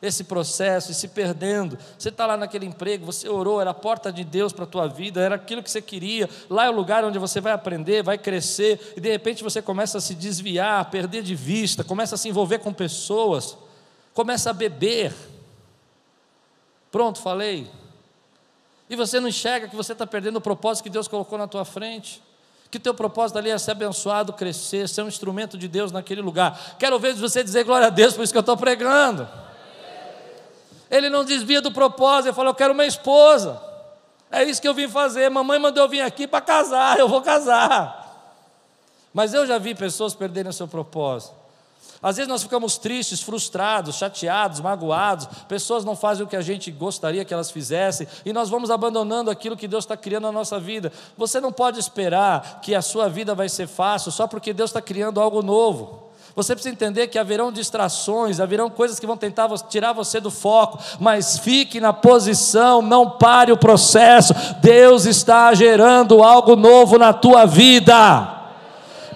esse 0.01 0.23
processo 0.23 0.91
e 0.91 0.95
se 0.95 1.09
perdendo. 1.09 1.77
Você 1.97 2.09
está 2.09 2.25
lá 2.25 2.37
naquele 2.37 2.65
emprego, 2.65 3.05
você 3.05 3.27
orou, 3.27 3.59
era 3.59 3.71
a 3.71 3.73
porta 3.73 4.11
de 4.11 4.23
Deus 4.23 4.53
para 4.53 4.63
a 4.63 4.67
tua 4.67 4.87
vida, 4.87 5.21
era 5.21 5.35
aquilo 5.35 5.61
que 5.61 5.69
você 5.69 5.81
queria. 5.81 6.29
Lá 6.49 6.65
é 6.65 6.69
o 6.69 6.73
lugar 6.73 7.03
onde 7.03 7.19
você 7.19 7.41
vai 7.41 7.51
aprender, 7.51 8.03
vai 8.03 8.17
crescer, 8.17 8.93
e 8.95 9.01
de 9.01 9.09
repente 9.09 9.43
você 9.43 9.61
começa 9.61 9.97
a 9.97 10.01
se 10.01 10.15
desviar, 10.15 10.79
a 10.79 10.85
perder 10.85 11.21
de 11.21 11.35
vista, 11.35 11.83
começa 11.83 12.15
a 12.15 12.17
se 12.17 12.29
envolver 12.29 12.59
com 12.59 12.73
pessoas, 12.73 13.57
começa 14.13 14.49
a 14.49 14.53
beber. 14.53 15.13
Pronto, 16.91 17.19
falei. 17.19 17.69
E 18.89 18.95
você 18.95 19.19
não 19.19 19.27
enxerga 19.27 19.67
que 19.67 19.75
você 19.75 19.91
está 19.91 20.07
perdendo 20.07 20.37
o 20.37 20.41
propósito 20.41 20.83
que 20.83 20.89
Deus 20.89 21.07
colocou 21.07 21.37
na 21.37 21.47
tua 21.47 21.65
frente 21.65 22.21
que 22.71 22.79
teu 22.79 22.93
propósito 22.93 23.37
ali 23.37 23.49
é 23.49 23.57
ser 23.57 23.71
abençoado, 23.71 24.31
crescer, 24.33 24.87
ser 24.87 25.01
um 25.01 25.07
instrumento 25.07 25.57
de 25.57 25.67
Deus 25.67 25.91
naquele 25.91 26.21
lugar. 26.21 26.75
Quero 26.77 26.99
ver 26.99 27.15
você 27.15 27.43
dizer 27.43 27.63
glória 27.63 27.87
a 27.87 27.89
Deus 27.89 28.13
por 28.13 28.23
isso 28.23 28.31
que 28.31 28.37
eu 28.37 28.41
estou 28.41 28.55
pregando. 28.55 29.27
Ele 30.89 31.09
não 31.09 31.23
desvia 31.23 31.61
do 31.61 31.71
propósito, 31.71 32.27
ele 32.27 32.35
fala: 32.35 32.49
Eu 32.49 32.55
quero 32.55 32.73
uma 32.73 32.85
esposa. 32.85 33.61
É 34.31 34.43
isso 34.43 34.61
que 34.61 34.67
eu 34.67 34.73
vim 34.73 34.87
fazer. 34.87 35.29
Mamãe 35.29 35.57
mandou 35.57 35.83
eu 35.83 35.89
vir 35.89 36.01
aqui 36.01 36.27
para 36.27 36.41
casar, 36.41 36.99
eu 36.99 37.07
vou 37.07 37.21
casar. 37.21 37.97
Mas 39.11 39.33
eu 39.33 39.45
já 39.45 39.57
vi 39.57 39.73
pessoas 39.73 40.13
perderem 40.13 40.49
o 40.49 40.53
seu 40.53 40.67
propósito. 40.67 41.38
Às 42.01 42.15
vezes 42.15 42.29
nós 42.29 42.43
ficamos 42.43 42.77
tristes, 42.77 43.21
frustrados, 43.21 43.95
chateados, 43.95 44.61
magoados, 44.61 45.27
pessoas 45.47 45.83
não 45.83 45.95
fazem 45.95 46.25
o 46.25 46.27
que 46.27 46.35
a 46.35 46.41
gente 46.41 46.71
gostaria 46.71 47.25
que 47.25 47.33
elas 47.33 47.51
fizessem, 47.51 48.07
e 48.25 48.31
nós 48.31 48.49
vamos 48.49 48.71
abandonando 48.71 49.29
aquilo 49.29 49.57
que 49.57 49.67
Deus 49.67 49.83
está 49.83 49.97
criando 49.97 50.23
na 50.23 50.31
nossa 50.31 50.59
vida. 50.59 50.91
Você 51.17 51.41
não 51.41 51.51
pode 51.51 51.79
esperar 51.79 52.61
que 52.61 52.73
a 52.73 52.81
sua 52.81 53.09
vida 53.09 53.35
vai 53.35 53.49
ser 53.49 53.67
fácil 53.67 54.11
só 54.11 54.27
porque 54.27 54.53
Deus 54.53 54.69
está 54.69 54.81
criando 54.81 55.19
algo 55.19 55.41
novo. 55.41 56.09
Você 56.35 56.53
precisa 56.53 56.73
entender 56.73 57.07
que 57.07 57.19
haverão 57.19 57.51
distrações, 57.51 58.39
haverão 58.39 58.69
coisas 58.69 58.97
que 58.97 59.05
vão 59.05 59.17
tentar 59.17 59.49
tirar 59.67 59.91
você 59.91 60.21
do 60.21 60.31
foco, 60.31 60.79
mas 60.97 61.37
fique 61.39 61.81
na 61.81 61.91
posição, 61.91 62.81
não 62.81 63.09
pare 63.09 63.51
o 63.51 63.57
processo. 63.57 64.33
Deus 64.61 65.05
está 65.05 65.53
gerando 65.53 66.23
algo 66.23 66.55
novo 66.55 66.97
na 66.97 67.11
tua 67.11 67.45
vida. 67.45 68.38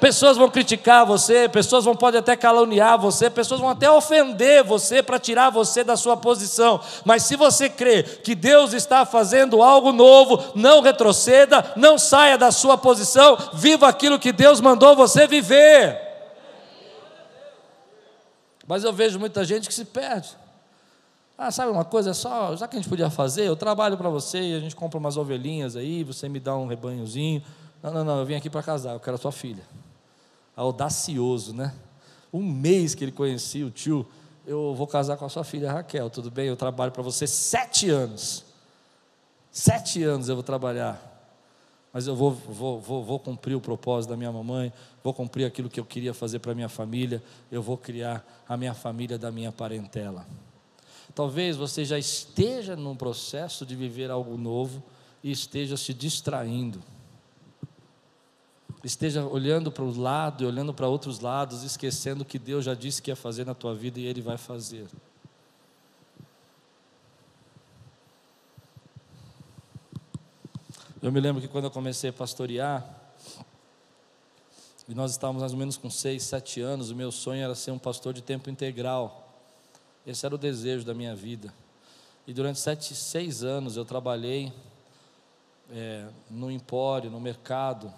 Pessoas 0.03 0.35
vão 0.35 0.49
criticar 0.49 1.05
você, 1.05 1.47
pessoas 1.47 1.85
vão 1.85 1.95
pode 1.95 2.17
até 2.17 2.35
caluniar 2.35 2.99
você, 2.99 3.29
pessoas 3.29 3.61
vão 3.61 3.69
até 3.69 3.89
ofender 3.89 4.61
você 4.61 5.01
para 5.01 5.17
tirar 5.17 5.49
você 5.49 5.81
da 5.81 5.95
sua 5.95 6.17
posição. 6.17 6.81
Mas 7.05 7.23
se 7.23 7.37
você 7.37 7.69
crê 7.69 8.03
que 8.03 8.35
Deus 8.35 8.73
está 8.73 9.05
fazendo 9.05 9.63
algo 9.63 9.93
novo, 9.93 10.43
não 10.55 10.81
retroceda, 10.81 11.71
não 11.77 11.97
saia 11.97 12.37
da 12.37 12.51
sua 12.51 12.77
posição, 12.77 13.37
viva 13.53 13.87
aquilo 13.87 14.19
que 14.19 14.33
Deus 14.33 14.59
mandou 14.59 14.93
você 14.93 15.25
viver. 15.25 15.97
Mas 18.67 18.83
eu 18.83 18.91
vejo 18.91 19.17
muita 19.17 19.45
gente 19.45 19.69
que 19.69 19.73
se 19.73 19.85
perde. 19.85 20.31
Ah, 21.37 21.49
sabe 21.49 21.71
uma 21.71 21.85
coisa, 21.85 22.09
é 22.09 22.13
só, 22.13 22.57
já 22.57 22.67
que 22.67 22.75
a 22.75 22.79
gente 22.79 22.89
podia 22.89 23.09
fazer, 23.09 23.45
eu 23.45 23.55
trabalho 23.55 23.97
para 23.97 24.09
você 24.09 24.41
e 24.41 24.53
a 24.53 24.59
gente 24.59 24.75
compra 24.75 24.99
umas 24.99 25.15
ovelhinhas 25.15 25.77
aí, 25.77 26.03
você 26.03 26.27
me 26.27 26.41
dá 26.41 26.57
um 26.57 26.67
rebanhozinho. 26.67 27.41
Não, 27.81 27.93
não, 27.93 28.03
não, 28.03 28.19
eu 28.19 28.25
vim 28.25 28.35
aqui 28.35 28.49
para 28.49 28.61
casar, 28.61 28.91
eu 28.91 28.99
quero 28.99 29.15
a 29.15 29.17
sua 29.17 29.31
filha 29.31 29.63
audacioso, 30.55 31.53
né? 31.53 31.73
Um 32.31 32.41
mês 32.41 32.95
que 32.95 33.03
ele 33.03 33.11
conhecia 33.11 33.65
o 33.65 33.71
tio, 33.71 34.05
eu 34.45 34.73
vou 34.75 34.87
casar 34.87 35.17
com 35.17 35.25
a 35.25 35.29
sua 35.29 35.43
filha 35.43 35.71
Raquel, 35.71 36.09
tudo 36.09 36.29
bem? 36.29 36.47
Eu 36.47 36.55
trabalho 36.55 36.91
para 36.91 37.03
você 37.03 37.25
sete 37.27 37.89
anos. 37.89 38.43
Sete 39.51 40.03
anos 40.03 40.29
eu 40.29 40.35
vou 40.35 40.43
trabalhar. 40.43 41.11
Mas 41.93 42.07
eu 42.07 42.15
vou, 42.15 42.31
vou, 42.31 42.79
vou, 42.79 43.03
vou 43.03 43.19
cumprir 43.19 43.55
o 43.55 43.61
propósito 43.61 44.09
da 44.09 44.17
minha 44.17 44.31
mamãe, 44.31 44.73
vou 45.03 45.13
cumprir 45.13 45.45
aquilo 45.45 45.69
que 45.69 45.79
eu 45.79 45.85
queria 45.85 46.13
fazer 46.13 46.39
para 46.39 46.55
minha 46.55 46.69
família, 46.69 47.21
eu 47.51 47.61
vou 47.61 47.77
criar 47.77 48.25
a 48.49 48.57
minha 48.57 48.73
família 48.73 49.17
da 49.17 49.31
minha 49.31 49.51
parentela. 49.51 50.25
Talvez 51.13 51.55
você 51.55 51.85
já 51.85 51.99
esteja 51.99 52.75
num 52.75 52.95
processo 52.95 53.63
de 53.63 53.75
viver 53.75 54.09
algo 54.09 54.35
novo 54.37 54.81
e 55.23 55.31
esteja 55.31 55.77
se 55.77 55.93
distraindo 55.93 56.81
esteja 58.84 59.25
olhando 59.25 59.71
para 59.71 59.84
o 59.84 59.97
lado 59.97 60.43
e 60.43 60.47
olhando 60.47 60.73
para 60.73 60.88
outros 60.88 61.19
lados, 61.19 61.63
esquecendo 61.63 62.25
que 62.25 62.38
Deus 62.38 62.65
já 62.65 62.73
disse 62.73 63.01
que 63.01 63.09
ia 63.09 63.15
fazer 63.15 63.45
na 63.45 63.53
tua 63.53 63.73
vida 63.73 63.99
e 63.99 64.05
Ele 64.05 64.21
vai 64.21 64.38
fazer. 64.38 64.88
Eu 71.01 71.11
me 71.11 71.19
lembro 71.19 71.41
que 71.41 71.47
quando 71.47 71.65
eu 71.65 71.71
comecei 71.71 72.09
a 72.09 72.13
pastorear, 72.13 73.01
e 74.88 74.93
nós 74.93 75.11
estávamos 75.11 75.41
mais 75.41 75.53
ou 75.53 75.57
menos 75.57 75.77
com 75.77 75.89
seis, 75.89 76.23
sete 76.23 76.59
anos, 76.61 76.89
o 76.89 76.95
meu 76.95 77.11
sonho 77.11 77.41
era 77.41 77.55
ser 77.55 77.71
um 77.71 77.79
pastor 77.79 78.13
de 78.13 78.21
tempo 78.21 78.49
integral. 78.49 79.34
Esse 80.05 80.25
era 80.25 80.36
o 80.36 80.38
desejo 80.38 80.86
da 80.86 80.93
minha 80.93 81.15
vida. 81.15 81.53
E 82.27 82.34
durante 82.34 82.59
sete, 82.59 82.93
seis 82.95 83.43
anos 83.43 83.77
eu 83.77 83.86
trabalhei 83.86 84.51
é, 85.71 86.07
no 86.29 86.51
empório, 86.51 87.09
no 87.09 87.19
mercado, 87.19 87.93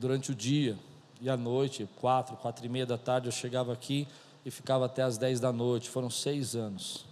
durante 0.00 0.32
o 0.32 0.34
dia. 0.34 0.78
E 1.20 1.28
à 1.28 1.36
noite, 1.36 1.86
quatro, 2.00 2.34
quatro 2.36 2.64
e 2.64 2.68
meia 2.68 2.86
da 2.86 2.96
tarde, 2.96 3.28
eu 3.28 3.32
chegava 3.32 3.70
aqui 3.70 4.08
e 4.44 4.50
ficava 4.50 4.86
até 4.86 5.02
as 5.02 5.18
dez 5.18 5.38
da 5.38 5.52
noite. 5.52 5.90
Foram 5.90 6.08
seis 6.08 6.56
anos. 6.56 7.04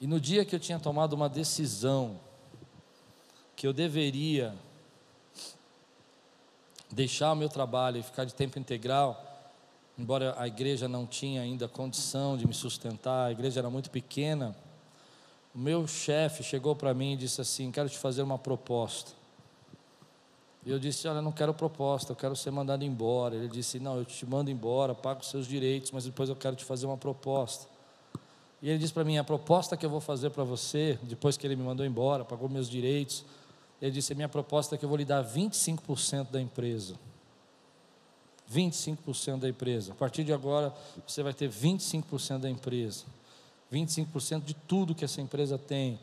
E 0.00 0.06
no 0.06 0.20
dia 0.20 0.44
que 0.44 0.54
eu 0.54 0.60
tinha 0.60 0.78
tomado 0.78 1.12
uma 1.12 1.28
decisão, 1.28 2.18
que 3.56 3.66
eu 3.66 3.72
deveria 3.72 4.54
deixar 6.90 7.32
o 7.32 7.36
meu 7.36 7.48
trabalho 7.48 7.98
e 7.98 8.02
ficar 8.02 8.24
de 8.24 8.34
tempo 8.34 8.58
integral, 8.58 9.20
embora 9.98 10.34
a 10.38 10.46
igreja 10.46 10.88
não 10.88 11.04
tinha 11.04 11.42
ainda 11.42 11.68
condição 11.68 12.36
de 12.36 12.46
me 12.46 12.54
sustentar, 12.54 13.26
a 13.26 13.32
igreja 13.32 13.60
era 13.60 13.68
muito 13.68 13.90
pequena, 13.90 14.56
o 15.52 15.58
meu 15.58 15.86
chefe 15.86 16.44
chegou 16.44 16.76
para 16.76 16.94
mim 16.94 17.14
e 17.14 17.16
disse 17.16 17.40
assim: 17.40 17.72
Quero 17.72 17.88
te 17.88 17.98
fazer 17.98 18.22
uma 18.22 18.38
proposta. 18.38 19.19
E 20.64 20.70
eu 20.70 20.78
disse: 20.78 21.08
Olha, 21.08 21.22
não 21.22 21.32
quero 21.32 21.54
proposta, 21.54 22.12
eu 22.12 22.16
quero 22.16 22.36
ser 22.36 22.50
mandado 22.50 22.84
embora. 22.84 23.34
Ele 23.34 23.48
disse: 23.48 23.78
Não, 23.78 23.96
eu 23.96 24.04
te 24.04 24.26
mando 24.26 24.50
embora, 24.50 24.94
pago 24.94 25.20
os 25.20 25.28
seus 25.28 25.46
direitos, 25.46 25.90
mas 25.90 26.04
depois 26.04 26.28
eu 26.28 26.36
quero 26.36 26.56
te 26.56 26.64
fazer 26.64 26.86
uma 26.86 26.96
proposta. 26.96 27.66
E 28.62 28.68
ele 28.68 28.78
disse 28.78 28.92
para 28.92 29.04
mim: 29.04 29.16
A 29.16 29.24
proposta 29.24 29.76
que 29.76 29.86
eu 29.86 29.90
vou 29.90 30.00
fazer 30.00 30.30
para 30.30 30.44
você, 30.44 30.98
depois 31.02 31.36
que 31.36 31.46
ele 31.46 31.56
me 31.56 31.62
mandou 31.62 31.84
embora, 31.86 32.24
pagou 32.24 32.48
meus 32.48 32.68
direitos, 32.68 33.24
ele 33.80 33.92
disse: 33.92 34.12
A 34.12 34.16
minha 34.16 34.28
proposta 34.28 34.74
é 34.74 34.78
que 34.78 34.84
eu 34.84 34.88
vou 34.88 34.98
lhe 34.98 35.04
dar 35.04 35.24
25% 35.24 36.30
da 36.30 36.40
empresa. 36.40 36.94
25% 38.52 39.38
da 39.38 39.48
empresa. 39.48 39.92
A 39.92 39.94
partir 39.94 40.24
de 40.24 40.32
agora, 40.32 40.74
você 41.06 41.22
vai 41.22 41.32
ter 41.32 41.48
25% 41.48 42.38
da 42.38 42.50
empresa. 42.50 43.04
25% 43.72 44.42
de 44.42 44.54
tudo 44.54 44.94
que 44.94 45.04
essa 45.04 45.20
empresa 45.20 45.56
tem. 45.56 45.98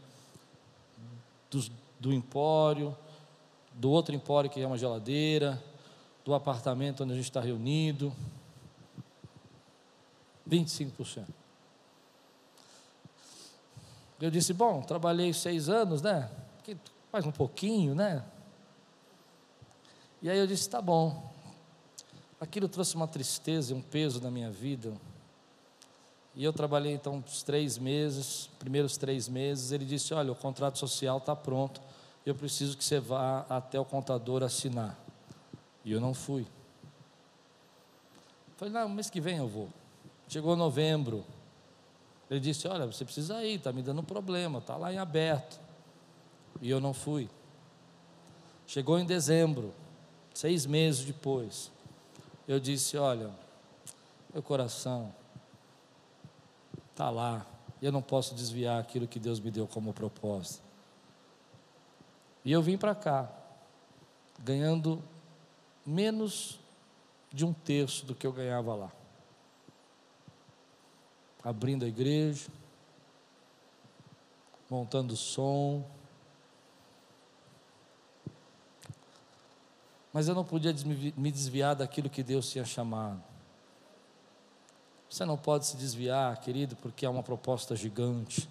Do, 1.51 1.63
do 1.99 2.13
empório, 2.13 2.95
do 3.77 3.89
outro 3.89 4.13
empório 4.13 4.49
que 4.49 4.59
é 4.59 4.67
uma 4.67 4.77
geladeira, 4.77 5.63
do 6.25 6.33
apartamento 6.33 7.03
onde 7.03 7.13
a 7.13 7.15
gente 7.15 7.25
está 7.25 7.39
reunido. 7.39 8.13
25%. 10.49 11.25
Eu 14.19 14.31
disse, 14.31 14.51
bom, 14.51 14.81
trabalhei 14.81 15.31
seis 15.31 15.69
anos, 15.69 16.01
né? 16.01 16.29
Mais 17.13 17.25
um 17.25 17.31
pouquinho, 17.31 17.93
né? 17.93 18.25
E 20.21 20.29
aí 20.29 20.37
eu 20.37 20.47
disse, 20.47 20.67
tá 20.67 20.81
bom. 20.81 21.31
Aquilo 22.41 22.67
trouxe 22.67 22.95
uma 22.95 23.07
tristeza 23.07 23.73
e 23.73 23.75
um 23.75 23.81
peso 23.81 24.19
na 24.19 24.31
minha 24.31 24.49
vida. 24.49 24.93
E 26.37 26.43
eu 26.43 26.53
trabalhei 26.53 26.93
então 26.93 27.15
uns 27.15 27.41
três 27.41 27.79
meses, 27.79 28.47
primeiros 28.59 28.95
três 28.95 29.27
meses. 29.27 29.71
Ele 29.71 29.83
disse: 29.83 30.13
Olha, 30.13 30.31
o 30.31 30.35
contrato 30.35 30.77
social 30.77 31.17
está 31.17 31.35
pronto, 31.35 31.81
eu 32.29 32.35
preciso 32.35 32.75
que 32.75 32.83
você 32.83 32.99
vá 32.99 33.45
até 33.47 33.79
o 33.79 33.85
contador 33.85 34.43
assinar. 34.43 34.99
E 35.85 35.93
eu 35.93 36.01
não 36.01 36.13
fui. 36.13 36.45
Falei: 38.57 38.73
Não, 38.73 38.89
mês 38.89 39.09
que 39.09 39.21
vem 39.21 39.37
eu 39.37 39.47
vou. 39.47 39.69
Chegou 40.27 40.53
novembro. 40.53 41.23
Ele 42.29 42.41
disse: 42.41 42.67
Olha, 42.67 42.85
você 42.85 43.05
precisa 43.05 43.41
ir, 43.45 43.55
está 43.55 43.71
me 43.71 43.81
dando 43.81 44.03
problema, 44.03 44.59
está 44.59 44.75
lá 44.75 44.91
em 44.91 44.97
aberto. 44.97 45.57
E 46.61 46.69
eu 46.69 46.81
não 46.81 46.93
fui. 46.93 47.29
Chegou 48.65 48.99
em 48.99 49.05
dezembro, 49.05 49.73
seis 50.33 50.65
meses 50.65 51.05
depois. 51.05 51.71
Eu 52.45 52.59
disse: 52.59 52.97
Olha, 52.97 53.31
meu 54.33 54.43
coração 54.43 55.15
está 56.91 57.09
lá. 57.09 57.45
Eu 57.81 57.93
não 57.93 58.01
posso 58.01 58.35
desviar 58.35 58.81
aquilo 58.81 59.07
que 59.07 59.17
Deus 59.17 59.39
me 59.39 59.49
deu 59.49 59.65
como 59.65 59.93
proposta. 59.93 60.66
E 62.47 62.51
eu 62.53 62.61
vim 62.61 62.77
para 62.77 62.95
cá, 62.95 63.29
ganhando 64.39 65.03
menos 65.85 66.57
de 67.29 67.43
um 67.43 67.51
terço 67.51 68.05
do 68.05 68.15
que 68.15 68.25
eu 68.25 68.31
ganhava 68.31 68.73
lá. 68.73 68.91
Abrindo 71.43 71.83
a 71.83 71.89
igreja, 71.89 72.47
montando 74.69 75.13
som. 75.17 75.85
Mas 80.13 80.29
eu 80.29 80.33
não 80.33 80.45
podia 80.45 80.73
me 81.17 81.29
desviar 81.29 81.75
daquilo 81.75 82.09
que 82.09 82.23
Deus 82.23 82.49
tinha 82.49 82.63
chamado. 82.63 83.21
Você 85.09 85.25
não 85.25 85.37
pode 85.37 85.65
se 85.65 85.75
desviar, 85.75 86.39
querido, 86.39 86.77
porque 86.77 87.05
é 87.05 87.09
uma 87.09 87.23
proposta 87.23 87.75
gigante. 87.75 88.49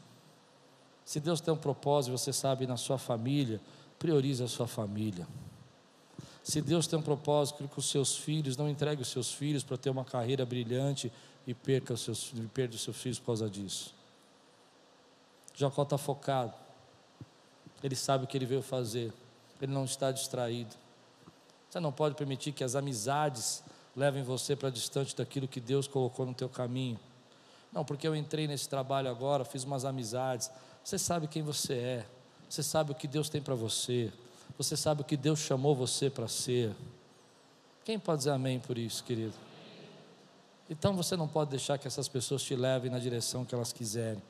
Se 1.02 1.18
Deus 1.18 1.40
tem 1.40 1.54
um 1.54 1.56
propósito, 1.56 2.18
você 2.18 2.30
sabe, 2.30 2.66
na 2.66 2.76
sua 2.76 2.98
família, 2.98 3.58
priorize 3.98 4.42
a 4.42 4.48
sua 4.48 4.66
família. 4.66 5.26
Se 6.42 6.60
Deus 6.60 6.86
tem 6.86 6.98
um 6.98 7.02
propósito 7.02 7.66
que 7.66 7.78
os 7.78 7.90
seus 7.90 8.16
filhos, 8.16 8.56
não 8.56 8.68
entregue 8.68 9.02
os 9.02 9.08
seus 9.08 9.32
filhos 9.32 9.64
para 9.64 9.76
ter 9.76 9.90
uma 9.90 10.04
carreira 10.04 10.46
brilhante 10.46 11.10
e 11.46 11.52
perca 11.52 11.94
os 11.94 12.00
seus, 12.02 12.32
perca 12.54 12.74
os 12.74 12.82
seus 12.82 12.96
filhos 12.96 13.18
por 13.18 13.26
causa 13.26 13.50
disso. 13.50 13.94
Jacó 15.54 15.82
está 15.82 15.98
focado. 15.98 16.54
Ele 17.82 17.96
sabe 17.96 18.24
o 18.24 18.26
que 18.26 18.36
ele 18.36 18.46
veio 18.46 18.62
fazer. 18.62 19.12
Ele 19.60 19.72
não 19.72 19.84
está 19.84 20.12
distraído. 20.12 20.74
Você 21.68 21.80
não 21.80 21.90
pode 21.90 22.14
permitir 22.14 22.52
que 22.52 22.62
as 22.62 22.74
amizades 22.74 23.64
levem 23.96 24.22
você 24.22 24.54
para 24.54 24.70
distante 24.70 25.16
daquilo 25.16 25.48
que 25.48 25.58
Deus 25.60 25.88
colocou 25.88 26.26
no 26.26 26.34
teu 26.34 26.48
caminho. 26.48 27.00
Não, 27.72 27.84
porque 27.84 28.06
eu 28.06 28.14
entrei 28.14 28.46
nesse 28.46 28.68
trabalho 28.68 29.10
agora, 29.10 29.44
fiz 29.44 29.64
umas 29.64 29.84
amizades. 29.84 30.50
Você 30.84 30.98
sabe 30.98 31.26
quem 31.26 31.42
você 31.42 31.74
é. 31.74 32.06
Você 32.48 32.62
sabe 32.62 32.92
o 32.92 32.94
que 32.94 33.08
Deus 33.08 33.28
tem 33.28 33.42
para 33.42 33.54
você. 33.54 34.12
Você 34.56 34.76
sabe 34.76 35.02
o 35.02 35.04
que 35.04 35.16
Deus 35.16 35.40
chamou 35.40 35.74
você 35.74 36.08
para 36.08 36.28
ser. 36.28 36.74
Quem 37.84 37.98
pode 37.98 38.18
dizer 38.18 38.30
amém 38.30 38.58
por 38.58 38.78
isso, 38.78 39.04
querido? 39.04 39.34
Então 40.68 40.94
você 40.94 41.16
não 41.16 41.28
pode 41.28 41.50
deixar 41.50 41.78
que 41.78 41.86
essas 41.86 42.08
pessoas 42.08 42.42
te 42.42 42.56
levem 42.56 42.90
na 42.90 42.98
direção 42.98 43.44
que 43.44 43.54
elas 43.54 43.72
quiserem. 43.72 44.22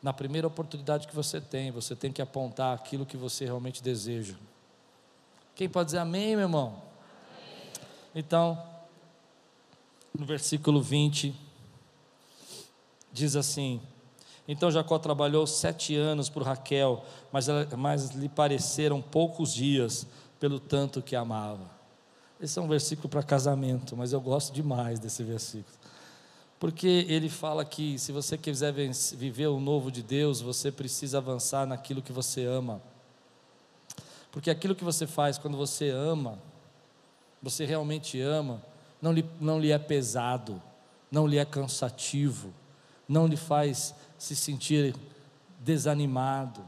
Na 0.00 0.12
primeira 0.12 0.46
oportunidade 0.46 1.08
que 1.08 1.14
você 1.14 1.40
tem, 1.40 1.72
você 1.72 1.96
tem 1.96 2.12
que 2.12 2.22
apontar 2.22 2.74
aquilo 2.74 3.04
que 3.04 3.16
você 3.16 3.44
realmente 3.44 3.82
deseja. 3.82 4.36
Quem 5.56 5.68
pode 5.68 5.86
dizer 5.86 5.98
amém, 5.98 6.36
meu 6.36 6.44
irmão? 6.44 6.80
Então, 8.14 8.62
no 10.16 10.24
versículo 10.24 10.80
20, 10.80 11.34
diz 13.12 13.34
assim: 13.34 13.82
Então 14.48 14.70
Jacó 14.70 14.98
trabalhou 14.98 15.46
sete 15.46 15.94
anos 15.94 16.30
por 16.30 16.42
Raquel, 16.42 17.04
mas, 17.30 17.46
mas 17.76 18.10
lhe 18.12 18.30
pareceram 18.30 19.02
poucos 19.02 19.52
dias, 19.52 20.06
pelo 20.40 20.58
tanto 20.58 21.02
que 21.02 21.14
amava. 21.14 21.70
Esse 22.40 22.58
é 22.58 22.62
um 22.62 22.68
versículo 22.68 23.10
para 23.10 23.22
casamento, 23.22 23.94
mas 23.94 24.12
eu 24.12 24.20
gosto 24.20 24.54
demais 24.54 24.98
desse 24.98 25.22
versículo. 25.22 25.76
Porque 26.58 27.04
ele 27.08 27.28
fala 27.28 27.64
que 27.64 27.98
se 27.98 28.10
você 28.10 28.38
quiser 28.38 28.72
viver 28.72 29.48
o 29.48 29.60
novo 29.60 29.90
de 29.92 30.02
Deus, 30.02 30.40
você 30.40 30.72
precisa 30.72 31.18
avançar 31.18 31.66
naquilo 31.66 32.00
que 32.00 32.12
você 32.12 32.44
ama. 32.44 32.80
Porque 34.32 34.50
aquilo 34.50 34.74
que 34.74 34.84
você 34.84 35.06
faz 35.06 35.36
quando 35.36 35.56
você 35.56 35.90
ama, 35.90 36.38
você 37.42 37.64
realmente 37.64 38.20
ama, 38.20 38.62
não 39.00 39.12
lhe, 39.12 39.24
não 39.40 39.60
lhe 39.60 39.70
é 39.70 39.78
pesado, 39.78 40.60
não 41.10 41.26
lhe 41.26 41.38
é 41.38 41.44
cansativo, 41.44 42.52
não 43.08 43.26
lhe 43.26 43.36
faz 43.36 43.94
se 44.18 44.36
sentir 44.36 44.94
desanimado. 45.60 46.60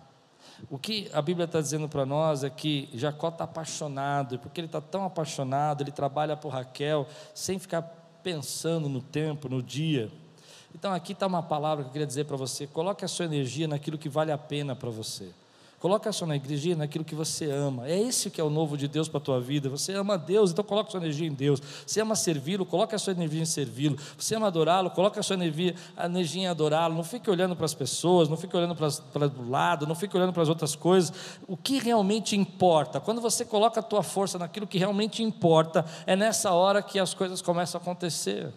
O 0.68 0.78
que 0.78 1.10
a 1.12 1.20
Bíblia 1.20 1.44
está 1.44 1.60
dizendo 1.60 1.88
para 1.88 2.06
nós 2.06 2.44
é 2.44 2.50
que 2.50 2.88
Jacó 2.94 3.28
está 3.28 3.44
apaixonado, 3.44 4.38
porque 4.38 4.60
ele 4.60 4.66
está 4.66 4.80
tão 4.80 5.04
apaixonado, 5.04 5.82
ele 5.82 5.90
trabalha 5.90 6.36
por 6.36 6.50
Raquel, 6.50 7.06
sem 7.34 7.58
ficar 7.58 7.82
pensando 8.22 8.88
no 8.88 9.00
tempo, 9.00 9.48
no 9.48 9.62
dia. 9.62 10.10
Então 10.74 10.92
aqui 10.92 11.12
está 11.12 11.26
uma 11.26 11.42
palavra 11.42 11.84
que 11.84 11.88
eu 11.88 11.92
queria 11.92 12.06
dizer 12.06 12.24
para 12.24 12.36
você: 12.36 12.66
coloque 12.66 13.04
a 13.04 13.08
sua 13.08 13.24
energia 13.24 13.66
naquilo 13.66 13.98
que 13.98 14.08
vale 14.08 14.30
a 14.30 14.38
pena 14.38 14.76
para 14.76 14.90
você. 14.90 15.30
Coloca 15.80 16.10
a 16.10 16.12
sua 16.12 16.36
energia 16.36 16.76
naquilo 16.76 17.02
que 17.02 17.14
você 17.14 17.50
ama. 17.50 17.88
É 17.88 17.98
esse 17.98 18.28
que 18.28 18.38
é 18.38 18.44
o 18.44 18.50
novo 18.50 18.76
de 18.76 18.86
Deus 18.86 19.08
para 19.08 19.16
a 19.16 19.20
tua 19.20 19.40
vida. 19.40 19.70
Você 19.70 19.94
ama 19.94 20.18
Deus, 20.18 20.50
então 20.50 20.62
coloca 20.62 20.88
a 20.88 20.90
sua 20.90 21.00
energia 21.00 21.26
em 21.26 21.32
Deus. 21.32 21.58
Você 21.86 22.02
ama 22.02 22.14
servi-lo, 22.14 22.66
coloca 22.66 22.94
a 22.94 22.98
sua 22.98 23.14
energia 23.14 23.40
em 23.40 23.46
servi-lo. 23.46 23.96
Você 24.18 24.34
ama 24.34 24.48
adorá-lo, 24.48 24.90
coloca 24.90 25.18
a 25.18 25.22
sua 25.22 25.36
energia, 25.36 25.74
a 25.96 26.04
energia 26.04 26.42
em 26.42 26.46
adorá-lo. 26.46 26.94
Não 26.94 27.02
fique 27.02 27.30
olhando 27.30 27.56
para 27.56 27.64
as 27.64 27.72
pessoas, 27.72 28.28
não 28.28 28.36
fique 28.36 28.54
olhando 28.54 28.76
para, 28.76 28.88
o 29.26 29.48
lado, 29.48 29.86
não 29.86 29.94
fique 29.94 30.14
olhando 30.14 30.34
para 30.34 30.42
as 30.42 30.50
outras 30.50 30.76
coisas. 30.76 31.14
O 31.48 31.56
que 31.56 31.78
realmente 31.78 32.36
importa, 32.36 33.00
quando 33.00 33.22
você 33.22 33.42
coloca 33.42 33.80
a 33.80 33.82
tua 33.82 34.02
força 34.02 34.38
naquilo 34.38 34.66
que 34.66 34.76
realmente 34.76 35.22
importa, 35.22 35.86
é 36.04 36.14
nessa 36.14 36.52
hora 36.52 36.82
que 36.82 36.98
as 36.98 37.14
coisas 37.14 37.40
começam 37.40 37.78
a 37.78 37.82
acontecer. 37.82 38.52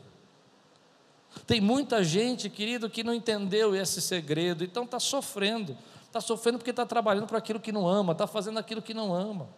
Tem 1.48 1.62
muita 1.62 2.04
gente, 2.04 2.50
querido, 2.50 2.90
que 2.90 3.02
não 3.02 3.14
entendeu 3.14 3.74
esse 3.74 4.02
segredo, 4.02 4.62
então 4.62 4.84
está 4.84 5.00
sofrendo. 5.00 5.78
Está 6.14 6.22
sofrendo 6.22 6.60
porque 6.60 6.70
está 6.70 6.86
trabalhando 6.86 7.26
para 7.26 7.40
aquilo 7.40 7.60
que 7.60 7.72
não 7.72 7.88
ama, 7.88 8.12
está 8.12 8.28
fazendo 8.28 8.60
aquilo 8.60 8.84
que 8.84 8.94
não 8.94 9.12
ama. 9.16 9.50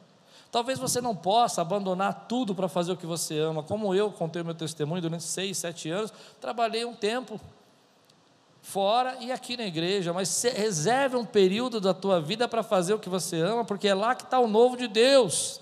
Talvez 0.50 0.80
você 0.80 1.02
não 1.02 1.14
possa 1.14 1.62
abandonar 1.62 2.28
tudo 2.30 2.56
para 2.56 2.70
fazer 2.70 2.94
o 2.94 2.96
que 2.96 3.06
você 3.06 3.38
ama, 3.38 3.62
como 3.62 3.94
eu 3.94 4.10
contei 4.10 4.42
o 4.42 4.46
meu 4.46 4.56
testemunho 4.56 5.02
durante 5.02 5.26
seis, 5.26 5.58
sete 5.58 5.90
anos, 5.90 6.14
trabalhei 6.40 6.86
um 6.86 6.94
tempo 6.94 7.42
fora 8.62 9.18
e 9.20 9.34
aqui 9.34 9.58
na 9.58 9.66
igreja, 9.66 10.14
mas 10.14 10.42
reserve 10.44 11.18
um 11.18 11.26
período 11.26 11.82
da 11.82 11.94
tua 11.94 12.22
vida 12.22 12.48
para 12.48 12.64
fazer 12.64 12.94
o 12.94 13.00
que 13.00 13.10
você 13.10 13.42
ama, 13.42 13.66
porque 13.66 13.90
é 13.90 13.94
lá 13.94 14.16
que 14.16 14.24
está 14.24 14.40
o 14.40 14.48
novo 14.48 14.78
de 14.78 14.88
Deus. 14.88 15.60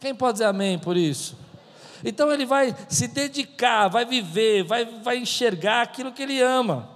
Quem 0.00 0.12
pode 0.12 0.32
dizer 0.32 0.46
amém 0.46 0.76
por 0.76 0.96
isso? 0.96 1.36
Então 2.04 2.32
ele 2.32 2.44
vai 2.44 2.74
se 2.88 3.06
dedicar, 3.06 3.86
vai 3.86 4.04
viver, 4.04 4.64
vai, 4.64 4.84
vai 4.84 5.18
enxergar 5.18 5.82
aquilo 5.82 6.10
que 6.10 6.24
ele 6.24 6.42
ama. 6.42 6.93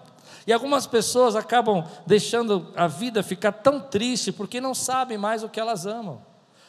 E 0.49 0.53
algumas 0.53 0.86
pessoas 0.86 1.36
acabam 1.36 1.84
deixando 2.07 2.68
a 2.74 2.86
vida 2.86 3.22
ficar 3.22 3.53
tão 3.53 3.78
triste 3.78 4.32
porque 4.32 4.62
não 4.62 4.74
sabem 4.74 5.18
mais 5.18 5.42
o 5.42 5.49
que 5.49 5.61
elas 5.61 5.84
amam. 5.84 6.22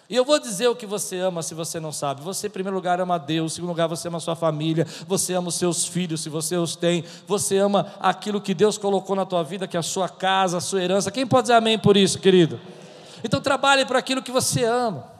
E 0.09 0.17
eu 0.17 0.25
vou 0.25 0.38
dizer 0.38 0.67
o 0.67 0.75
que 0.75 0.86
você 0.86 1.17
ama 1.19 1.41
se 1.41 1.53
você 1.53 1.80
não 1.80 1.93
sabe. 1.93 2.21
Você, 2.21 2.47
em 2.47 2.49
primeiro 2.49 2.75
lugar, 2.75 2.99
ama 2.99 3.17
Deus, 3.17 3.53
em 3.53 3.55
segundo 3.55 3.69
lugar, 3.69 3.88
você 3.88 4.09
ama 4.09 4.19
sua 4.19 4.36
família, 4.36 4.86
você 5.07 5.34
ama 5.34 5.47
os 5.47 5.55
seus 5.55 5.86
filhos, 5.86 6.19
se 6.19 6.27
você 6.27 6.57
os 6.57 6.75
tem, 6.75 7.05
você 7.25 7.57
ama 7.57 7.93
aquilo 8.01 8.41
que 8.41 8.53
Deus 8.53 8.77
colocou 8.77 9.15
na 9.15 9.25
tua 9.25 9.45
vida, 9.45 9.65
que 9.65 9.77
é 9.77 9.80
a 9.80 9.84
sua 9.84 10.09
casa, 10.09 10.57
a 10.57 10.61
sua 10.61 10.84
herança. 10.84 11.09
Quem 11.09 11.25
pode 11.25 11.43
dizer 11.43 11.53
amém 11.53 11.80
por 11.80 11.95
isso, 11.95 12.19
querido? 12.19 12.59
Então 13.23 13.39
trabalhe 13.39 13.86
para 13.86 13.97
aquilo 13.97 14.21
que 14.21 14.32
você 14.32 14.65
ama. 14.65 15.18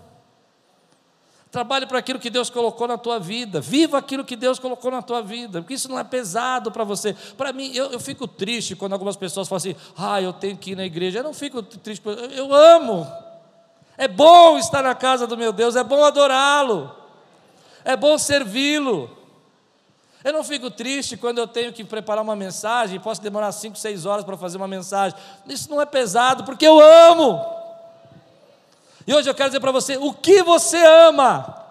Trabalhe 1.52 1.88
para 1.88 1.98
aquilo 1.98 2.20
que 2.20 2.30
Deus 2.30 2.50
colocou 2.50 2.88
na 2.88 2.98
tua 2.98 3.20
vida. 3.20 3.60
Viva 3.60 3.98
aquilo 3.98 4.24
que 4.24 4.36
Deus 4.36 4.60
colocou 4.60 4.92
na 4.92 5.02
tua 5.02 5.22
vida. 5.24 5.62
Porque 5.62 5.74
isso 5.74 5.90
não 5.90 5.98
é 5.98 6.04
pesado 6.04 6.72
para 6.72 6.84
você. 6.84 7.16
Para 7.36 7.52
mim, 7.52 7.72
eu, 7.74 7.92
eu, 7.92 8.00
fico 8.00 8.28
triste 8.28 8.76
quando 8.76 8.94
algumas 8.94 9.16
pessoas 9.16 9.48
falam 9.48 9.58
assim: 9.58 9.76
ah, 9.98 10.22
eu 10.22 10.32
tenho 10.32 10.56
que 10.56 10.72
ir 10.72 10.76
na 10.76 10.86
igreja. 10.86 11.20
Eu 11.20 11.24
não 11.24 11.34
fico 11.34 11.64
triste, 11.64 12.04
eu 12.36 12.54
amo. 12.54 13.08
É 13.98 14.08
bom 14.08 14.58
estar 14.58 14.84
na 14.84 14.96
casa 14.96 15.28
do 15.28 15.36
meu 15.36 15.52
Deus, 15.52 15.76
é 15.76 15.84
bom 15.84 16.06
adorá-lo, 16.06 16.96
é 17.84 17.98
bom 17.98 18.18
servi-lo. 18.18 19.10
Eu 20.24 20.32
não 20.32 20.44
fico 20.44 20.72
triste 20.72 21.18
quando 21.18 21.40
eu 21.40 21.48
tenho 21.48 21.74
que 21.74 21.84
preparar 21.84 22.24
uma 22.24 22.36
mensagem, 22.36 22.98
posso 23.00 23.22
demorar 23.22 23.52
5, 23.52 23.78
6 23.78 24.06
horas 24.06 24.24
para 24.24 24.38
fazer 24.38 24.56
uma 24.56 24.70
mensagem. 24.70 25.18
Isso 25.48 25.70
não 25.70 25.82
é 25.82 25.86
pesado, 25.86 26.46
porque 26.46 26.66
eu 26.66 26.80
amo. 26.80 27.59
E 29.10 29.14
hoje 29.16 29.28
eu 29.28 29.34
quero 29.34 29.50
dizer 29.50 29.60
para 29.60 29.72
você 29.72 29.98
o 29.98 30.14
que 30.14 30.44
você 30.44 30.78
ama. 30.86 31.66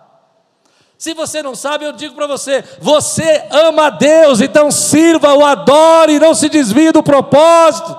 Se 0.98 1.14
você 1.14 1.40
não 1.40 1.54
sabe, 1.54 1.84
eu 1.84 1.92
digo 1.92 2.16
para 2.16 2.26
você: 2.26 2.64
você 2.80 3.46
ama 3.52 3.86
a 3.86 3.90
Deus, 3.90 4.40
então 4.40 4.72
sirva, 4.72 5.32
o 5.34 5.46
adore, 5.46 6.18
não 6.18 6.34
se 6.34 6.48
desvie 6.48 6.90
do 6.90 7.00
propósito. 7.00 7.96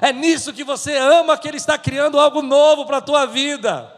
É 0.00 0.12
nisso 0.12 0.52
que 0.52 0.62
você 0.62 0.96
ama 0.96 1.36
que 1.36 1.48
Ele 1.48 1.56
está 1.56 1.76
criando 1.76 2.20
algo 2.20 2.42
novo 2.42 2.86
para 2.86 2.98
a 2.98 3.02
tua 3.02 3.26
vida. 3.26 3.92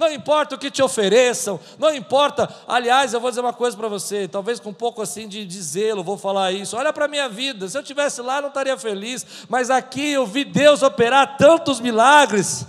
Não 0.00 0.10
importa 0.10 0.54
o 0.54 0.58
que 0.58 0.70
te 0.70 0.82
ofereçam, 0.82 1.60
não 1.78 1.94
importa. 1.94 2.48
Aliás, 2.66 3.12
eu 3.12 3.20
vou 3.20 3.28
dizer 3.28 3.42
uma 3.42 3.52
coisa 3.52 3.76
para 3.76 3.86
você, 3.86 4.26
talvez 4.26 4.58
com 4.58 4.70
um 4.70 4.74
pouco 4.74 5.02
assim 5.02 5.28
de, 5.28 5.62
zelo, 5.62 6.02
vou 6.02 6.16
falar 6.16 6.52
isso. 6.52 6.74
Olha 6.74 6.90
para 6.90 7.04
a 7.04 7.08
minha 7.08 7.28
vida, 7.28 7.68
se 7.68 7.76
eu 7.76 7.82
tivesse 7.82 8.22
lá, 8.22 8.40
não 8.40 8.48
estaria 8.48 8.78
feliz, 8.78 9.26
mas 9.46 9.68
aqui 9.68 10.12
eu 10.12 10.26
vi 10.26 10.42
Deus 10.42 10.82
operar 10.82 11.36
tantos 11.36 11.80
milagres, 11.80 12.64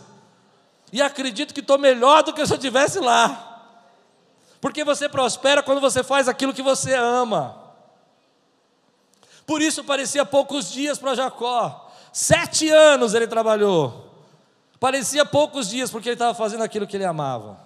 e 0.91 1.01
acredito 1.01 1.53
que 1.53 1.61
estou 1.61 1.77
melhor 1.77 2.21
do 2.21 2.33
que 2.33 2.45
se 2.45 2.51
eu 2.51 2.57
estivesse 2.57 2.99
lá. 2.99 3.63
Porque 4.59 4.83
você 4.83 5.07
prospera 5.07 5.63
quando 5.63 5.79
você 5.79 6.03
faz 6.03 6.27
aquilo 6.27 6.53
que 6.53 6.61
você 6.61 6.93
ama. 6.95 7.55
Por 9.45 9.61
isso 9.61 9.85
parecia 9.85 10.25
poucos 10.25 10.69
dias 10.69 10.99
para 10.99 11.15
Jacó. 11.15 11.89
Sete 12.11 12.69
anos 12.69 13.13
ele 13.13 13.25
trabalhou. 13.25 14.10
Parecia 14.81 15.23
poucos 15.23 15.69
dias 15.69 15.91
porque 15.91 16.09
ele 16.09 16.15
estava 16.15 16.33
fazendo 16.33 16.63
aquilo 16.63 16.87
que 16.87 16.97
ele 16.97 17.05
amava. 17.05 17.61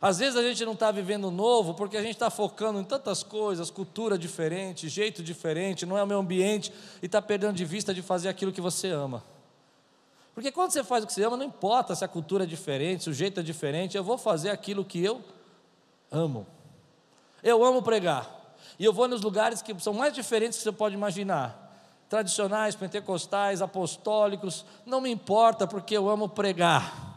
Às 0.00 0.20
vezes 0.20 0.36
a 0.36 0.42
gente 0.42 0.64
não 0.64 0.72
está 0.72 0.90
vivendo 0.90 1.30
novo 1.30 1.74
porque 1.74 1.98
a 1.98 2.02
gente 2.02 2.14
está 2.14 2.30
focando 2.30 2.80
em 2.80 2.84
tantas 2.84 3.22
coisas, 3.22 3.70
cultura 3.70 4.16
diferente, 4.16 4.88
jeito 4.88 5.22
diferente, 5.22 5.84
não 5.84 5.98
é 5.98 6.02
o 6.02 6.06
meu 6.06 6.18
ambiente 6.18 6.72
e 7.02 7.04
está 7.04 7.20
perdendo 7.20 7.52
de 7.52 7.66
vista 7.66 7.92
de 7.92 8.00
fazer 8.00 8.30
aquilo 8.30 8.52
que 8.52 8.60
você 8.62 8.88
ama. 8.88 9.22
Porque 10.32 10.50
quando 10.50 10.70
você 10.70 10.82
faz 10.82 11.04
o 11.04 11.06
que 11.06 11.12
você 11.12 11.22
ama, 11.22 11.36
não 11.36 11.44
importa 11.44 11.94
se 11.94 12.02
a 12.06 12.08
cultura 12.08 12.44
é 12.44 12.46
diferente, 12.46 13.04
se 13.04 13.10
o 13.10 13.14
jeito 13.14 13.40
é 13.40 13.42
diferente, 13.42 13.94
eu 13.94 14.02
vou 14.02 14.16
fazer 14.16 14.48
aquilo 14.48 14.82
que 14.82 15.04
eu 15.04 15.20
amo. 16.10 16.46
Eu 17.42 17.62
amo 17.62 17.82
pregar. 17.82 18.56
E 18.78 18.84
eu 18.86 18.94
vou 18.94 19.06
nos 19.06 19.20
lugares 19.20 19.60
que 19.60 19.78
são 19.78 19.92
mais 19.92 20.14
diferentes 20.14 20.56
que 20.56 20.64
você 20.64 20.72
pode 20.72 20.94
imaginar 20.94 21.63
tradicionais, 22.08 22.74
pentecostais, 22.74 23.62
apostólicos, 23.62 24.64
não 24.84 25.00
me 25.00 25.10
importa, 25.10 25.66
porque 25.66 25.96
eu 25.96 26.08
amo 26.08 26.28
pregar. 26.28 27.13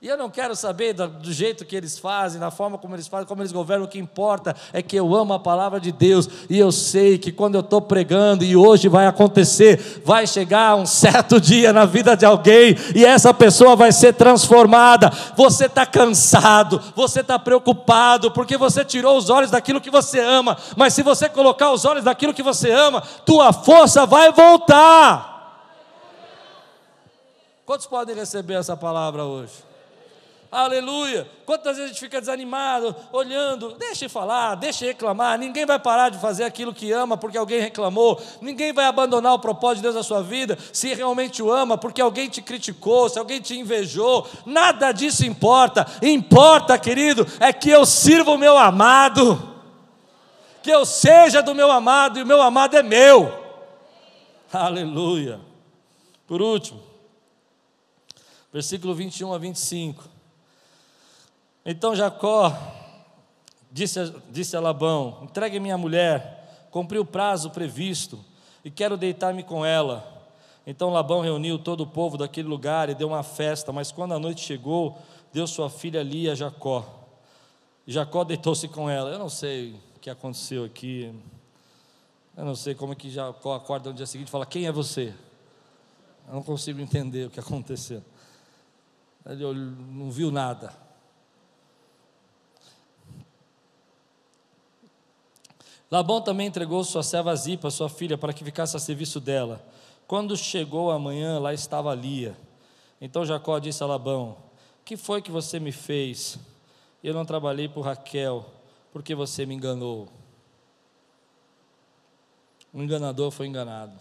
E 0.00 0.08
eu 0.08 0.16
não 0.18 0.28
quero 0.28 0.54
saber 0.54 0.92
do, 0.92 1.08
do, 1.08 1.32
jeito 1.32 1.64
que 1.64 1.74
eles 1.74 1.98
fazem, 1.98 2.38
da 2.38 2.50
forma 2.50 2.76
como 2.76 2.94
eles 2.94 3.08
fazem, 3.08 3.26
como 3.26 3.40
eles 3.40 3.50
governam, 3.50 3.86
o 3.86 3.88
que 3.88 3.98
importa 3.98 4.54
é 4.70 4.82
que 4.82 4.94
eu 4.94 5.14
amo 5.14 5.32
a 5.32 5.38
palavra 5.38 5.80
de 5.80 5.90
Deus, 5.90 6.28
e 6.50 6.58
eu 6.58 6.70
sei 6.70 7.16
que 7.16 7.32
quando 7.32 7.54
eu 7.54 7.62
estou 7.62 7.80
pregando, 7.80 8.44
e 8.44 8.54
hoje 8.54 8.88
vai 8.88 9.06
acontecer, 9.06 10.02
vai 10.04 10.26
chegar 10.26 10.76
um 10.76 10.84
certo 10.84 11.40
dia 11.40 11.72
na 11.72 11.86
vida 11.86 12.14
de 12.14 12.26
alguém, 12.26 12.76
e 12.94 13.06
essa 13.06 13.32
pessoa 13.32 13.74
vai 13.74 13.90
ser 13.90 14.12
transformada. 14.12 15.10
Você 15.34 15.64
está 15.64 15.86
cansado, 15.86 16.78
você 16.94 17.20
está 17.20 17.38
preocupado, 17.38 18.30
porque 18.30 18.58
você 18.58 18.84
tirou 18.84 19.16
os 19.16 19.30
olhos 19.30 19.50
daquilo 19.50 19.80
que 19.80 19.90
você 19.90 20.20
ama, 20.20 20.58
mas 20.76 20.92
se 20.92 21.02
você 21.02 21.26
colocar 21.26 21.72
os 21.72 21.86
olhos 21.86 22.04
daquilo 22.04 22.34
que 22.34 22.42
você 22.42 22.70
ama, 22.70 23.00
tua 23.24 23.50
força 23.50 24.04
vai 24.04 24.30
voltar. 24.30 25.34
Quantos 27.64 27.86
podem 27.86 28.14
receber 28.14 28.54
essa 28.54 28.76
palavra 28.76 29.24
hoje? 29.24 29.75
Aleluia. 30.56 31.30
Quantas 31.44 31.76
vezes 31.76 31.90
a 31.90 31.92
gente 31.92 32.00
fica 32.00 32.18
desanimado, 32.18 32.96
olhando, 33.12 33.76
deixa 33.78 34.08
falar, 34.08 34.54
deixa 34.54 34.86
reclamar. 34.86 35.38
Ninguém 35.38 35.66
vai 35.66 35.78
parar 35.78 36.08
de 36.08 36.18
fazer 36.18 36.44
aquilo 36.44 36.72
que 36.72 36.90
ama 36.90 37.14
porque 37.14 37.36
alguém 37.36 37.60
reclamou. 37.60 38.18
Ninguém 38.40 38.72
vai 38.72 38.86
abandonar 38.86 39.34
o 39.34 39.38
propósito 39.38 39.76
de 39.76 39.82
Deus 39.82 39.94
na 39.96 40.02
sua 40.02 40.22
vida 40.22 40.56
se 40.72 40.94
realmente 40.94 41.42
o 41.42 41.52
ama 41.52 41.76
porque 41.76 42.00
alguém 42.00 42.30
te 42.30 42.40
criticou, 42.40 43.06
se 43.10 43.18
alguém 43.18 43.38
te 43.38 43.54
invejou. 43.54 44.26
Nada 44.46 44.92
disso 44.92 45.26
importa. 45.26 45.86
Importa, 46.00 46.78
querido, 46.78 47.26
é 47.38 47.52
que 47.52 47.68
eu 47.68 47.84
sirva 47.84 48.30
o 48.30 48.38
meu 48.38 48.56
amado. 48.56 49.38
Que 50.62 50.70
eu 50.70 50.86
seja 50.86 51.42
do 51.42 51.54
meu 51.54 51.70
amado 51.70 52.18
e 52.18 52.22
o 52.22 52.26
meu 52.26 52.40
amado 52.40 52.78
é 52.78 52.82
meu. 52.82 53.30
Aleluia. 54.50 55.38
Por 56.26 56.40
último, 56.40 56.82
versículo 58.50 58.94
21 58.94 59.34
a 59.34 59.38
25. 59.38 60.15
Então 61.68 61.96
Jacó 61.96 62.56
disse 63.72 63.98
a, 63.98 64.04
disse 64.30 64.56
a 64.56 64.60
Labão: 64.60 65.18
entregue 65.24 65.58
minha 65.58 65.76
mulher, 65.76 66.68
cumpri 66.70 66.96
o 66.96 67.04
prazo 67.04 67.50
previsto 67.50 68.24
e 68.64 68.70
quero 68.70 68.96
deitar-me 68.96 69.42
com 69.42 69.66
ela. 69.66 70.14
Então 70.64 70.90
Labão 70.90 71.20
reuniu 71.20 71.58
todo 71.58 71.80
o 71.80 71.86
povo 71.86 72.16
daquele 72.16 72.46
lugar 72.46 72.88
e 72.88 72.94
deu 72.94 73.08
uma 73.08 73.24
festa, 73.24 73.72
mas 73.72 73.90
quando 73.90 74.14
a 74.14 74.18
noite 74.18 74.42
chegou, 74.42 74.96
deu 75.32 75.44
sua 75.44 75.68
filha 75.68 76.04
Lia 76.04 76.32
a 76.32 76.34
Jacó. 76.36 76.84
Jacó 77.84 78.22
deitou-se 78.22 78.68
com 78.68 78.88
ela. 78.88 79.10
Eu 79.10 79.18
não 79.18 79.28
sei 79.28 79.72
o 79.96 79.98
que 80.00 80.08
aconteceu 80.08 80.64
aqui. 80.64 81.12
Eu 82.36 82.44
não 82.44 82.54
sei 82.54 82.76
como 82.76 82.92
é 82.92 82.96
que 82.96 83.10
Jacó 83.10 83.54
acorda 83.54 83.90
no 83.90 83.96
dia 83.96 84.06
seguinte 84.06 84.28
e 84.28 84.30
fala: 84.30 84.46
Quem 84.46 84.66
é 84.66 84.72
você? 84.72 85.12
Eu 86.28 86.34
não 86.34 86.42
consigo 86.44 86.80
entender 86.80 87.26
o 87.26 87.30
que 87.30 87.40
aconteceu. 87.40 88.04
Ele 89.24 89.44
não 89.90 90.12
viu 90.12 90.30
nada. 90.30 90.85
Labão 95.90 96.20
também 96.20 96.48
entregou 96.48 96.82
sua 96.82 97.02
serva 97.02 97.34
Zipa, 97.36 97.70
sua 97.70 97.88
filha, 97.88 98.18
para 98.18 98.32
que 98.32 98.44
ficasse 98.44 98.76
a 98.76 98.80
serviço 98.80 99.20
dela. 99.20 99.64
Quando 100.06 100.36
chegou 100.36 100.90
a 100.90 100.98
manhã, 100.98 101.38
lá 101.38 101.54
estava 101.54 101.94
Lia. 101.94 102.36
Então 103.00 103.24
Jacó 103.24 103.58
disse 103.58 103.82
a 103.82 103.86
Labão: 103.86 104.36
Que 104.84 104.96
foi 104.96 105.22
que 105.22 105.30
você 105.30 105.60
me 105.60 105.72
fez? 105.72 106.38
Eu 107.02 107.14
não 107.14 107.24
trabalhei 107.24 107.68
por 107.68 107.82
Raquel, 107.82 108.44
porque 108.92 109.14
você 109.14 109.46
me 109.46 109.54
enganou. 109.54 110.08
O 112.72 112.82
enganador 112.82 113.30
foi 113.30 113.46
enganado. 113.46 113.98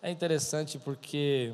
É 0.00 0.10
interessante 0.10 0.78
porque 0.78 1.52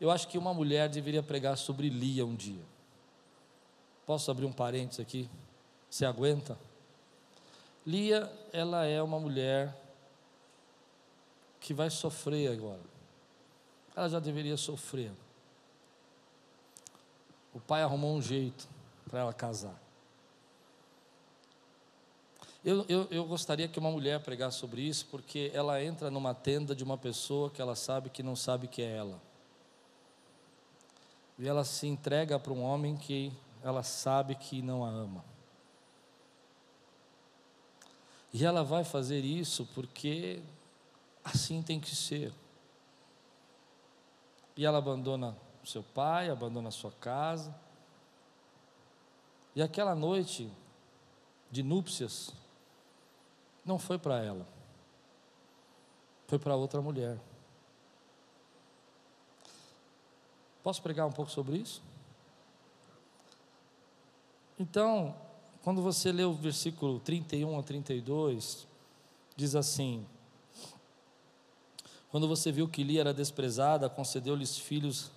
eu 0.00 0.10
acho 0.10 0.26
que 0.28 0.38
uma 0.38 0.54
mulher 0.54 0.88
deveria 0.88 1.22
pregar 1.22 1.58
sobre 1.58 1.88
Lia 1.88 2.24
um 2.24 2.34
dia. 2.34 2.62
Posso 4.06 4.30
abrir 4.30 4.46
um 4.46 4.52
parênteses 4.52 5.00
aqui? 5.00 5.28
Você 5.88 6.04
aguenta? 6.04 6.58
Lia, 7.86 8.30
ela 8.52 8.84
é 8.84 9.02
uma 9.02 9.18
mulher 9.18 9.76
que 11.60 11.72
vai 11.74 11.90
sofrer 11.90 12.50
agora. 12.52 12.80
Ela 13.94 14.08
já 14.08 14.18
deveria 14.18 14.56
sofrer. 14.56 15.12
O 17.52 17.60
pai 17.60 17.82
arrumou 17.82 18.14
um 18.14 18.22
jeito 18.22 18.68
para 19.08 19.20
ela 19.20 19.32
casar. 19.32 19.80
Eu, 22.64 22.86
eu, 22.88 23.08
eu, 23.10 23.24
gostaria 23.24 23.66
que 23.66 23.78
uma 23.78 23.90
mulher 23.90 24.20
pregasse 24.20 24.58
sobre 24.58 24.82
isso, 24.82 25.06
porque 25.10 25.50
ela 25.52 25.82
entra 25.82 26.10
numa 26.10 26.32
tenda 26.32 26.76
de 26.76 26.84
uma 26.84 26.96
pessoa 26.96 27.50
que 27.50 27.60
ela 27.60 27.74
sabe 27.74 28.08
que 28.08 28.22
não 28.22 28.36
sabe 28.36 28.68
que 28.68 28.80
é 28.80 28.96
ela. 28.96 29.20
E 31.38 31.48
ela 31.48 31.64
se 31.64 31.88
entrega 31.88 32.38
para 32.38 32.52
um 32.52 32.62
homem 32.62 32.96
que 32.96 33.32
ela 33.62 33.82
sabe 33.82 34.34
que 34.34 34.60
não 34.60 34.84
a 34.84 34.88
ama. 34.88 35.24
E 38.32 38.44
ela 38.44 38.64
vai 38.64 38.82
fazer 38.82 39.20
isso 39.20 39.68
porque 39.74 40.42
assim 41.24 41.62
tem 41.62 41.78
que 41.78 41.94
ser. 41.94 42.32
E 44.56 44.64
ela 44.64 44.78
abandona 44.78 45.36
seu 45.64 45.82
pai, 45.82 46.30
abandona 46.30 46.70
sua 46.70 46.90
casa. 46.92 47.54
E 49.54 49.62
aquela 49.62 49.94
noite 49.94 50.50
de 51.50 51.62
núpcias 51.62 52.32
não 53.64 53.78
foi 53.78 53.98
para 53.98 54.18
ela, 54.24 54.46
foi 56.26 56.38
para 56.38 56.56
outra 56.56 56.80
mulher. 56.80 57.18
Posso 60.62 60.80
pregar 60.80 61.06
um 61.06 61.12
pouco 61.12 61.30
sobre 61.30 61.58
isso? 61.58 61.82
Então, 64.58 65.14
quando 65.62 65.80
você 65.80 66.12
lê 66.12 66.24
o 66.24 66.32
versículo 66.32 66.98
31 67.00 67.58
a 67.58 67.62
32, 67.62 68.66
diz 69.36 69.54
assim: 69.54 70.04
Quando 72.10 72.28
você 72.28 72.52
viu 72.52 72.68
que 72.68 72.82
Lia 72.82 73.00
era 73.00 73.14
desprezada, 73.14 73.88
concedeu-lhes 73.88 74.58
filhos, 74.58 75.10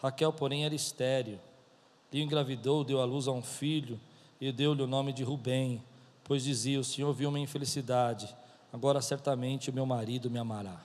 Raquel, 0.00 0.32
porém, 0.32 0.64
era 0.64 0.74
estéril. 0.74 1.38
Lia 2.12 2.22
engravidou, 2.22 2.84
deu 2.84 3.00
à 3.00 3.04
luz 3.04 3.28
a 3.28 3.32
um 3.32 3.42
filho 3.42 4.00
e 4.40 4.50
deu-lhe 4.50 4.82
o 4.82 4.86
nome 4.86 5.12
de 5.12 5.22
Rubem, 5.22 5.82
pois 6.24 6.44
dizia: 6.44 6.80
O 6.80 6.84
Senhor 6.84 7.12
viu 7.12 7.30
minha 7.30 7.44
infelicidade, 7.44 8.34
agora 8.72 9.00
certamente 9.02 9.70
o 9.70 9.72
meu 9.72 9.84
marido 9.84 10.30
me 10.30 10.38
amará. 10.38 10.80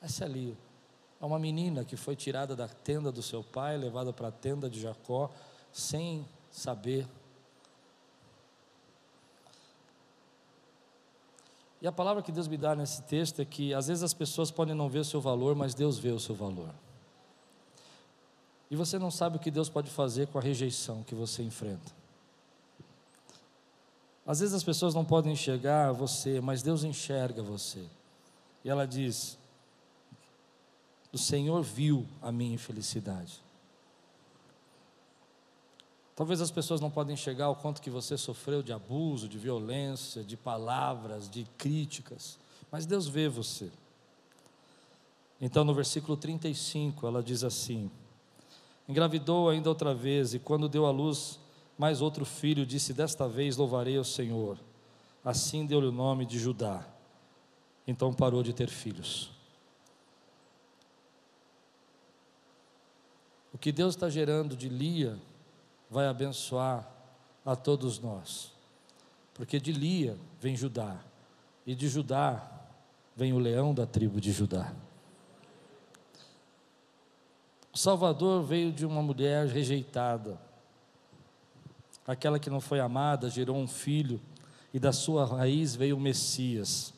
Essa 0.00 0.24
é 0.24 0.28
Lia. 0.28 0.56
É 1.20 1.24
uma 1.24 1.38
menina 1.38 1.84
que 1.84 1.96
foi 1.96 2.16
tirada 2.16 2.56
da 2.56 2.66
tenda 2.66 3.12
do 3.12 3.22
seu 3.22 3.44
pai, 3.44 3.76
levada 3.76 4.12
para 4.12 4.28
a 4.28 4.32
tenda 4.32 4.68
de 4.68 4.80
Jacó, 4.80 5.30
sem 5.72 6.26
saber. 6.50 7.06
E 11.80 11.86
a 11.86 11.92
palavra 11.92 12.22
que 12.22 12.30
Deus 12.30 12.46
me 12.46 12.56
dá 12.56 12.76
nesse 12.76 13.02
texto 13.02 13.40
é 13.40 13.44
que 13.44 13.74
às 13.74 13.88
vezes 13.88 14.04
as 14.04 14.14
pessoas 14.14 14.50
podem 14.50 14.74
não 14.74 14.88
ver 14.88 15.00
o 15.00 15.04
seu 15.04 15.20
valor, 15.20 15.56
mas 15.56 15.74
Deus 15.74 15.98
vê 15.98 16.10
o 16.10 16.20
seu 16.20 16.34
valor. 16.34 16.72
E 18.70 18.76
você 18.76 18.98
não 18.98 19.10
sabe 19.10 19.36
o 19.36 19.40
que 19.40 19.50
Deus 19.50 19.68
pode 19.68 19.90
fazer 19.90 20.28
com 20.28 20.38
a 20.38 20.40
rejeição 20.40 21.02
que 21.02 21.14
você 21.14 21.42
enfrenta. 21.42 21.92
Às 24.24 24.40
vezes 24.40 24.54
as 24.54 24.62
pessoas 24.62 24.94
não 24.94 25.04
podem 25.04 25.32
enxergar 25.32 25.92
você, 25.92 26.40
mas 26.40 26.62
Deus 26.62 26.84
enxerga 26.84 27.42
você. 27.42 27.84
E 28.64 28.70
ela 28.70 28.86
diz: 28.86 29.36
O 31.12 31.18
Senhor 31.18 31.62
viu 31.62 32.06
a 32.22 32.30
minha 32.30 32.54
infelicidade. 32.54 33.42
Talvez 36.22 36.40
as 36.40 36.52
pessoas 36.52 36.80
não 36.80 36.88
podem 36.88 37.14
enxergar 37.14 37.48
o 37.48 37.56
quanto 37.56 37.82
que 37.82 37.90
você 37.90 38.16
sofreu 38.16 38.62
de 38.62 38.72
abuso, 38.72 39.28
de 39.28 39.36
violência, 39.36 40.22
de 40.22 40.36
palavras, 40.36 41.28
de 41.28 41.42
críticas, 41.58 42.38
mas 42.70 42.86
Deus 42.86 43.08
vê 43.08 43.28
você. 43.28 43.68
Então 45.40 45.64
no 45.64 45.74
versículo 45.74 46.16
35 46.16 47.08
ela 47.08 47.24
diz 47.24 47.42
assim: 47.42 47.90
Engravidou 48.88 49.50
ainda 49.50 49.68
outra 49.68 49.92
vez, 49.92 50.32
e 50.32 50.38
quando 50.38 50.68
deu 50.68 50.86
à 50.86 50.92
luz 50.92 51.40
mais 51.76 52.00
outro 52.00 52.24
filho, 52.24 52.64
disse: 52.64 52.92
Desta 52.92 53.26
vez 53.26 53.56
louvarei 53.56 53.98
o 53.98 54.04
Senhor. 54.04 54.56
Assim 55.24 55.66
deu-lhe 55.66 55.88
o 55.88 55.92
nome 55.92 56.24
de 56.24 56.38
Judá. 56.38 56.86
Então 57.84 58.14
parou 58.14 58.44
de 58.44 58.52
ter 58.52 58.68
filhos. 58.68 59.32
O 63.52 63.58
que 63.58 63.72
Deus 63.72 63.96
está 63.96 64.08
gerando 64.08 64.56
de 64.56 64.68
Lia 64.68 65.18
vai 65.92 66.06
abençoar 66.06 66.88
a 67.44 67.54
todos 67.54 67.98
nós. 67.98 68.50
Porque 69.34 69.60
de 69.60 69.72
Lia 69.72 70.18
vem 70.40 70.56
Judá, 70.56 70.98
e 71.66 71.74
de 71.74 71.86
Judá 71.86 72.50
vem 73.14 73.34
o 73.34 73.38
leão 73.38 73.74
da 73.74 73.84
tribo 73.84 74.18
de 74.18 74.32
Judá. 74.32 74.72
O 77.70 77.76
Salvador 77.76 78.42
veio 78.42 78.72
de 78.72 78.86
uma 78.86 79.02
mulher 79.02 79.46
rejeitada. 79.46 80.40
Aquela 82.06 82.38
que 82.38 82.48
não 82.48 82.60
foi 82.60 82.80
amada 82.80 83.28
gerou 83.28 83.56
um 83.56 83.68
filho, 83.68 84.18
e 84.72 84.78
da 84.78 84.92
sua 84.92 85.26
raiz 85.26 85.76
veio 85.76 85.98
o 85.98 86.00
Messias. 86.00 86.94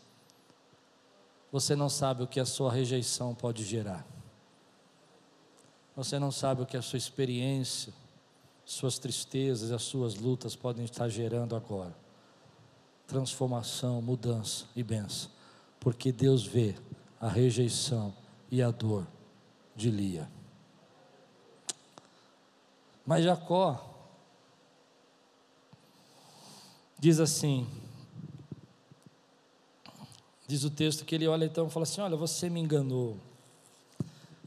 Você 1.50 1.74
não 1.74 1.88
sabe 1.88 2.22
o 2.22 2.28
que 2.28 2.38
a 2.38 2.46
sua 2.46 2.72
rejeição 2.72 3.34
pode 3.34 3.64
gerar. 3.64 4.06
Você 5.96 6.16
não 6.16 6.30
sabe 6.30 6.62
o 6.62 6.66
que 6.66 6.76
a 6.76 6.82
sua 6.82 6.96
experiência 6.96 7.92
suas 8.64 8.98
tristezas 8.98 9.70
e 9.70 9.74
as 9.74 9.82
suas 9.82 10.14
lutas 10.14 10.56
podem 10.56 10.84
estar 10.84 11.08
gerando 11.08 11.54
agora 11.54 11.94
transformação, 13.06 14.00
mudança 14.00 14.66
e 14.74 14.82
benção, 14.82 15.30
porque 15.78 16.10
Deus 16.10 16.44
vê 16.44 16.74
a 17.20 17.28
rejeição 17.28 18.14
e 18.50 18.62
a 18.62 18.70
dor 18.70 19.06
de 19.76 19.90
Lia. 19.90 20.28
Mas 23.06 23.24
Jacó 23.24 23.94
diz 26.98 27.20
assim: 27.20 27.68
diz 30.46 30.64
o 30.64 30.70
texto 30.70 31.04
que 31.04 31.14
ele 31.14 31.28
olha 31.28 31.44
então 31.44 31.66
e 31.66 31.70
fala 31.70 31.84
assim: 31.84 32.00
Olha, 32.00 32.16
você 32.16 32.48
me 32.48 32.60
enganou. 32.60 33.18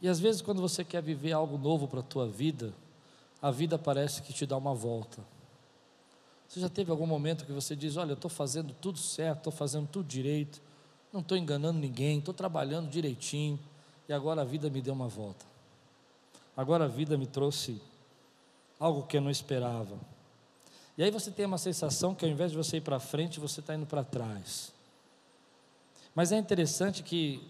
E 0.01 0.07
às 0.07 0.19
vezes, 0.19 0.41
quando 0.41 0.61
você 0.61 0.83
quer 0.83 1.01
viver 1.01 1.31
algo 1.31 1.57
novo 1.57 1.87
para 1.87 2.01
a 2.01 2.03
tua 2.03 2.27
vida, 2.27 2.73
a 3.41 3.51
vida 3.51 3.77
parece 3.77 4.21
que 4.21 4.33
te 4.33 4.45
dá 4.45 4.57
uma 4.57 4.73
volta. 4.73 5.23
Você 6.47 6.59
já 6.59 6.69
teve 6.69 6.91
algum 6.91 7.05
momento 7.05 7.45
que 7.45 7.51
você 7.51 7.75
diz: 7.75 7.97
Olha, 7.97 8.11
eu 8.11 8.15
estou 8.15 8.29
fazendo 8.29 8.73
tudo 8.73 8.97
certo, 8.97 9.39
estou 9.39 9.53
fazendo 9.53 9.87
tudo 9.87 10.07
direito, 10.07 10.61
não 11.11 11.21
estou 11.21 11.37
enganando 11.37 11.79
ninguém, 11.79 12.19
estou 12.19 12.33
trabalhando 12.33 12.89
direitinho, 12.89 13.59
e 14.07 14.13
agora 14.13 14.41
a 14.41 14.45
vida 14.45 14.69
me 14.69 14.81
deu 14.81 14.93
uma 14.93 15.07
volta. 15.07 15.45
Agora 16.55 16.85
a 16.85 16.87
vida 16.87 17.17
me 17.17 17.27
trouxe 17.27 17.81
algo 18.79 19.03
que 19.03 19.17
eu 19.17 19.21
não 19.21 19.29
esperava. 19.29 19.97
E 20.97 21.03
aí 21.03 21.11
você 21.11 21.29
tem 21.29 21.45
uma 21.45 21.59
sensação 21.59 22.15
que 22.15 22.25
ao 22.25 22.31
invés 22.31 22.51
de 22.51 22.57
você 22.57 22.77
ir 22.77 22.81
para 22.81 22.99
frente, 22.99 23.39
você 23.39 23.59
está 23.59 23.75
indo 23.75 23.85
para 23.85 24.03
trás. 24.03 24.73
Mas 26.15 26.31
é 26.31 26.37
interessante 26.37 27.03
que 27.03 27.47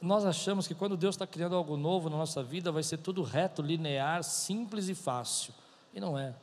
nós 0.00 0.24
achamos 0.24 0.66
que 0.66 0.74
quando 0.74 0.96
Deus 0.96 1.14
está 1.14 1.26
criando 1.26 1.54
algo 1.54 1.76
novo 1.76 2.08
na 2.08 2.16
nossa 2.16 2.42
vida, 2.42 2.72
vai 2.72 2.82
ser 2.82 2.98
tudo 2.98 3.22
reto, 3.22 3.60
linear, 3.60 4.24
simples 4.24 4.88
e 4.88 4.94
fácil. 4.94 5.52
E 5.92 6.00
não 6.00 6.18
é. 6.18 6.34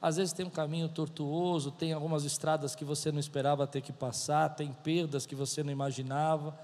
Às 0.00 0.16
vezes 0.16 0.32
tem 0.32 0.46
um 0.46 0.50
caminho 0.50 0.88
tortuoso, 0.88 1.70
tem 1.70 1.92
algumas 1.92 2.24
estradas 2.24 2.74
que 2.74 2.84
você 2.84 3.10
não 3.10 3.18
esperava 3.18 3.66
ter 3.66 3.80
que 3.80 3.92
passar, 3.92 4.50
tem 4.50 4.70
perdas 4.70 5.26
que 5.26 5.34
você 5.34 5.64
não 5.64 5.72
imaginava, 5.72 6.56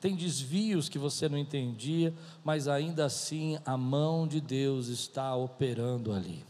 tem 0.00 0.14
desvios 0.14 0.88
que 0.88 0.98
você 0.98 1.28
não 1.28 1.36
entendia, 1.36 2.14
mas 2.44 2.68
ainda 2.68 3.04
assim 3.04 3.58
a 3.66 3.76
mão 3.76 4.26
de 4.26 4.40
Deus 4.40 4.86
está 4.86 5.34
operando 5.34 6.12
ali. 6.12 6.44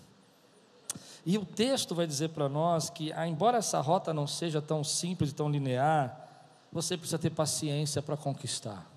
E 1.24 1.36
o 1.36 1.44
texto 1.44 1.94
vai 1.94 2.06
dizer 2.06 2.28
para 2.28 2.48
nós 2.48 2.90
que, 2.90 3.12
ah, 3.12 3.26
embora 3.26 3.58
essa 3.58 3.80
rota 3.80 4.14
não 4.14 4.26
seja 4.26 4.62
tão 4.62 4.84
simples 4.84 5.30
e 5.30 5.34
tão 5.34 5.50
linear, 5.50 6.28
você 6.70 6.96
precisa 6.96 7.18
ter 7.18 7.30
paciência 7.30 8.00
para 8.00 8.16
conquistar. 8.16 8.95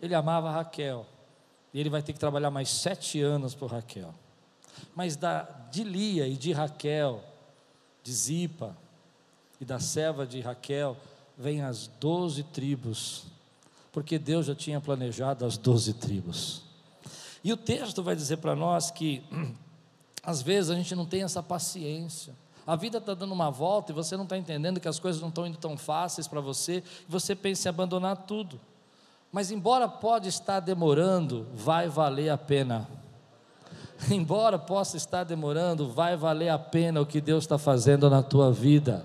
Ele 0.00 0.14
amava 0.14 0.50
Raquel. 0.50 1.06
E 1.72 1.80
ele 1.80 1.90
vai 1.90 2.02
ter 2.02 2.12
que 2.12 2.18
trabalhar 2.18 2.50
mais 2.50 2.68
sete 2.68 3.20
anos 3.20 3.54
por 3.54 3.70
Raquel. 3.70 4.14
Mas 4.94 5.16
da, 5.16 5.42
de 5.70 5.84
Lia 5.84 6.26
e 6.26 6.36
de 6.36 6.52
Raquel, 6.52 7.22
de 8.02 8.12
Zipa 8.12 8.76
e 9.60 9.64
da 9.64 9.78
serva 9.78 10.26
de 10.26 10.40
Raquel, 10.40 10.96
vêm 11.36 11.62
as 11.62 11.88
doze 12.00 12.42
tribos. 12.42 13.24
Porque 13.92 14.18
Deus 14.18 14.46
já 14.46 14.54
tinha 14.54 14.80
planejado 14.80 15.44
as 15.44 15.58
doze 15.58 15.92
tribos. 15.92 16.62
E 17.42 17.52
o 17.52 17.56
texto 17.56 18.02
vai 18.02 18.16
dizer 18.16 18.38
para 18.38 18.54
nós 18.54 18.90
que, 18.90 19.22
às 20.22 20.42
vezes, 20.42 20.70
a 20.70 20.74
gente 20.74 20.94
não 20.94 21.06
tem 21.06 21.22
essa 21.22 21.42
paciência. 21.42 22.34
A 22.66 22.76
vida 22.76 22.98
está 22.98 23.14
dando 23.14 23.32
uma 23.32 23.50
volta 23.50 23.92
e 23.92 23.94
você 23.94 24.16
não 24.16 24.24
está 24.24 24.36
entendendo 24.36 24.78
que 24.78 24.88
as 24.88 24.98
coisas 24.98 25.22
não 25.22 25.30
estão 25.30 25.46
indo 25.46 25.56
tão 25.56 25.76
fáceis 25.76 26.28
para 26.28 26.40
você, 26.40 26.82
e 27.08 27.10
você 27.10 27.34
pensa 27.34 27.68
em 27.68 27.70
abandonar 27.70 28.16
tudo. 28.26 28.60
Mas 29.30 29.50
embora 29.50 29.88
pode 29.88 30.28
estar 30.28 30.60
demorando, 30.60 31.46
vai 31.54 31.88
valer 31.88 32.30
a 32.30 32.38
pena. 32.38 32.88
Embora 34.10 34.58
possa 34.58 34.96
estar 34.96 35.24
demorando, 35.24 35.88
vai 35.88 36.16
valer 36.16 36.48
a 36.48 36.58
pena 36.58 37.00
o 37.00 37.06
que 37.06 37.20
Deus 37.20 37.44
está 37.44 37.58
fazendo 37.58 38.08
na 38.08 38.22
tua 38.22 38.52
vida. 38.52 39.04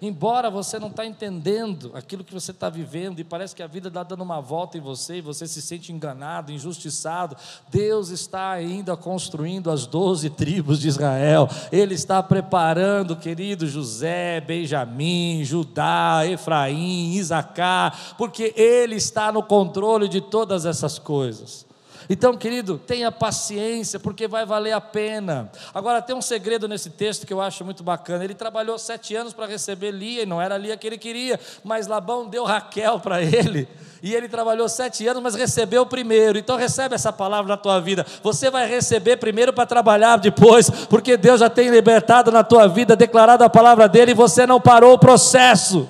Embora 0.00 0.50
você 0.50 0.78
não 0.78 0.88
está 0.88 1.04
entendendo 1.06 1.90
aquilo 1.94 2.24
que 2.24 2.32
você 2.32 2.50
está 2.50 2.68
vivendo 2.68 3.20
e 3.20 3.24
parece 3.24 3.54
que 3.54 3.62
a 3.62 3.66
vida 3.66 3.88
está 3.88 4.02
dando 4.02 4.22
uma 4.22 4.40
volta 4.40 4.78
em 4.78 4.80
você 4.80 5.16
e 5.16 5.20
você 5.20 5.46
se 5.46 5.60
sente 5.62 5.92
enganado, 5.92 6.52
injustiçado, 6.52 7.36
Deus 7.70 8.10
está 8.10 8.50
ainda 8.50 8.96
construindo 8.96 9.70
as 9.70 9.86
doze 9.86 10.30
tribos 10.30 10.80
de 10.80 10.88
Israel. 10.88 11.48
Ele 11.70 11.94
está 11.94 12.22
preparando, 12.22 13.16
querido 13.16 13.66
José, 13.66 14.40
Benjamim, 14.40 15.44
Judá, 15.44 16.22
Efraim, 16.26 17.12
Isacar, 17.12 18.16
porque 18.16 18.52
Ele 18.56 18.96
está 18.96 19.30
no 19.30 19.42
controle 19.42 20.08
de 20.08 20.20
todas 20.20 20.66
essas 20.66 20.98
coisas. 20.98 21.66
Então, 22.08 22.36
querido, 22.36 22.78
tenha 22.78 23.10
paciência, 23.10 23.98
porque 23.98 24.28
vai 24.28 24.44
valer 24.44 24.72
a 24.72 24.80
pena. 24.80 25.50
Agora, 25.72 26.02
tem 26.02 26.14
um 26.14 26.22
segredo 26.22 26.68
nesse 26.68 26.90
texto 26.90 27.26
que 27.26 27.32
eu 27.32 27.40
acho 27.40 27.64
muito 27.64 27.82
bacana. 27.82 28.24
Ele 28.24 28.34
trabalhou 28.34 28.78
sete 28.78 29.14
anos 29.14 29.32
para 29.32 29.46
receber 29.46 29.90
Lia, 29.90 30.22
e 30.22 30.26
não 30.26 30.40
era 30.40 30.56
Lia 30.56 30.76
que 30.76 30.86
ele 30.86 30.98
queria, 30.98 31.38
mas 31.62 31.86
Labão 31.86 32.26
deu 32.26 32.44
Raquel 32.44 33.00
para 33.00 33.22
ele. 33.22 33.68
E 34.02 34.14
ele 34.14 34.28
trabalhou 34.28 34.68
sete 34.68 35.06
anos, 35.06 35.22
mas 35.22 35.34
recebeu 35.34 35.86
primeiro. 35.86 36.38
Então 36.38 36.56
recebe 36.56 36.94
essa 36.94 37.10
palavra 37.12 37.48
na 37.48 37.56
tua 37.56 37.80
vida. 37.80 38.04
Você 38.22 38.50
vai 38.50 38.68
receber 38.68 39.16
primeiro 39.16 39.52
para 39.52 39.64
trabalhar 39.64 40.18
depois, 40.18 40.68
porque 40.68 41.16
Deus 41.16 41.40
já 41.40 41.48
tem 41.48 41.70
libertado 41.70 42.30
na 42.30 42.44
tua 42.44 42.66
vida, 42.66 42.94
declarado 42.94 43.44
a 43.44 43.48
palavra 43.48 43.88
dele, 43.88 44.10
e 44.10 44.14
você 44.14 44.46
não 44.46 44.60
parou 44.60 44.92
o 44.92 44.98
processo. 44.98 45.88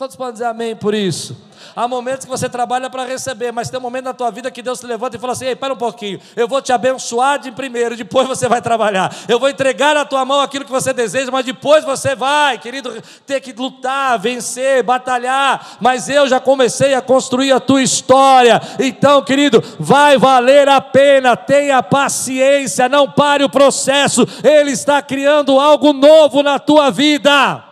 Quantos 0.00 0.16
podem 0.16 0.32
dizer 0.32 0.46
amém 0.46 0.74
por 0.74 0.94
isso? 0.94 1.36
Há 1.76 1.86
momentos 1.86 2.24
que 2.24 2.30
você 2.30 2.48
trabalha 2.48 2.88
para 2.88 3.04
receber, 3.04 3.52
mas 3.52 3.68
tem 3.68 3.78
um 3.78 3.82
momento 3.82 4.06
na 4.06 4.14
tua 4.14 4.30
vida 4.30 4.50
que 4.50 4.62
Deus 4.62 4.80
se 4.80 4.86
levanta 4.86 5.18
e 5.18 5.20
fala 5.20 5.34
assim: 5.34 5.44
Ei, 5.44 5.54
para 5.54 5.74
um 5.74 5.76
pouquinho, 5.76 6.18
eu 6.34 6.48
vou 6.48 6.62
te 6.62 6.72
abençoar 6.72 7.38
de 7.38 7.52
primeiro, 7.52 7.94
depois 7.94 8.26
você 8.26 8.48
vai 8.48 8.62
trabalhar. 8.62 9.14
Eu 9.28 9.38
vou 9.38 9.50
entregar 9.50 9.94
na 9.94 10.06
tua 10.06 10.24
mão 10.24 10.40
aquilo 10.40 10.64
que 10.64 10.70
você 10.70 10.94
deseja, 10.94 11.30
mas 11.30 11.44
depois 11.44 11.84
você 11.84 12.14
vai, 12.14 12.56
querido, 12.56 12.90
ter 13.26 13.42
que 13.42 13.52
lutar, 13.52 14.18
vencer, 14.18 14.82
batalhar. 14.82 15.76
Mas 15.82 16.08
eu 16.08 16.26
já 16.26 16.40
comecei 16.40 16.94
a 16.94 17.02
construir 17.02 17.52
a 17.52 17.60
tua 17.60 17.82
história. 17.82 18.58
Então, 18.78 19.20
querido, 19.20 19.62
vai 19.78 20.16
valer 20.16 20.66
a 20.66 20.80
pena. 20.80 21.36
Tenha 21.36 21.82
paciência, 21.82 22.88
não 22.88 23.06
pare 23.06 23.44
o 23.44 23.50
processo. 23.50 24.26
Ele 24.42 24.70
está 24.70 25.02
criando 25.02 25.60
algo 25.60 25.92
novo 25.92 26.42
na 26.42 26.58
tua 26.58 26.88
vida. 26.90 27.68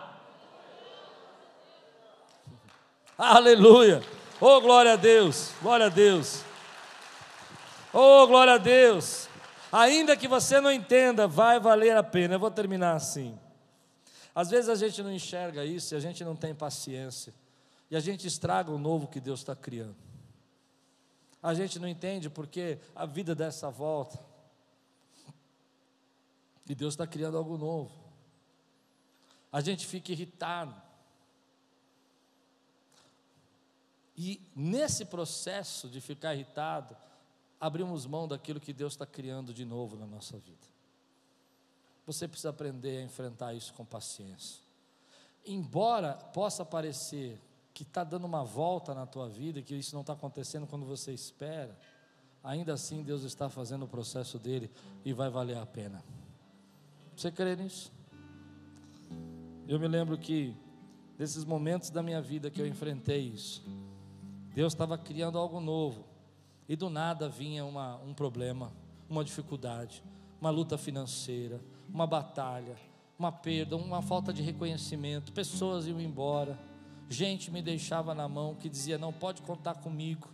Aleluia. 3.21 4.01
Oh, 4.39 4.61
glória 4.61 4.93
a 4.93 4.95
Deus. 4.95 5.51
Glória 5.61 5.87
a 5.87 5.89
Deus. 5.89 6.41
Oh, 7.91 8.25
glória 8.25 8.53
a 8.53 8.57
Deus. 8.57 9.27
Ainda 9.69 10.15
que 10.15 10.25
você 10.25 10.61
não 10.61 10.71
entenda, 10.71 11.27
vai 11.27 11.59
valer 11.59 11.97
a 11.97 12.01
pena. 12.01 12.35
Eu 12.35 12.39
vou 12.39 12.49
terminar 12.49 12.95
assim. 12.95 13.37
Às 14.33 14.49
vezes 14.49 14.69
a 14.69 14.75
gente 14.75 15.03
não 15.03 15.11
enxerga 15.11 15.65
isso 15.65 15.93
e 15.93 15.97
a 15.97 15.99
gente 15.99 16.23
não 16.23 16.33
tem 16.33 16.55
paciência. 16.55 17.33
E 17.91 17.95
a 17.97 17.99
gente 17.99 18.25
estraga 18.25 18.71
o 18.71 18.79
novo 18.79 19.05
que 19.05 19.19
Deus 19.19 19.41
está 19.41 19.53
criando. 19.53 19.97
A 21.43 21.53
gente 21.53 21.77
não 21.77 21.89
entende 21.89 22.29
porque 22.29 22.79
a 22.95 23.05
vida 23.05 23.35
dessa 23.35 23.69
volta. 23.69 24.17
E 26.69 26.73
Deus 26.73 26.93
está 26.93 27.05
criando 27.05 27.35
algo 27.35 27.57
novo. 27.57 27.91
A 29.51 29.59
gente 29.59 29.85
fica 29.85 30.13
irritado. 30.13 30.88
E 34.21 34.41
nesse 34.53 35.05
processo 35.05 35.87
de 35.87 36.01
ficar 36.01 36.35
irritado, 36.35 36.93
abrimos 37.57 38.05
mão 38.05 38.27
daquilo 38.27 38.59
que 38.59 38.73
Deus 38.73 38.91
está 38.91 39.05
criando 39.05 39.53
de 39.53 39.63
novo 39.63 39.95
na 39.95 40.05
nossa 40.05 40.37
vida. 40.37 40.67
Você 42.05 42.27
precisa 42.27 42.49
aprender 42.49 42.97
a 42.97 43.03
enfrentar 43.03 43.53
isso 43.53 43.73
com 43.73 43.85
paciência. 43.85 44.59
Embora 45.45 46.15
possa 46.33 46.65
parecer 46.65 47.39
que 47.73 47.83
está 47.83 48.03
dando 48.03 48.25
uma 48.25 48.43
volta 48.43 48.93
na 48.93 49.05
tua 49.05 49.29
vida, 49.29 49.61
que 49.61 49.73
isso 49.73 49.95
não 49.95 50.01
está 50.01 50.11
acontecendo 50.11 50.67
quando 50.67 50.85
você 50.85 51.13
espera, 51.13 51.79
ainda 52.43 52.73
assim 52.73 53.01
Deus 53.01 53.23
está 53.23 53.49
fazendo 53.49 53.85
o 53.85 53.87
processo 53.87 54.37
dele 54.37 54.69
e 55.05 55.13
vai 55.13 55.29
valer 55.29 55.57
a 55.57 55.65
pena. 55.65 56.03
Você 57.15 57.31
crê 57.31 57.55
nisso? 57.55 57.89
Eu 59.65 59.79
me 59.79 59.87
lembro 59.87 60.17
que, 60.17 60.53
desses 61.17 61.45
momentos 61.45 61.89
da 61.89 62.03
minha 62.03 62.21
vida 62.21 62.51
que 62.51 62.61
eu 62.61 62.67
enfrentei 62.67 63.21
isso, 63.21 63.63
Deus 64.53 64.73
estava 64.73 64.97
criando 64.97 65.37
algo 65.37 65.59
novo. 65.59 66.05
E 66.67 66.75
do 66.75 66.89
nada 66.89 67.27
vinha 67.27 67.65
uma, 67.65 67.97
um 67.97 68.13
problema, 68.13 68.71
uma 69.09 69.23
dificuldade, 69.23 70.03
uma 70.39 70.49
luta 70.49 70.77
financeira, 70.77 71.59
uma 71.91 72.05
batalha, 72.05 72.75
uma 73.17 73.31
perda, 73.31 73.75
uma 73.75 74.01
falta 74.01 74.31
de 74.31 74.41
reconhecimento. 74.41 75.33
Pessoas 75.33 75.87
iam 75.87 75.99
embora. 75.99 76.59
Gente 77.09 77.49
me 77.49 77.61
deixava 77.61 78.13
na 78.13 78.27
mão 78.27 78.55
que 78.55 78.69
dizia: 78.69 78.97
Não, 78.97 79.11
pode 79.11 79.41
contar 79.41 79.75
comigo. 79.75 80.29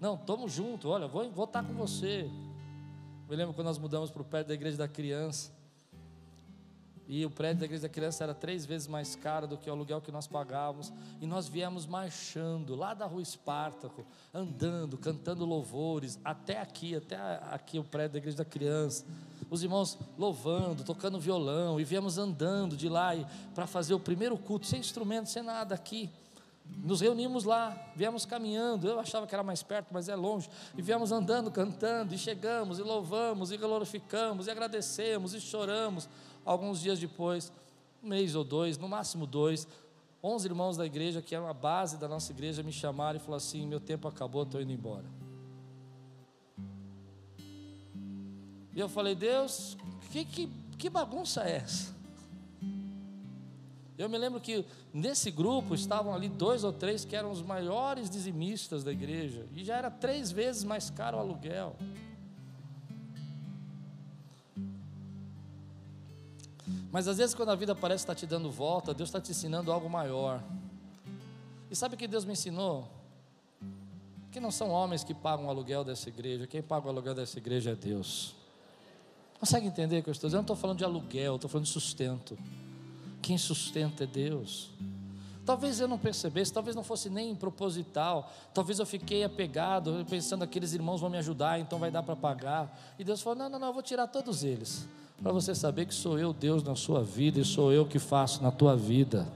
Não, 0.00 0.14
estamos 0.14 0.52
juntos, 0.52 0.90
olha, 0.90 1.06
vou, 1.06 1.30
vou 1.30 1.44
estar 1.44 1.62
com 1.62 1.74
você. 1.74 2.30
Me 3.28 3.36
lembro 3.36 3.52
quando 3.52 3.66
nós 3.66 3.78
mudamos 3.78 4.10
para 4.10 4.22
o 4.22 4.24
pé 4.24 4.42
da 4.42 4.54
igreja 4.54 4.78
da 4.78 4.88
criança. 4.88 5.52
E 7.08 7.24
o 7.24 7.30
prédio 7.30 7.60
da 7.60 7.64
igreja 7.64 7.82
da 7.84 7.88
criança 7.88 8.22
era 8.22 8.34
três 8.34 8.66
vezes 8.66 8.86
mais 8.86 9.16
caro 9.16 9.46
do 9.46 9.56
que 9.56 9.70
o 9.70 9.72
aluguel 9.72 9.98
que 9.98 10.12
nós 10.12 10.26
pagávamos. 10.26 10.92
E 11.22 11.26
nós 11.26 11.48
viemos 11.48 11.86
marchando 11.86 12.76
lá 12.76 12.92
da 12.92 13.06
rua 13.06 13.22
Espartaco, 13.22 14.04
andando, 14.32 14.98
cantando 14.98 15.46
louvores, 15.46 16.20
até 16.22 16.60
aqui, 16.60 16.94
até 16.94 17.16
aqui 17.50 17.78
o 17.78 17.84
prédio 17.84 18.12
da 18.12 18.18
igreja 18.18 18.36
da 18.36 18.44
criança. 18.44 19.06
Os 19.48 19.62
irmãos 19.62 19.98
louvando, 20.18 20.84
tocando 20.84 21.18
violão, 21.18 21.80
e 21.80 21.84
viemos 21.84 22.18
andando 22.18 22.76
de 22.76 22.90
lá 22.90 23.12
para 23.54 23.66
fazer 23.66 23.94
o 23.94 24.00
primeiro 24.00 24.36
culto, 24.36 24.66
sem 24.66 24.78
instrumento, 24.78 25.30
sem 25.30 25.42
nada 25.42 25.74
aqui. 25.74 26.10
Nos 26.84 27.00
reunimos 27.00 27.44
lá, 27.44 27.74
viemos 27.96 28.26
caminhando. 28.26 28.86
Eu 28.86 29.00
achava 29.00 29.26
que 29.26 29.34
era 29.34 29.42
mais 29.42 29.62
perto, 29.62 29.88
mas 29.92 30.10
é 30.10 30.14
longe. 30.14 30.50
E 30.76 30.82
viemos 30.82 31.10
andando, 31.10 31.50
cantando, 31.50 32.14
e 32.14 32.18
chegamos, 32.18 32.78
e 32.78 32.82
louvamos, 32.82 33.50
e 33.50 33.56
glorificamos, 33.56 34.46
e 34.46 34.50
agradecemos, 34.50 35.32
e 35.32 35.40
choramos 35.40 36.06
Alguns 36.48 36.80
dias 36.80 36.98
depois, 36.98 37.52
um 38.02 38.08
mês 38.08 38.34
ou 38.34 38.42
dois, 38.42 38.78
no 38.78 38.88
máximo 38.88 39.26
dois, 39.26 39.68
onze 40.22 40.48
irmãos 40.48 40.78
da 40.78 40.86
igreja, 40.86 41.20
que 41.20 41.34
eram 41.34 41.46
a 41.46 41.52
base 41.52 41.98
da 41.98 42.08
nossa 42.08 42.32
igreja, 42.32 42.62
me 42.62 42.72
chamaram 42.72 43.18
e 43.18 43.20
falaram 43.20 43.36
assim: 43.36 43.66
meu 43.66 43.78
tempo 43.78 44.08
acabou, 44.08 44.44
estou 44.44 44.58
indo 44.58 44.72
embora. 44.72 45.04
E 48.74 48.80
eu 48.80 48.88
falei, 48.88 49.14
Deus, 49.14 49.76
que, 50.10 50.24
que, 50.24 50.48
que 50.78 50.88
bagunça 50.88 51.42
é 51.42 51.56
essa? 51.56 51.94
Eu 53.98 54.08
me 54.08 54.16
lembro 54.16 54.40
que 54.40 54.64
nesse 54.90 55.30
grupo 55.30 55.74
estavam 55.74 56.14
ali 56.14 56.30
dois 56.30 56.64
ou 56.64 56.72
três 56.72 57.04
que 57.04 57.14
eram 57.14 57.30
os 57.30 57.42
maiores 57.42 58.08
dizimistas 58.08 58.82
da 58.82 58.90
igreja, 58.90 59.44
e 59.54 59.62
já 59.62 59.76
era 59.76 59.90
três 59.90 60.32
vezes 60.32 60.64
mais 60.64 60.88
caro 60.88 61.18
o 61.18 61.20
aluguel. 61.20 61.76
Mas 66.90 67.06
às 67.06 67.18
vezes, 67.18 67.34
quando 67.34 67.50
a 67.50 67.54
vida 67.54 67.74
parece 67.74 68.04
estar 68.04 68.14
te 68.14 68.26
dando 68.26 68.50
volta, 68.50 68.94
Deus 68.94 69.08
está 69.08 69.20
te 69.20 69.30
ensinando 69.30 69.70
algo 69.70 69.88
maior. 69.88 70.42
E 71.70 71.76
sabe 71.76 71.94
o 71.94 71.98
que 71.98 72.08
Deus 72.08 72.24
me 72.24 72.32
ensinou? 72.32 72.88
Que 74.30 74.40
não 74.40 74.50
são 74.50 74.70
homens 74.70 75.04
que 75.04 75.12
pagam 75.12 75.46
o 75.46 75.50
aluguel 75.50 75.84
dessa 75.84 76.08
igreja, 76.08 76.46
quem 76.46 76.62
paga 76.62 76.86
o 76.86 76.90
aluguel 76.90 77.14
dessa 77.14 77.38
igreja 77.38 77.72
é 77.72 77.74
Deus. 77.74 78.34
Consegue 79.38 79.66
entender 79.66 79.98
o 79.98 80.02
que 80.02 80.08
eu 80.08 80.12
estou 80.12 80.28
dizendo? 80.28 80.38
Eu 80.38 80.42
não 80.42 80.44
estou 80.44 80.56
falando 80.56 80.78
de 80.78 80.84
aluguel, 80.84 81.36
estou 81.36 81.48
falando 81.48 81.66
de 81.66 81.72
sustento. 81.72 82.38
Quem 83.20 83.36
sustenta 83.36 84.04
é 84.04 84.06
Deus. 84.06 84.70
Talvez 85.44 85.80
eu 85.80 85.88
não 85.88 85.98
percebesse, 85.98 86.52
talvez 86.52 86.76
não 86.76 86.82
fosse 86.82 87.08
nem 87.08 87.34
proposital, 87.34 88.30
talvez 88.52 88.78
eu 88.78 88.84
fiquei 88.84 89.24
apegado, 89.24 90.04
pensando 90.08 90.42
aqueles 90.42 90.74
irmãos 90.74 91.00
vão 91.00 91.08
me 91.08 91.16
ajudar, 91.16 91.58
então 91.58 91.78
vai 91.78 91.90
dar 91.90 92.02
para 92.02 92.14
pagar. 92.14 92.78
E 92.98 93.04
Deus 93.04 93.22
falou: 93.22 93.38
não, 93.38 93.48
não, 93.48 93.58
não, 93.58 93.68
eu 93.68 93.72
vou 93.72 93.82
tirar 93.82 94.06
todos 94.08 94.44
eles 94.44 94.86
para 95.22 95.32
você 95.32 95.54
saber 95.54 95.86
que 95.86 95.94
sou 95.94 96.18
eu 96.18 96.32
Deus 96.32 96.62
na 96.62 96.76
sua 96.76 97.02
vida 97.02 97.40
e 97.40 97.44
sou 97.44 97.72
eu 97.72 97.84
que 97.84 97.98
faço 97.98 98.42
na 98.42 98.50
tua 98.50 98.76
vida. 98.76 99.26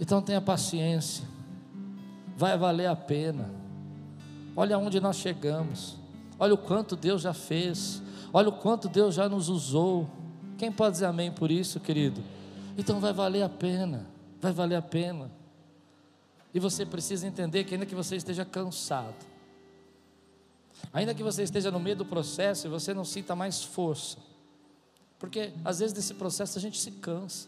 Então 0.00 0.20
tenha 0.20 0.40
paciência, 0.40 1.24
vai 2.36 2.56
valer 2.58 2.86
a 2.86 2.96
pena. 2.96 3.50
Olha 4.54 4.78
onde 4.78 5.00
nós 5.00 5.16
chegamos, 5.16 5.96
olha 6.38 6.52
o 6.52 6.58
quanto 6.58 6.94
Deus 6.94 7.22
já 7.22 7.32
fez, 7.32 8.02
olha 8.32 8.50
o 8.50 8.52
quanto 8.52 8.88
Deus 8.88 9.14
já 9.14 9.28
nos 9.28 9.48
usou. 9.48 10.08
Quem 10.58 10.70
pode 10.70 10.92
dizer 10.92 11.06
amém 11.06 11.32
por 11.32 11.50
isso, 11.50 11.80
querido? 11.80 12.22
Então 12.76 13.00
vai 13.00 13.12
valer 13.12 13.42
a 13.42 13.48
pena, 13.48 14.06
vai 14.40 14.52
valer 14.52 14.76
a 14.76 14.82
pena. 14.82 15.30
E 16.54 16.60
você 16.60 16.84
precisa 16.84 17.26
entender 17.26 17.64
que 17.64 17.74
ainda 17.74 17.86
que 17.86 17.94
você 17.94 18.16
esteja 18.16 18.44
cansado, 18.44 19.24
ainda 20.92 21.14
que 21.14 21.22
você 21.22 21.42
esteja 21.42 21.70
no 21.70 21.80
meio 21.80 21.96
do 21.96 22.04
processo 22.04 22.66
e 22.66 22.70
você 22.70 22.92
não 22.92 23.04
sinta 23.04 23.34
mais 23.34 23.62
força, 23.62 24.18
porque 25.22 25.52
às 25.64 25.78
vezes 25.78 25.92
desse 25.92 26.14
processo 26.14 26.58
a 26.58 26.60
gente 26.60 26.80
se 26.80 26.90
cansa. 26.90 27.46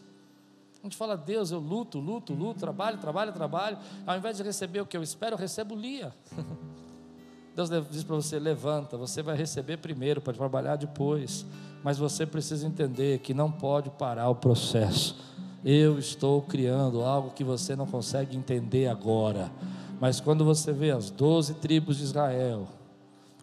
A 0.79 0.83
gente 0.83 0.95
fala, 0.95 1.17
Deus, 1.17 1.51
eu 1.51 1.59
luto, 1.59 1.99
luto, 1.99 2.33
luto, 2.33 2.57
trabalho, 2.57 2.97
trabalho, 2.99 3.33
trabalho. 3.33 3.77
Ao 4.07 4.15
invés 4.15 4.37
de 4.37 4.43
receber 4.43 4.79
o 4.79 4.85
que 4.85 4.95
eu 4.95 5.03
espero, 5.03 5.35
eu 5.35 5.37
recebo 5.37 5.75
Lia. 5.75 6.13
Deus 7.53 7.69
diz 7.91 8.01
para 8.01 8.15
você: 8.15 8.39
levanta, 8.39 8.95
você 8.95 9.21
vai 9.21 9.35
receber 9.35 9.75
primeiro 9.75 10.21
para 10.21 10.31
trabalhar 10.31 10.77
depois. 10.77 11.45
Mas 11.83 11.97
você 11.97 12.25
precisa 12.25 12.65
entender 12.65 13.19
que 13.19 13.33
não 13.33 13.51
pode 13.51 13.89
parar 13.89 14.29
o 14.29 14.35
processo. 14.35 15.17
Eu 15.61 15.99
estou 15.99 16.41
criando 16.43 17.03
algo 17.03 17.31
que 17.31 17.43
você 17.43 17.75
não 17.75 17.85
consegue 17.85 18.37
entender 18.37 18.87
agora. 18.87 19.51
Mas 19.99 20.21
quando 20.21 20.45
você 20.45 20.71
vê 20.71 20.91
as 20.91 21.09
doze 21.09 21.55
tribos 21.55 21.97
de 21.97 22.03
Israel, 22.05 22.69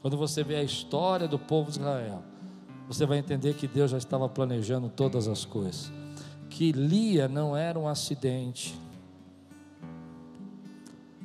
quando 0.00 0.16
você 0.16 0.42
vê 0.42 0.56
a 0.56 0.62
história 0.62 1.28
do 1.28 1.38
povo 1.38 1.70
de 1.70 1.80
Israel, 1.80 2.31
você 2.92 3.06
vai 3.06 3.16
entender 3.16 3.54
que 3.54 3.66
Deus 3.66 3.90
já 3.90 3.96
estava 3.96 4.28
planejando 4.28 4.88
todas 4.88 5.26
as 5.26 5.46
coisas. 5.46 5.90
Que 6.50 6.72
Lia 6.72 7.26
não 7.26 7.56
era 7.56 7.78
um 7.78 7.88
acidente. 7.88 8.78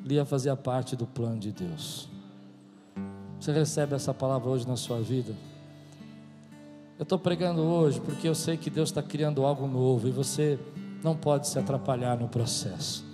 Lia 0.05 0.25
fazia 0.25 0.55
parte 0.55 0.95
do 0.95 1.05
plano 1.05 1.39
de 1.39 1.51
Deus. 1.51 2.07
Você 3.37 3.51
recebe 3.51 3.93
essa 3.93 4.13
palavra 4.13 4.49
hoje 4.49 4.65
na 4.65 4.77
sua 4.77 5.01
vida? 5.01 5.35
Eu 6.97 7.03
estou 7.03 7.19
pregando 7.19 7.61
hoje 7.61 7.99
porque 7.99 8.27
eu 8.29 8.33
sei 8.33 8.55
que 8.55 8.69
Deus 8.69 8.89
está 8.89 9.03
criando 9.03 9.45
algo 9.45 9.67
novo 9.67 10.07
e 10.07 10.11
você 10.11 10.57
não 11.03 11.17
pode 11.17 11.47
se 11.47 11.59
atrapalhar 11.59 12.17
no 12.17 12.29
processo. 12.29 13.06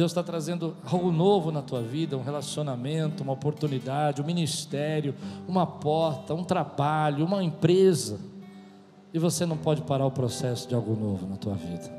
Deus 0.00 0.12
está 0.12 0.22
trazendo 0.22 0.74
algo 0.90 1.12
novo 1.12 1.52
na 1.52 1.60
tua 1.60 1.82
vida, 1.82 2.16
um 2.16 2.22
relacionamento, 2.22 3.22
uma 3.22 3.34
oportunidade, 3.34 4.22
um 4.22 4.24
ministério, 4.24 5.14
uma 5.46 5.66
porta, 5.66 6.32
um 6.32 6.42
trabalho, 6.42 7.22
uma 7.22 7.44
empresa. 7.44 8.18
E 9.12 9.18
você 9.18 9.44
não 9.44 9.58
pode 9.58 9.82
parar 9.82 10.06
o 10.06 10.10
processo 10.10 10.66
de 10.66 10.74
algo 10.74 10.96
novo 10.96 11.26
na 11.26 11.36
tua 11.36 11.52
vida. 11.52 11.92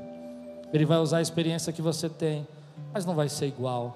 Ele 0.73 0.83
vai 0.83 0.97
usar 0.97 1.17
a 1.17 1.21
experiência 1.21 1.71
que 1.71 1.79
você 1.79 2.09
tem, 2.09 2.47
mas 2.91 3.05
não 3.05 3.13
vai 3.13 3.29
ser 3.29 3.45
igual. 3.45 3.95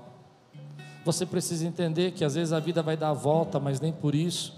Você 1.04 1.26
precisa 1.26 1.66
entender 1.66 2.12
que 2.12 2.24
às 2.24 2.36
vezes 2.36 2.54
a 2.54 2.60
vida 2.60 2.84
vai 2.84 2.96
dar 2.96 3.10
a 3.10 3.14
volta, 3.14 3.60
mas 3.60 3.82
nem 3.82 3.92
por 3.92 4.14
isso. 4.14 4.54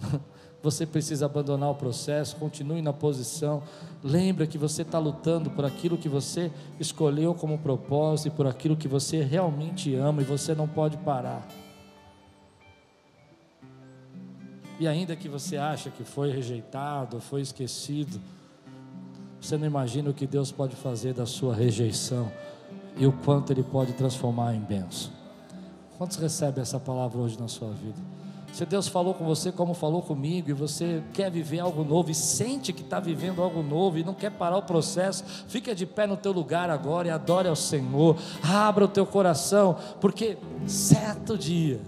Você 0.62 0.84
precisa 0.84 1.26
abandonar 1.26 1.70
o 1.70 1.74
processo, 1.74 2.34
continue 2.36 2.82
na 2.82 2.92
posição. 2.92 3.62
Lembra 4.02 4.46
que 4.46 4.58
você 4.58 4.82
está 4.82 4.98
lutando 4.98 5.50
por 5.50 5.64
aquilo 5.64 5.96
que 5.96 6.08
você 6.08 6.50
escolheu 6.80 7.32
como 7.34 7.58
propósito 7.58 8.28
e 8.28 8.30
por 8.36 8.46
aquilo 8.46 8.76
que 8.76 8.88
você 8.88 9.22
realmente 9.22 9.94
ama 9.94 10.20
e 10.20 10.24
você 10.24 10.54
não 10.54 10.66
pode 10.66 10.96
parar. 10.98 11.46
E 14.80 14.86
ainda 14.86 15.14
que 15.16 15.28
você 15.28 15.56
acha 15.56 15.90
que 15.90 16.04
foi 16.04 16.30
rejeitado, 16.30 17.20
foi 17.20 17.40
esquecido, 17.40 18.20
você 19.40 19.56
não 19.56 19.66
imagina 19.66 20.10
o 20.10 20.14
que 20.14 20.26
Deus 20.26 20.50
pode 20.50 20.74
fazer 20.76 21.14
da 21.14 21.26
sua 21.26 21.54
rejeição 21.54 22.30
e 22.96 23.06
o 23.06 23.12
quanto 23.12 23.52
Ele 23.52 23.62
pode 23.62 23.92
transformar 23.92 24.54
em 24.54 24.60
bênção. 24.60 25.12
Quantos 25.96 26.16
recebem 26.16 26.62
essa 26.62 26.78
palavra 26.78 27.20
hoje 27.20 27.38
na 27.38 27.48
sua 27.48 27.70
vida? 27.70 28.17
Se 28.52 28.64
Deus 28.66 28.88
falou 28.88 29.14
com 29.14 29.24
você 29.24 29.52
como 29.52 29.74
falou 29.74 30.02
comigo, 30.02 30.50
e 30.50 30.52
você 30.52 31.02
quer 31.12 31.30
viver 31.30 31.60
algo 31.60 31.84
novo, 31.84 32.10
e 32.10 32.14
sente 32.14 32.72
que 32.72 32.82
está 32.82 32.98
vivendo 32.98 33.42
algo 33.42 33.62
novo, 33.62 33.98
e 33.98 34.04
não 34.04 34.14
quer 34.14 34.30
parar 34.30 34.56
o 34.56 34.62
processo, 34.62 35.24
fica 35.46 35.74
de 35.74 35.86
pé 35.86 36.06
no 36.06 36.16
teu 36.16 36.32
lugar 36.32 36.70
agora 36.70 37.08
e 37.08 37.10
adore 37.10 37.48
ao 37.48 37.56
Senhor, 37.56 38.16
abra 38.42 38.84
o 38.84 38.88
teu 38.88 39.06
coração, 39.06 39.76
porque 40.00 40.38
certo 40.66 41.38
dia, 41.38 41.80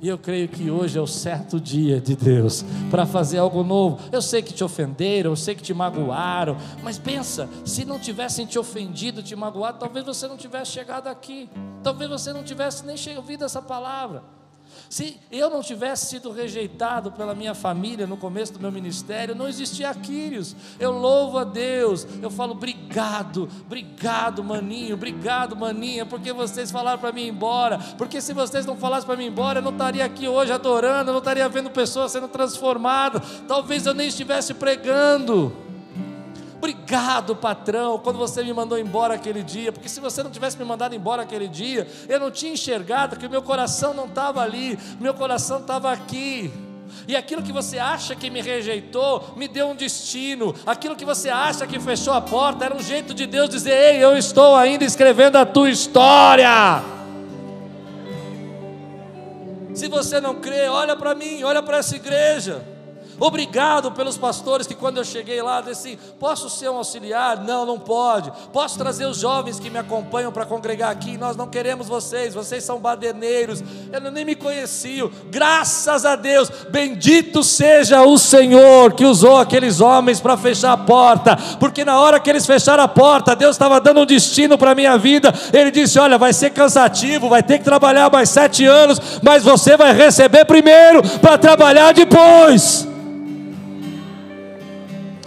e 0.00 0.08
eu 0.08 0.18
creio 0.18 0.48
que 0.48 0.70
hoje 0.70 0.98
é 0.98 1.00
o 1.00 1.06
certo 1.06 1.58
dia 1.58 2.00
de 2.00 2.14
Deus 2.14 2.64
para 2.90 3.06
fazer 3.06 3.38
algo 3.38 3.62
novo. 3.62 3.98
Eu 4.12 4.20
sei 4.20 4.42
que 4.42 4.52
te 4.52 4.62
ofenderam, 4.62 5.30
eu 5.30 5.36
sei 5.36 5.54
que 5.54 5.62
te 5.62 5.72
magoaram, 5.72 6.56
mas 6.82 6.98
pensa, 6.98 7.48
se 7.64 7.84
não 7.84 7.98
tivessem 7.98 8.46
te 8.46 8.58
ofendido, 8.58 9.22
te 9.22 9.34
magoado, 9.34 9.78
talvez 9.78 10.04
você 10.04 10.28
não 10.28 10.36
tivesse 10.36 10.72
chegado 10.72 11.08
aqui, 11.08 11.48
talvez 11.82 12.10
você 12.10 12.32
não 12.32 12.42
tivesse 12.42 12.84
nem 12.84 12.96
ouvido 13.16 13.44
essa 13.44 13.62
palavra. 13.62 14.35
Se 14.88 15.18
eu 15.30 15.50
não 15.50 15.62
tivesse 15.62 16.06
sido 16.06 16.30
rejeitado 16.30 17.10
pela 17.12 17.34
minha 17.34 17.54
família 17.54 18.06
no 18.06 18.16
começo 18.16 18.52
do 18.52 18.60
meu 18.60 18.70
ministério, 18.70 19.34
não 19.34 19.48
existia 19.48 19.94
Quírios. 19.94 20.54
Eu 20.78 20.92
louvo 20.92 21.38
a 21.38 21.44
Deus, 21.44 22.06
eu 22.22 22.30
falo 22.30 22.52
obrigado, 22.52 23.48
obrigado, 23.64 24.44
maninho, 24.44 24.94
obrigado, 24.94 25.56
maninha, 25.56 26.06
porque 26.06 26.32
vocês 26.32 26.70
falaram 26.70 26.98
para 26.98 27.12
mim 27.12 27.22
ir 27.22 27.28
embora. 27.28 27.78
Porque 27.98 28.20
se 28.20 28.32
vocês 28.32 28.64
não 28.64 28.76
falassem 28.76 29.06
para 29.06 29.16
mim 29.16 29.24
ir 29.24 29.28
embora, 29.28 29.58
eu 29.58 29.62
não 29.62 29.72
estaria 29.72 30.04
aqui 30.04 30.28
hoje 30.28 30.52
adorando, 30.52 31.10
eu 31.10 31.14
não 31.14 31.18
estaria 31.18 31.48
vendo 31.48 31.70
pessoas 31.70 32.12
sendo 32.12 32.28
transformadas. 32.28 33.22
Talvez 33.48 33.86
eu 33.86 33.94
nem 33.94 34.08
estivesse 34.08 34.54
pregando. 34.54 35.65
Obrigado, 36.58 37.36
patrão, 37.36 37.98
quando 37.98 38.18
você 38.18 38.42
me 38.42 38.52
mandou 38.52 38.78
embora 38.78 39.14
aquele 39.14 39.42
dia, 39.42 39.70
porque 39.70 39.88
se 39.88 40.00
você 40.00 40.22
não 40.22 40.30
tivesse 40.30 40.56
me 40.56 40.64
mandado 40.64 40.94
embora 40.94 41.22
aquele 41.22 41.48
dia, 41.48 41.86
eu 42.08 42.18
não 42.18 42.30
tinha 42.30 42.52
enxergado 42.52 43.16
que 43.16 43.26
o 43.26 43.30
meu 43.30 43.42
coração 43.42 43.92
não 43.92 44.06
estava 44.06 44.40
ali, 44.42 44.78
meu 44.98 45.12
coração 45.12 45.60
estava 45.60 45.92
aqui. 45.92 46.50
E 47.06 47.14
aquilo 47.14 47.42
que 47.42 47.52
você 47.52 47.78
acha 47.78 48.16
que 48.16 48.30
me 48.30 48.40
rejeitou, 48.40 49.34
me 49.36 49.46
deu 49.46 49.68
um 49.68 49.76
destino. 49.76 50.54
Aquilo 50.64 50.96
que 50.96 51.04
você 51.04 51.28
acha 51.28 51.66
que 51.66 51.78
fechou 51.78 52.14
a 52.14 52.20
porta, 52.20 52.64
era 52.64 52.74
um 52.74 52.82
jeito 52.82 53.12
de 53.12 53.26
Deus 53.26 53.50
dizer: 53.50 53.72
Ei, 53.72 54.02
eu 54.02 54.16
estou 54.16 54.56
ainda 54.56 54.84
escrevendo 54.84 55.36
a 55.36 55.44
tua 55.44 55.68
história. 55.68 56.82
Se 59.74 59.88
você 59.88 60.20
não 60.20 60.36
crê, 60.36 60.68
olha 60.68 60.96
para 60.96 61.14
mim, 61.14 61.42
olha 61.42 61.62
para 61.62 61.78
essa 61.78 61.96
igreja. 61.96 62.75
Obrigado 63.18 63.92
pelos 63.92 64.18
pastores 64.18 64.66
que 64.66 64.74
quando 64.74 64.98
eu 64.98 65.04
cheguei 65.04 65.40
lá, 65.40 65.60
disse 65.60 65.98
posso 66.20 66.50
ser 66.50 66.68
um 66.68 66.76
auxiliar? 66.76 67.42
Não, 67.42 67.64
não 67.64 67.78
pode. 67.78 68.30
Posso 68.52 68.76
trazer 68.78 69.06
os 69.06 69.18
jovens 69.18 69.58
que 69.58 69.70
me 69.70 69.78
acompanham 69.78 70.30
para 70.30 70.44
congregar 70.44 70.90
aqui? 70.90 71.16
Nós 71.16 71.36
não 71.36 71.46
queremos 71.46 71.88
vocês, 71.88 72.34
vocês 72.34 72.62
são 72.62 72.78
baderneiros. 72.78 73.62
Eu 73.92 74.00
nem 74.10 74.24
me 74.24 74.34
conhecia. 74.34 75.08
Graças 75.30 76.04
a 76.04 76.14
Deus, 76.16 76.50
bendito 76.70 77.42
seja 77.42 78.02
o 78.02 78.18
Senhor 78.18 78.92
que 78.92 79.04
usou 79.04 79.38
aqueles 79.38 79.80
homens 79.80 80.20
para 80.20 80.36
fechar 80.36 80.72
a 80.72 80.76
porta, 80.76 81.36
porque 81.58 81.84
na 81.84 81.98
hora 81.98 82.20
que 82.20 82.28
eles 82.28 82.46
fecharam 82.46 82.84
a 82.84 82.88
porta, 82.88 83.36
Deus 83.36 83.56
estava 83.56 83.80
dando 83.80 84.00
um 84.00 84.06
destino 84.06 84.58
para 84.58 84.72
a 84.72 84.74
minha 84.74 84.96
vida. 84.98 85.32
Ele 85.52 85.70
disse: 85.70 85.98
Olha, 85.98 86.18
vai 86.18 86.32
ser 86.32 86.50
cansativo, 86.50 87.28
vai 87.28 87.42
ter 87.42 87.58
que 87.58 87.64
trabalhar 87.64 88.10
mais 88.10 88.28
sete 88.28 88.64
anos, 88.64 89.20
mas 89.22 89.42
você 89.42 89.76
vai 89.76 89.92
receber 89.92 90.44
primeiro 90.44 91.02
para 91.20 91.38
trabalhar 91.38 91.92
depois 91.92 92.86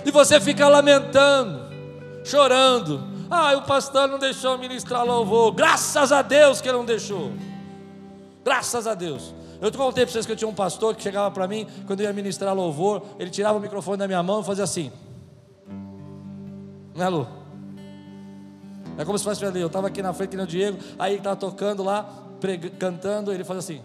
e 0.09 0.11
você 0.11 0.39
fica 0.41 0.67
lamentando, 0.67 1.61
chorando. 2.23 3.07
Ah, 3.29 3.55
o 3.55 3.61
pastor 3.61 4.07
não 4.07 4.17
deixou 4.17 4.57
ministrar 4.57 5.05
louvor. 5.05 5.51
Graças 5.51 6.11
a 6.11 6.21
Deus 6.21 6.59
que 6.59 6.67
ele 6.67 6.77
não 6.77 6.85
deixou. 6.85 7.31
Graças 8.43 8.87
a 8.87 8.95
Deus. 8.95 9.33
Eu 9.61 9.69
te 9.69 9.77
contei 9.77 10.05
para 10.05 10.11
vocês 10.11 10.25
que 10.25 10.31
eu 10.31 10.35
tinha 10.35 10.47
um 10.47 10.53
pastor 10.53 10.95
que 10.95 11.03
chegava 11.03 11.29
para 11.29 11.47
mim, 11.47 11.67
quando 11.85 11.99
eu 11.99 12.07
ia 12.07 12.13
ministrar 12.13 12.55
louvor, 12.55 13.03
ele 13.19 13.29
tirava 13.29 13.57
o 13.57 13.61
microfone 13.61 13.97
da 13.97 14.07
minha 14.07 14.23
mão 14.23 14.41
e 14.41 14.43
fazia 14.43 14.63
assim. 14.63 14.91
Né, 16.95 17.07
Lu? 17.07 17.27
É 18.97 19.05
como 19.05 19.17
se 19.17 19.23
fosse 19.23 19.45
ali, 19.45 19.61
eu 19.61 19.67
estava 19.67 19.87
aqui 19.87 20.01
na 20.01 20.11
frente, 20.11 20.35
no 20.35 20.47
Diego, 20.47 20.77
aí 20.97 21.11
ele 21.11 21.19
estava 21.19 21.35
tocando 21.35 21.83
lá, 21.83 22.09
cantando, 22.79 23.31
ele 23.31 23.43
fazia 23.43 23.59
assim. 23.59 23.81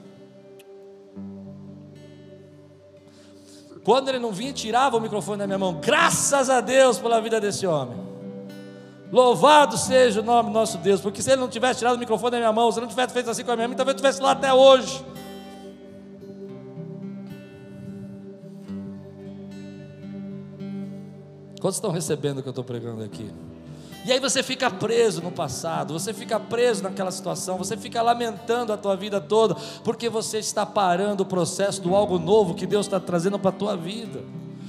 Quando 3.85 4.09
ele 4.09 4.19
não 4.19 4.33
vinha, 4.33 4.53
tirava 4.53 4.97
o 4.97 5.01
microfone 5.01 5.39
da 5.39 5.47
minha 5.47 5.59
mão. 5.59 5.75
Graças 5.75 6.49
a 6.49 6.63
Deus 6.63 6.99
pela 6.99 7.21
vida 7.21 7.39
desse 7.39 7.67
homem. 7.67 8.03
Louvado 9.13 9.77
seja 9.77 10.21
o 10.21 10.25
nome 10.25 10.49
do 10.49 10.55
nosso 10.55 10.79
Deus, 10.79 11.01
porque 11.01 11.23
se 11.23 11.31
ele 11.31 11.41
não 11.41 11.49
tivesse 11.49 11.81
tirado 11.81 11.97
o 11.97 11.99
microfone 11.99 12.33
da 12.33 12.39
minha 12.39 12.53
mão, 12.53 12.73
se 12.73 12.79
ele 12.79 12.87
não 12.87 12.91
tivesse 12.91 13.13
feito 13.13 13.29
assim 13.29 13.45
com 13.45 13.53
a 13.53 13.57
minha 13.57 13.69
mão, 13.69 13.77
talvez 13.77 13.95
eu 13.95 13.97
estivesse 13.97 14.23
lá 14.23 14.33
até 14.33 14.53
hoje. 14.53 15.05
Quantos 21.61 21.77
estão 21.77 21.91
recebendo 21.91 22.39
o 22.39 22.43
que 22.43 22.49
eu 22.49 22.51
estou 22.51 22.65
pregando 22.65 23.05
aqui? 23.05 23.31
E 24.05 24.13
aí 24.13 24.21
você 24.21 24.43
fica 24.43 24.71
preso 24.71 25.23
no 25.23 25.31
passado, 25.31 25.99
você 25.99 26.13
fica 26.13 26.39
preso 26.39 26.83
naquela 26.83 27.11
situação, 27.11 27.57
você 27.57 27.75
fica 27.75 28.03
lamentando 28.03 28.71
a 28.71 28.77
tua 28.77 28.95
vida 28.95 29.19
toda, 29.19 29.57
porque 29.83 30.11
você 30.11 30.39
está 30.39 30.67
parando 30.67 31.23
o 31.23 31.27
processo 31.27 31.81
do 31.81 31.95
algo 31.95 32.19
novo 32.19 32.55
que 32.55 32.67
Deus 32.67 32.85
está 32.85 33.01
trazendo 33.01 33.39
para 33.39 33.49
a 33.49 33.53
tua 33.53 33.77
vida. 33.77 34.21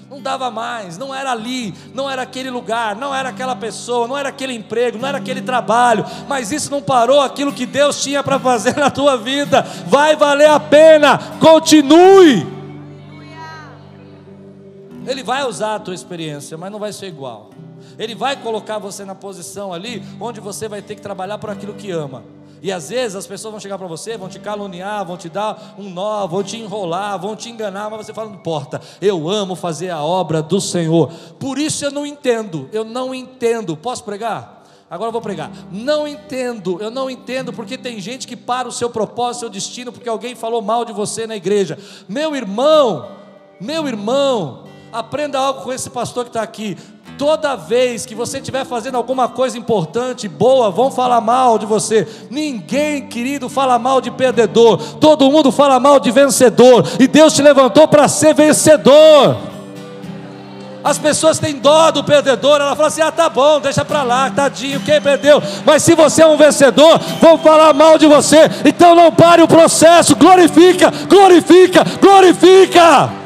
Não 0.10 0.22
dava 0.22 0.50
mais, 0.50 0.98
não 0.98 1.14
era 1.14 1.32
ali, 1.32 1.74
não 1.94 2.10
era 2.10 2.22
aquele 2.22 2.50
lugar, 2.50 2.96
não 2.96 3.14
era 3.14 3.30
aquela 3.30 3.56
pessoa, 3.56 4.08
não 4.08 4.18
era 4.18 4.30
aquele 4.30 4.54
emprego, 4.54 4.98
não 4.98 5.10
era 5.10 5.18
aquele 5.18 5.42
trabalho, 5.42 6.06
mas 6.30 6.54
isso 6.54 6.72
não 6.72 6.82
parou 6.82 7.20
aquilo 7.20 7.52
que 7.52 7.66
Deus 7.66 8.02
tinha 8.02 8.24
para 8.24 8.40
fazer 8.40 8.78
na 8.80 8.90
tua 8.90 9.18
vida. 9.18 9.64
Vai 9.88 10.16
valer 10.16 10.48
a 10.48 10.60
pena, 10.60 11.18
continue. 11.40 12.48
Ele 15.06 15.24
vai 15.24 15.44
usar 15.44 15.76
a 15.76 15.80
tua 15.80 15.94
experiência, 15.94 16.58
mas 16.58 16.72
não 16.72 16.80
vai 16.80 16.94
ser 16.94 17.08
igual. 17.08 17.50
Ele 17.98 18.16
vai 18.16 18.36
colocar 18.36 18.78
você 18.80 19.06
na 19.06 19.16
posição 19.16 19.74
ali 19.74 20.04
onde 20.20 20.40
você 20.40 20.68
vai 20.68 20.82
ter 20.82 20.96
que 20.96 21.02
trabalhar 21.02 21.38
por 21.38 21.50
aquilo 21.50 21.74
que 21.74 21.92
ama. 21.92 22.24
E 22.62 22.72
às 22.72 22.90
vezes 22.90 23.16
as 23.16 23.28
pessoas 23.28 23.52
vão 23.52 23.60
chegar 23.60 23.78
para 23.78 23.86
você, 23.86 24.18
vão 24.18 24.28
te 24.28 24.40
caluniar, 24.40 25.06
vão 25.06 25.18
te 25.18 25.30
dar 25.30 25.76
um 25.78 25.90
nó, 25.90 26.26
vão 26.26 26.42
te 26.42 26.58
enrolar, 26.58 27.20
vão 27.20 27.36
te 27.36 27.50
enganar, 27.50 27.90
mas 27.90 28.06
você 28.06 28.14
fala: 28.14 28.30
não 28.30 28.38
importa, 28.38 28.82
eu 29.00 29.30
amo 29.30 29.56
fazer 29.56 29.92
a 29.92 30.02
obra 30.02 30.42
do 30.42 30.60
Senhor. 30.60 31.12
Por 31.40 31.60
isso 31.60 31.86
eu 31.86 31.92
não 31.92 32.06
entendo, 32.06 32.68
eu 32.74 32.84
não 32.84 33.14
entendo. 33.14 33.78
Posso 33.78 34.04
pregar? 34.04 34.64
Agora 34.90 35.10
eu 35.10 35.12
vou 35.12 35.22
pregar. 35.22 35.52
Não 35.72 36.08
entendo, 36.08 36.78
eu 36.82 36.90
não 36.90 37.10
entendo 37.10 37.52
porque 37.52 37.78
tem 37.78 38.00
gente 38.00 38.28
que 38.28 38.36
para 38.36 38.68
o 38.68 38.72
seu 38.72 38.90
propósito, 38.90 39.42
seu 39.42 39.50
destino, 39.50 39.92
porque 39.92 40.10
alguém 40.10 40.36
falou 40.36 40.62
mal 40.62 40.86
de 40.86 40.94
você 40.94 41.28
na 41.28 41.36
igreja. 41.36 41.78
Meu 42.08 42.36
irmão, 42.36 43.10
meu 43.60 43.88
irmão, 43.88 44.64
aprenda 44.92 45.40
algo 45.40 45.62
com 45.62 45.74
esse 45.74 45.90
pastor 45.90 46.24
que 46.24 46.30
está 46.30 46.42
aqui. 46.42 46.78
Toda 47.18 47.56
vez 47.56 48.06
que 48.06 48.14
você 48.14 48.40
estiver 48.40 48.66
fazendo 48.66 48.96
alguma 48.96 49.30
coisa 49.30 49.58
importante, 49.58 50.28
boa, 50.28 50.70
vão 50.70 50.92
falar 50.92 51.22
mal 51.22 51.58
de 51.58 51.66
você. 51.66 52.06
Ninguém, 52.30 53.08
querido, 53.08 53.48
fala 53.48 53.80
mal 53.80 54.02
de 54.02 54.12
perdedor. 54.12 54.78
Todo 55.00 55.32
mundo 55.32 55.52
fala 55.52 55.80
mal 55.80 56.00
de 56.00 56.12
vencedor. 56.12 56.86
E 57.00 57.08
Deus 57.08 57.34
te 57.34 57.42
levantou 57.42 57.88
para 57.88 58.08
ser 58.10 58.34
vencedor. 58.34 59.38
As 60.84 61.00
pessoas 61.00 61.40
têm 61.40 61.56
dó 61.56 61.90
do 61.90 62.04
perdedor, 62.04 62.62
ela 62.62 62.76
fala 62.76 62.90
assim: 62.90 63.02
ah, 63.02 63.12
tá 63.12 63.28
bom, 63.28 63.60
deixa 63.60 63.84
para 63.84 64.04
lá, 64.04 64.30
tadinho, 64.30 64.80
quem 64.82 65.02
perdeu. 65.02 65.42
Mas 65.66 65.82
se 65.82 65.96
você 65.96 66.22
é 66.22 66.28
um 66.28 66.38
vencedor, 66.38 67.00
vão 67.20 67.40
falar 67.40 67.74
mal 67.74 67.98
de 67.98 68.06
você. 68.06 68.42
Então 68.64 68.94
não 68.94 69.12
pare 69.12 69.42
o 69.42 69.48
processo, 69.48 70.16
glorifica, 70.16 70.92
glorifica, 71.10 71.84
glorifica. 72.00 73.25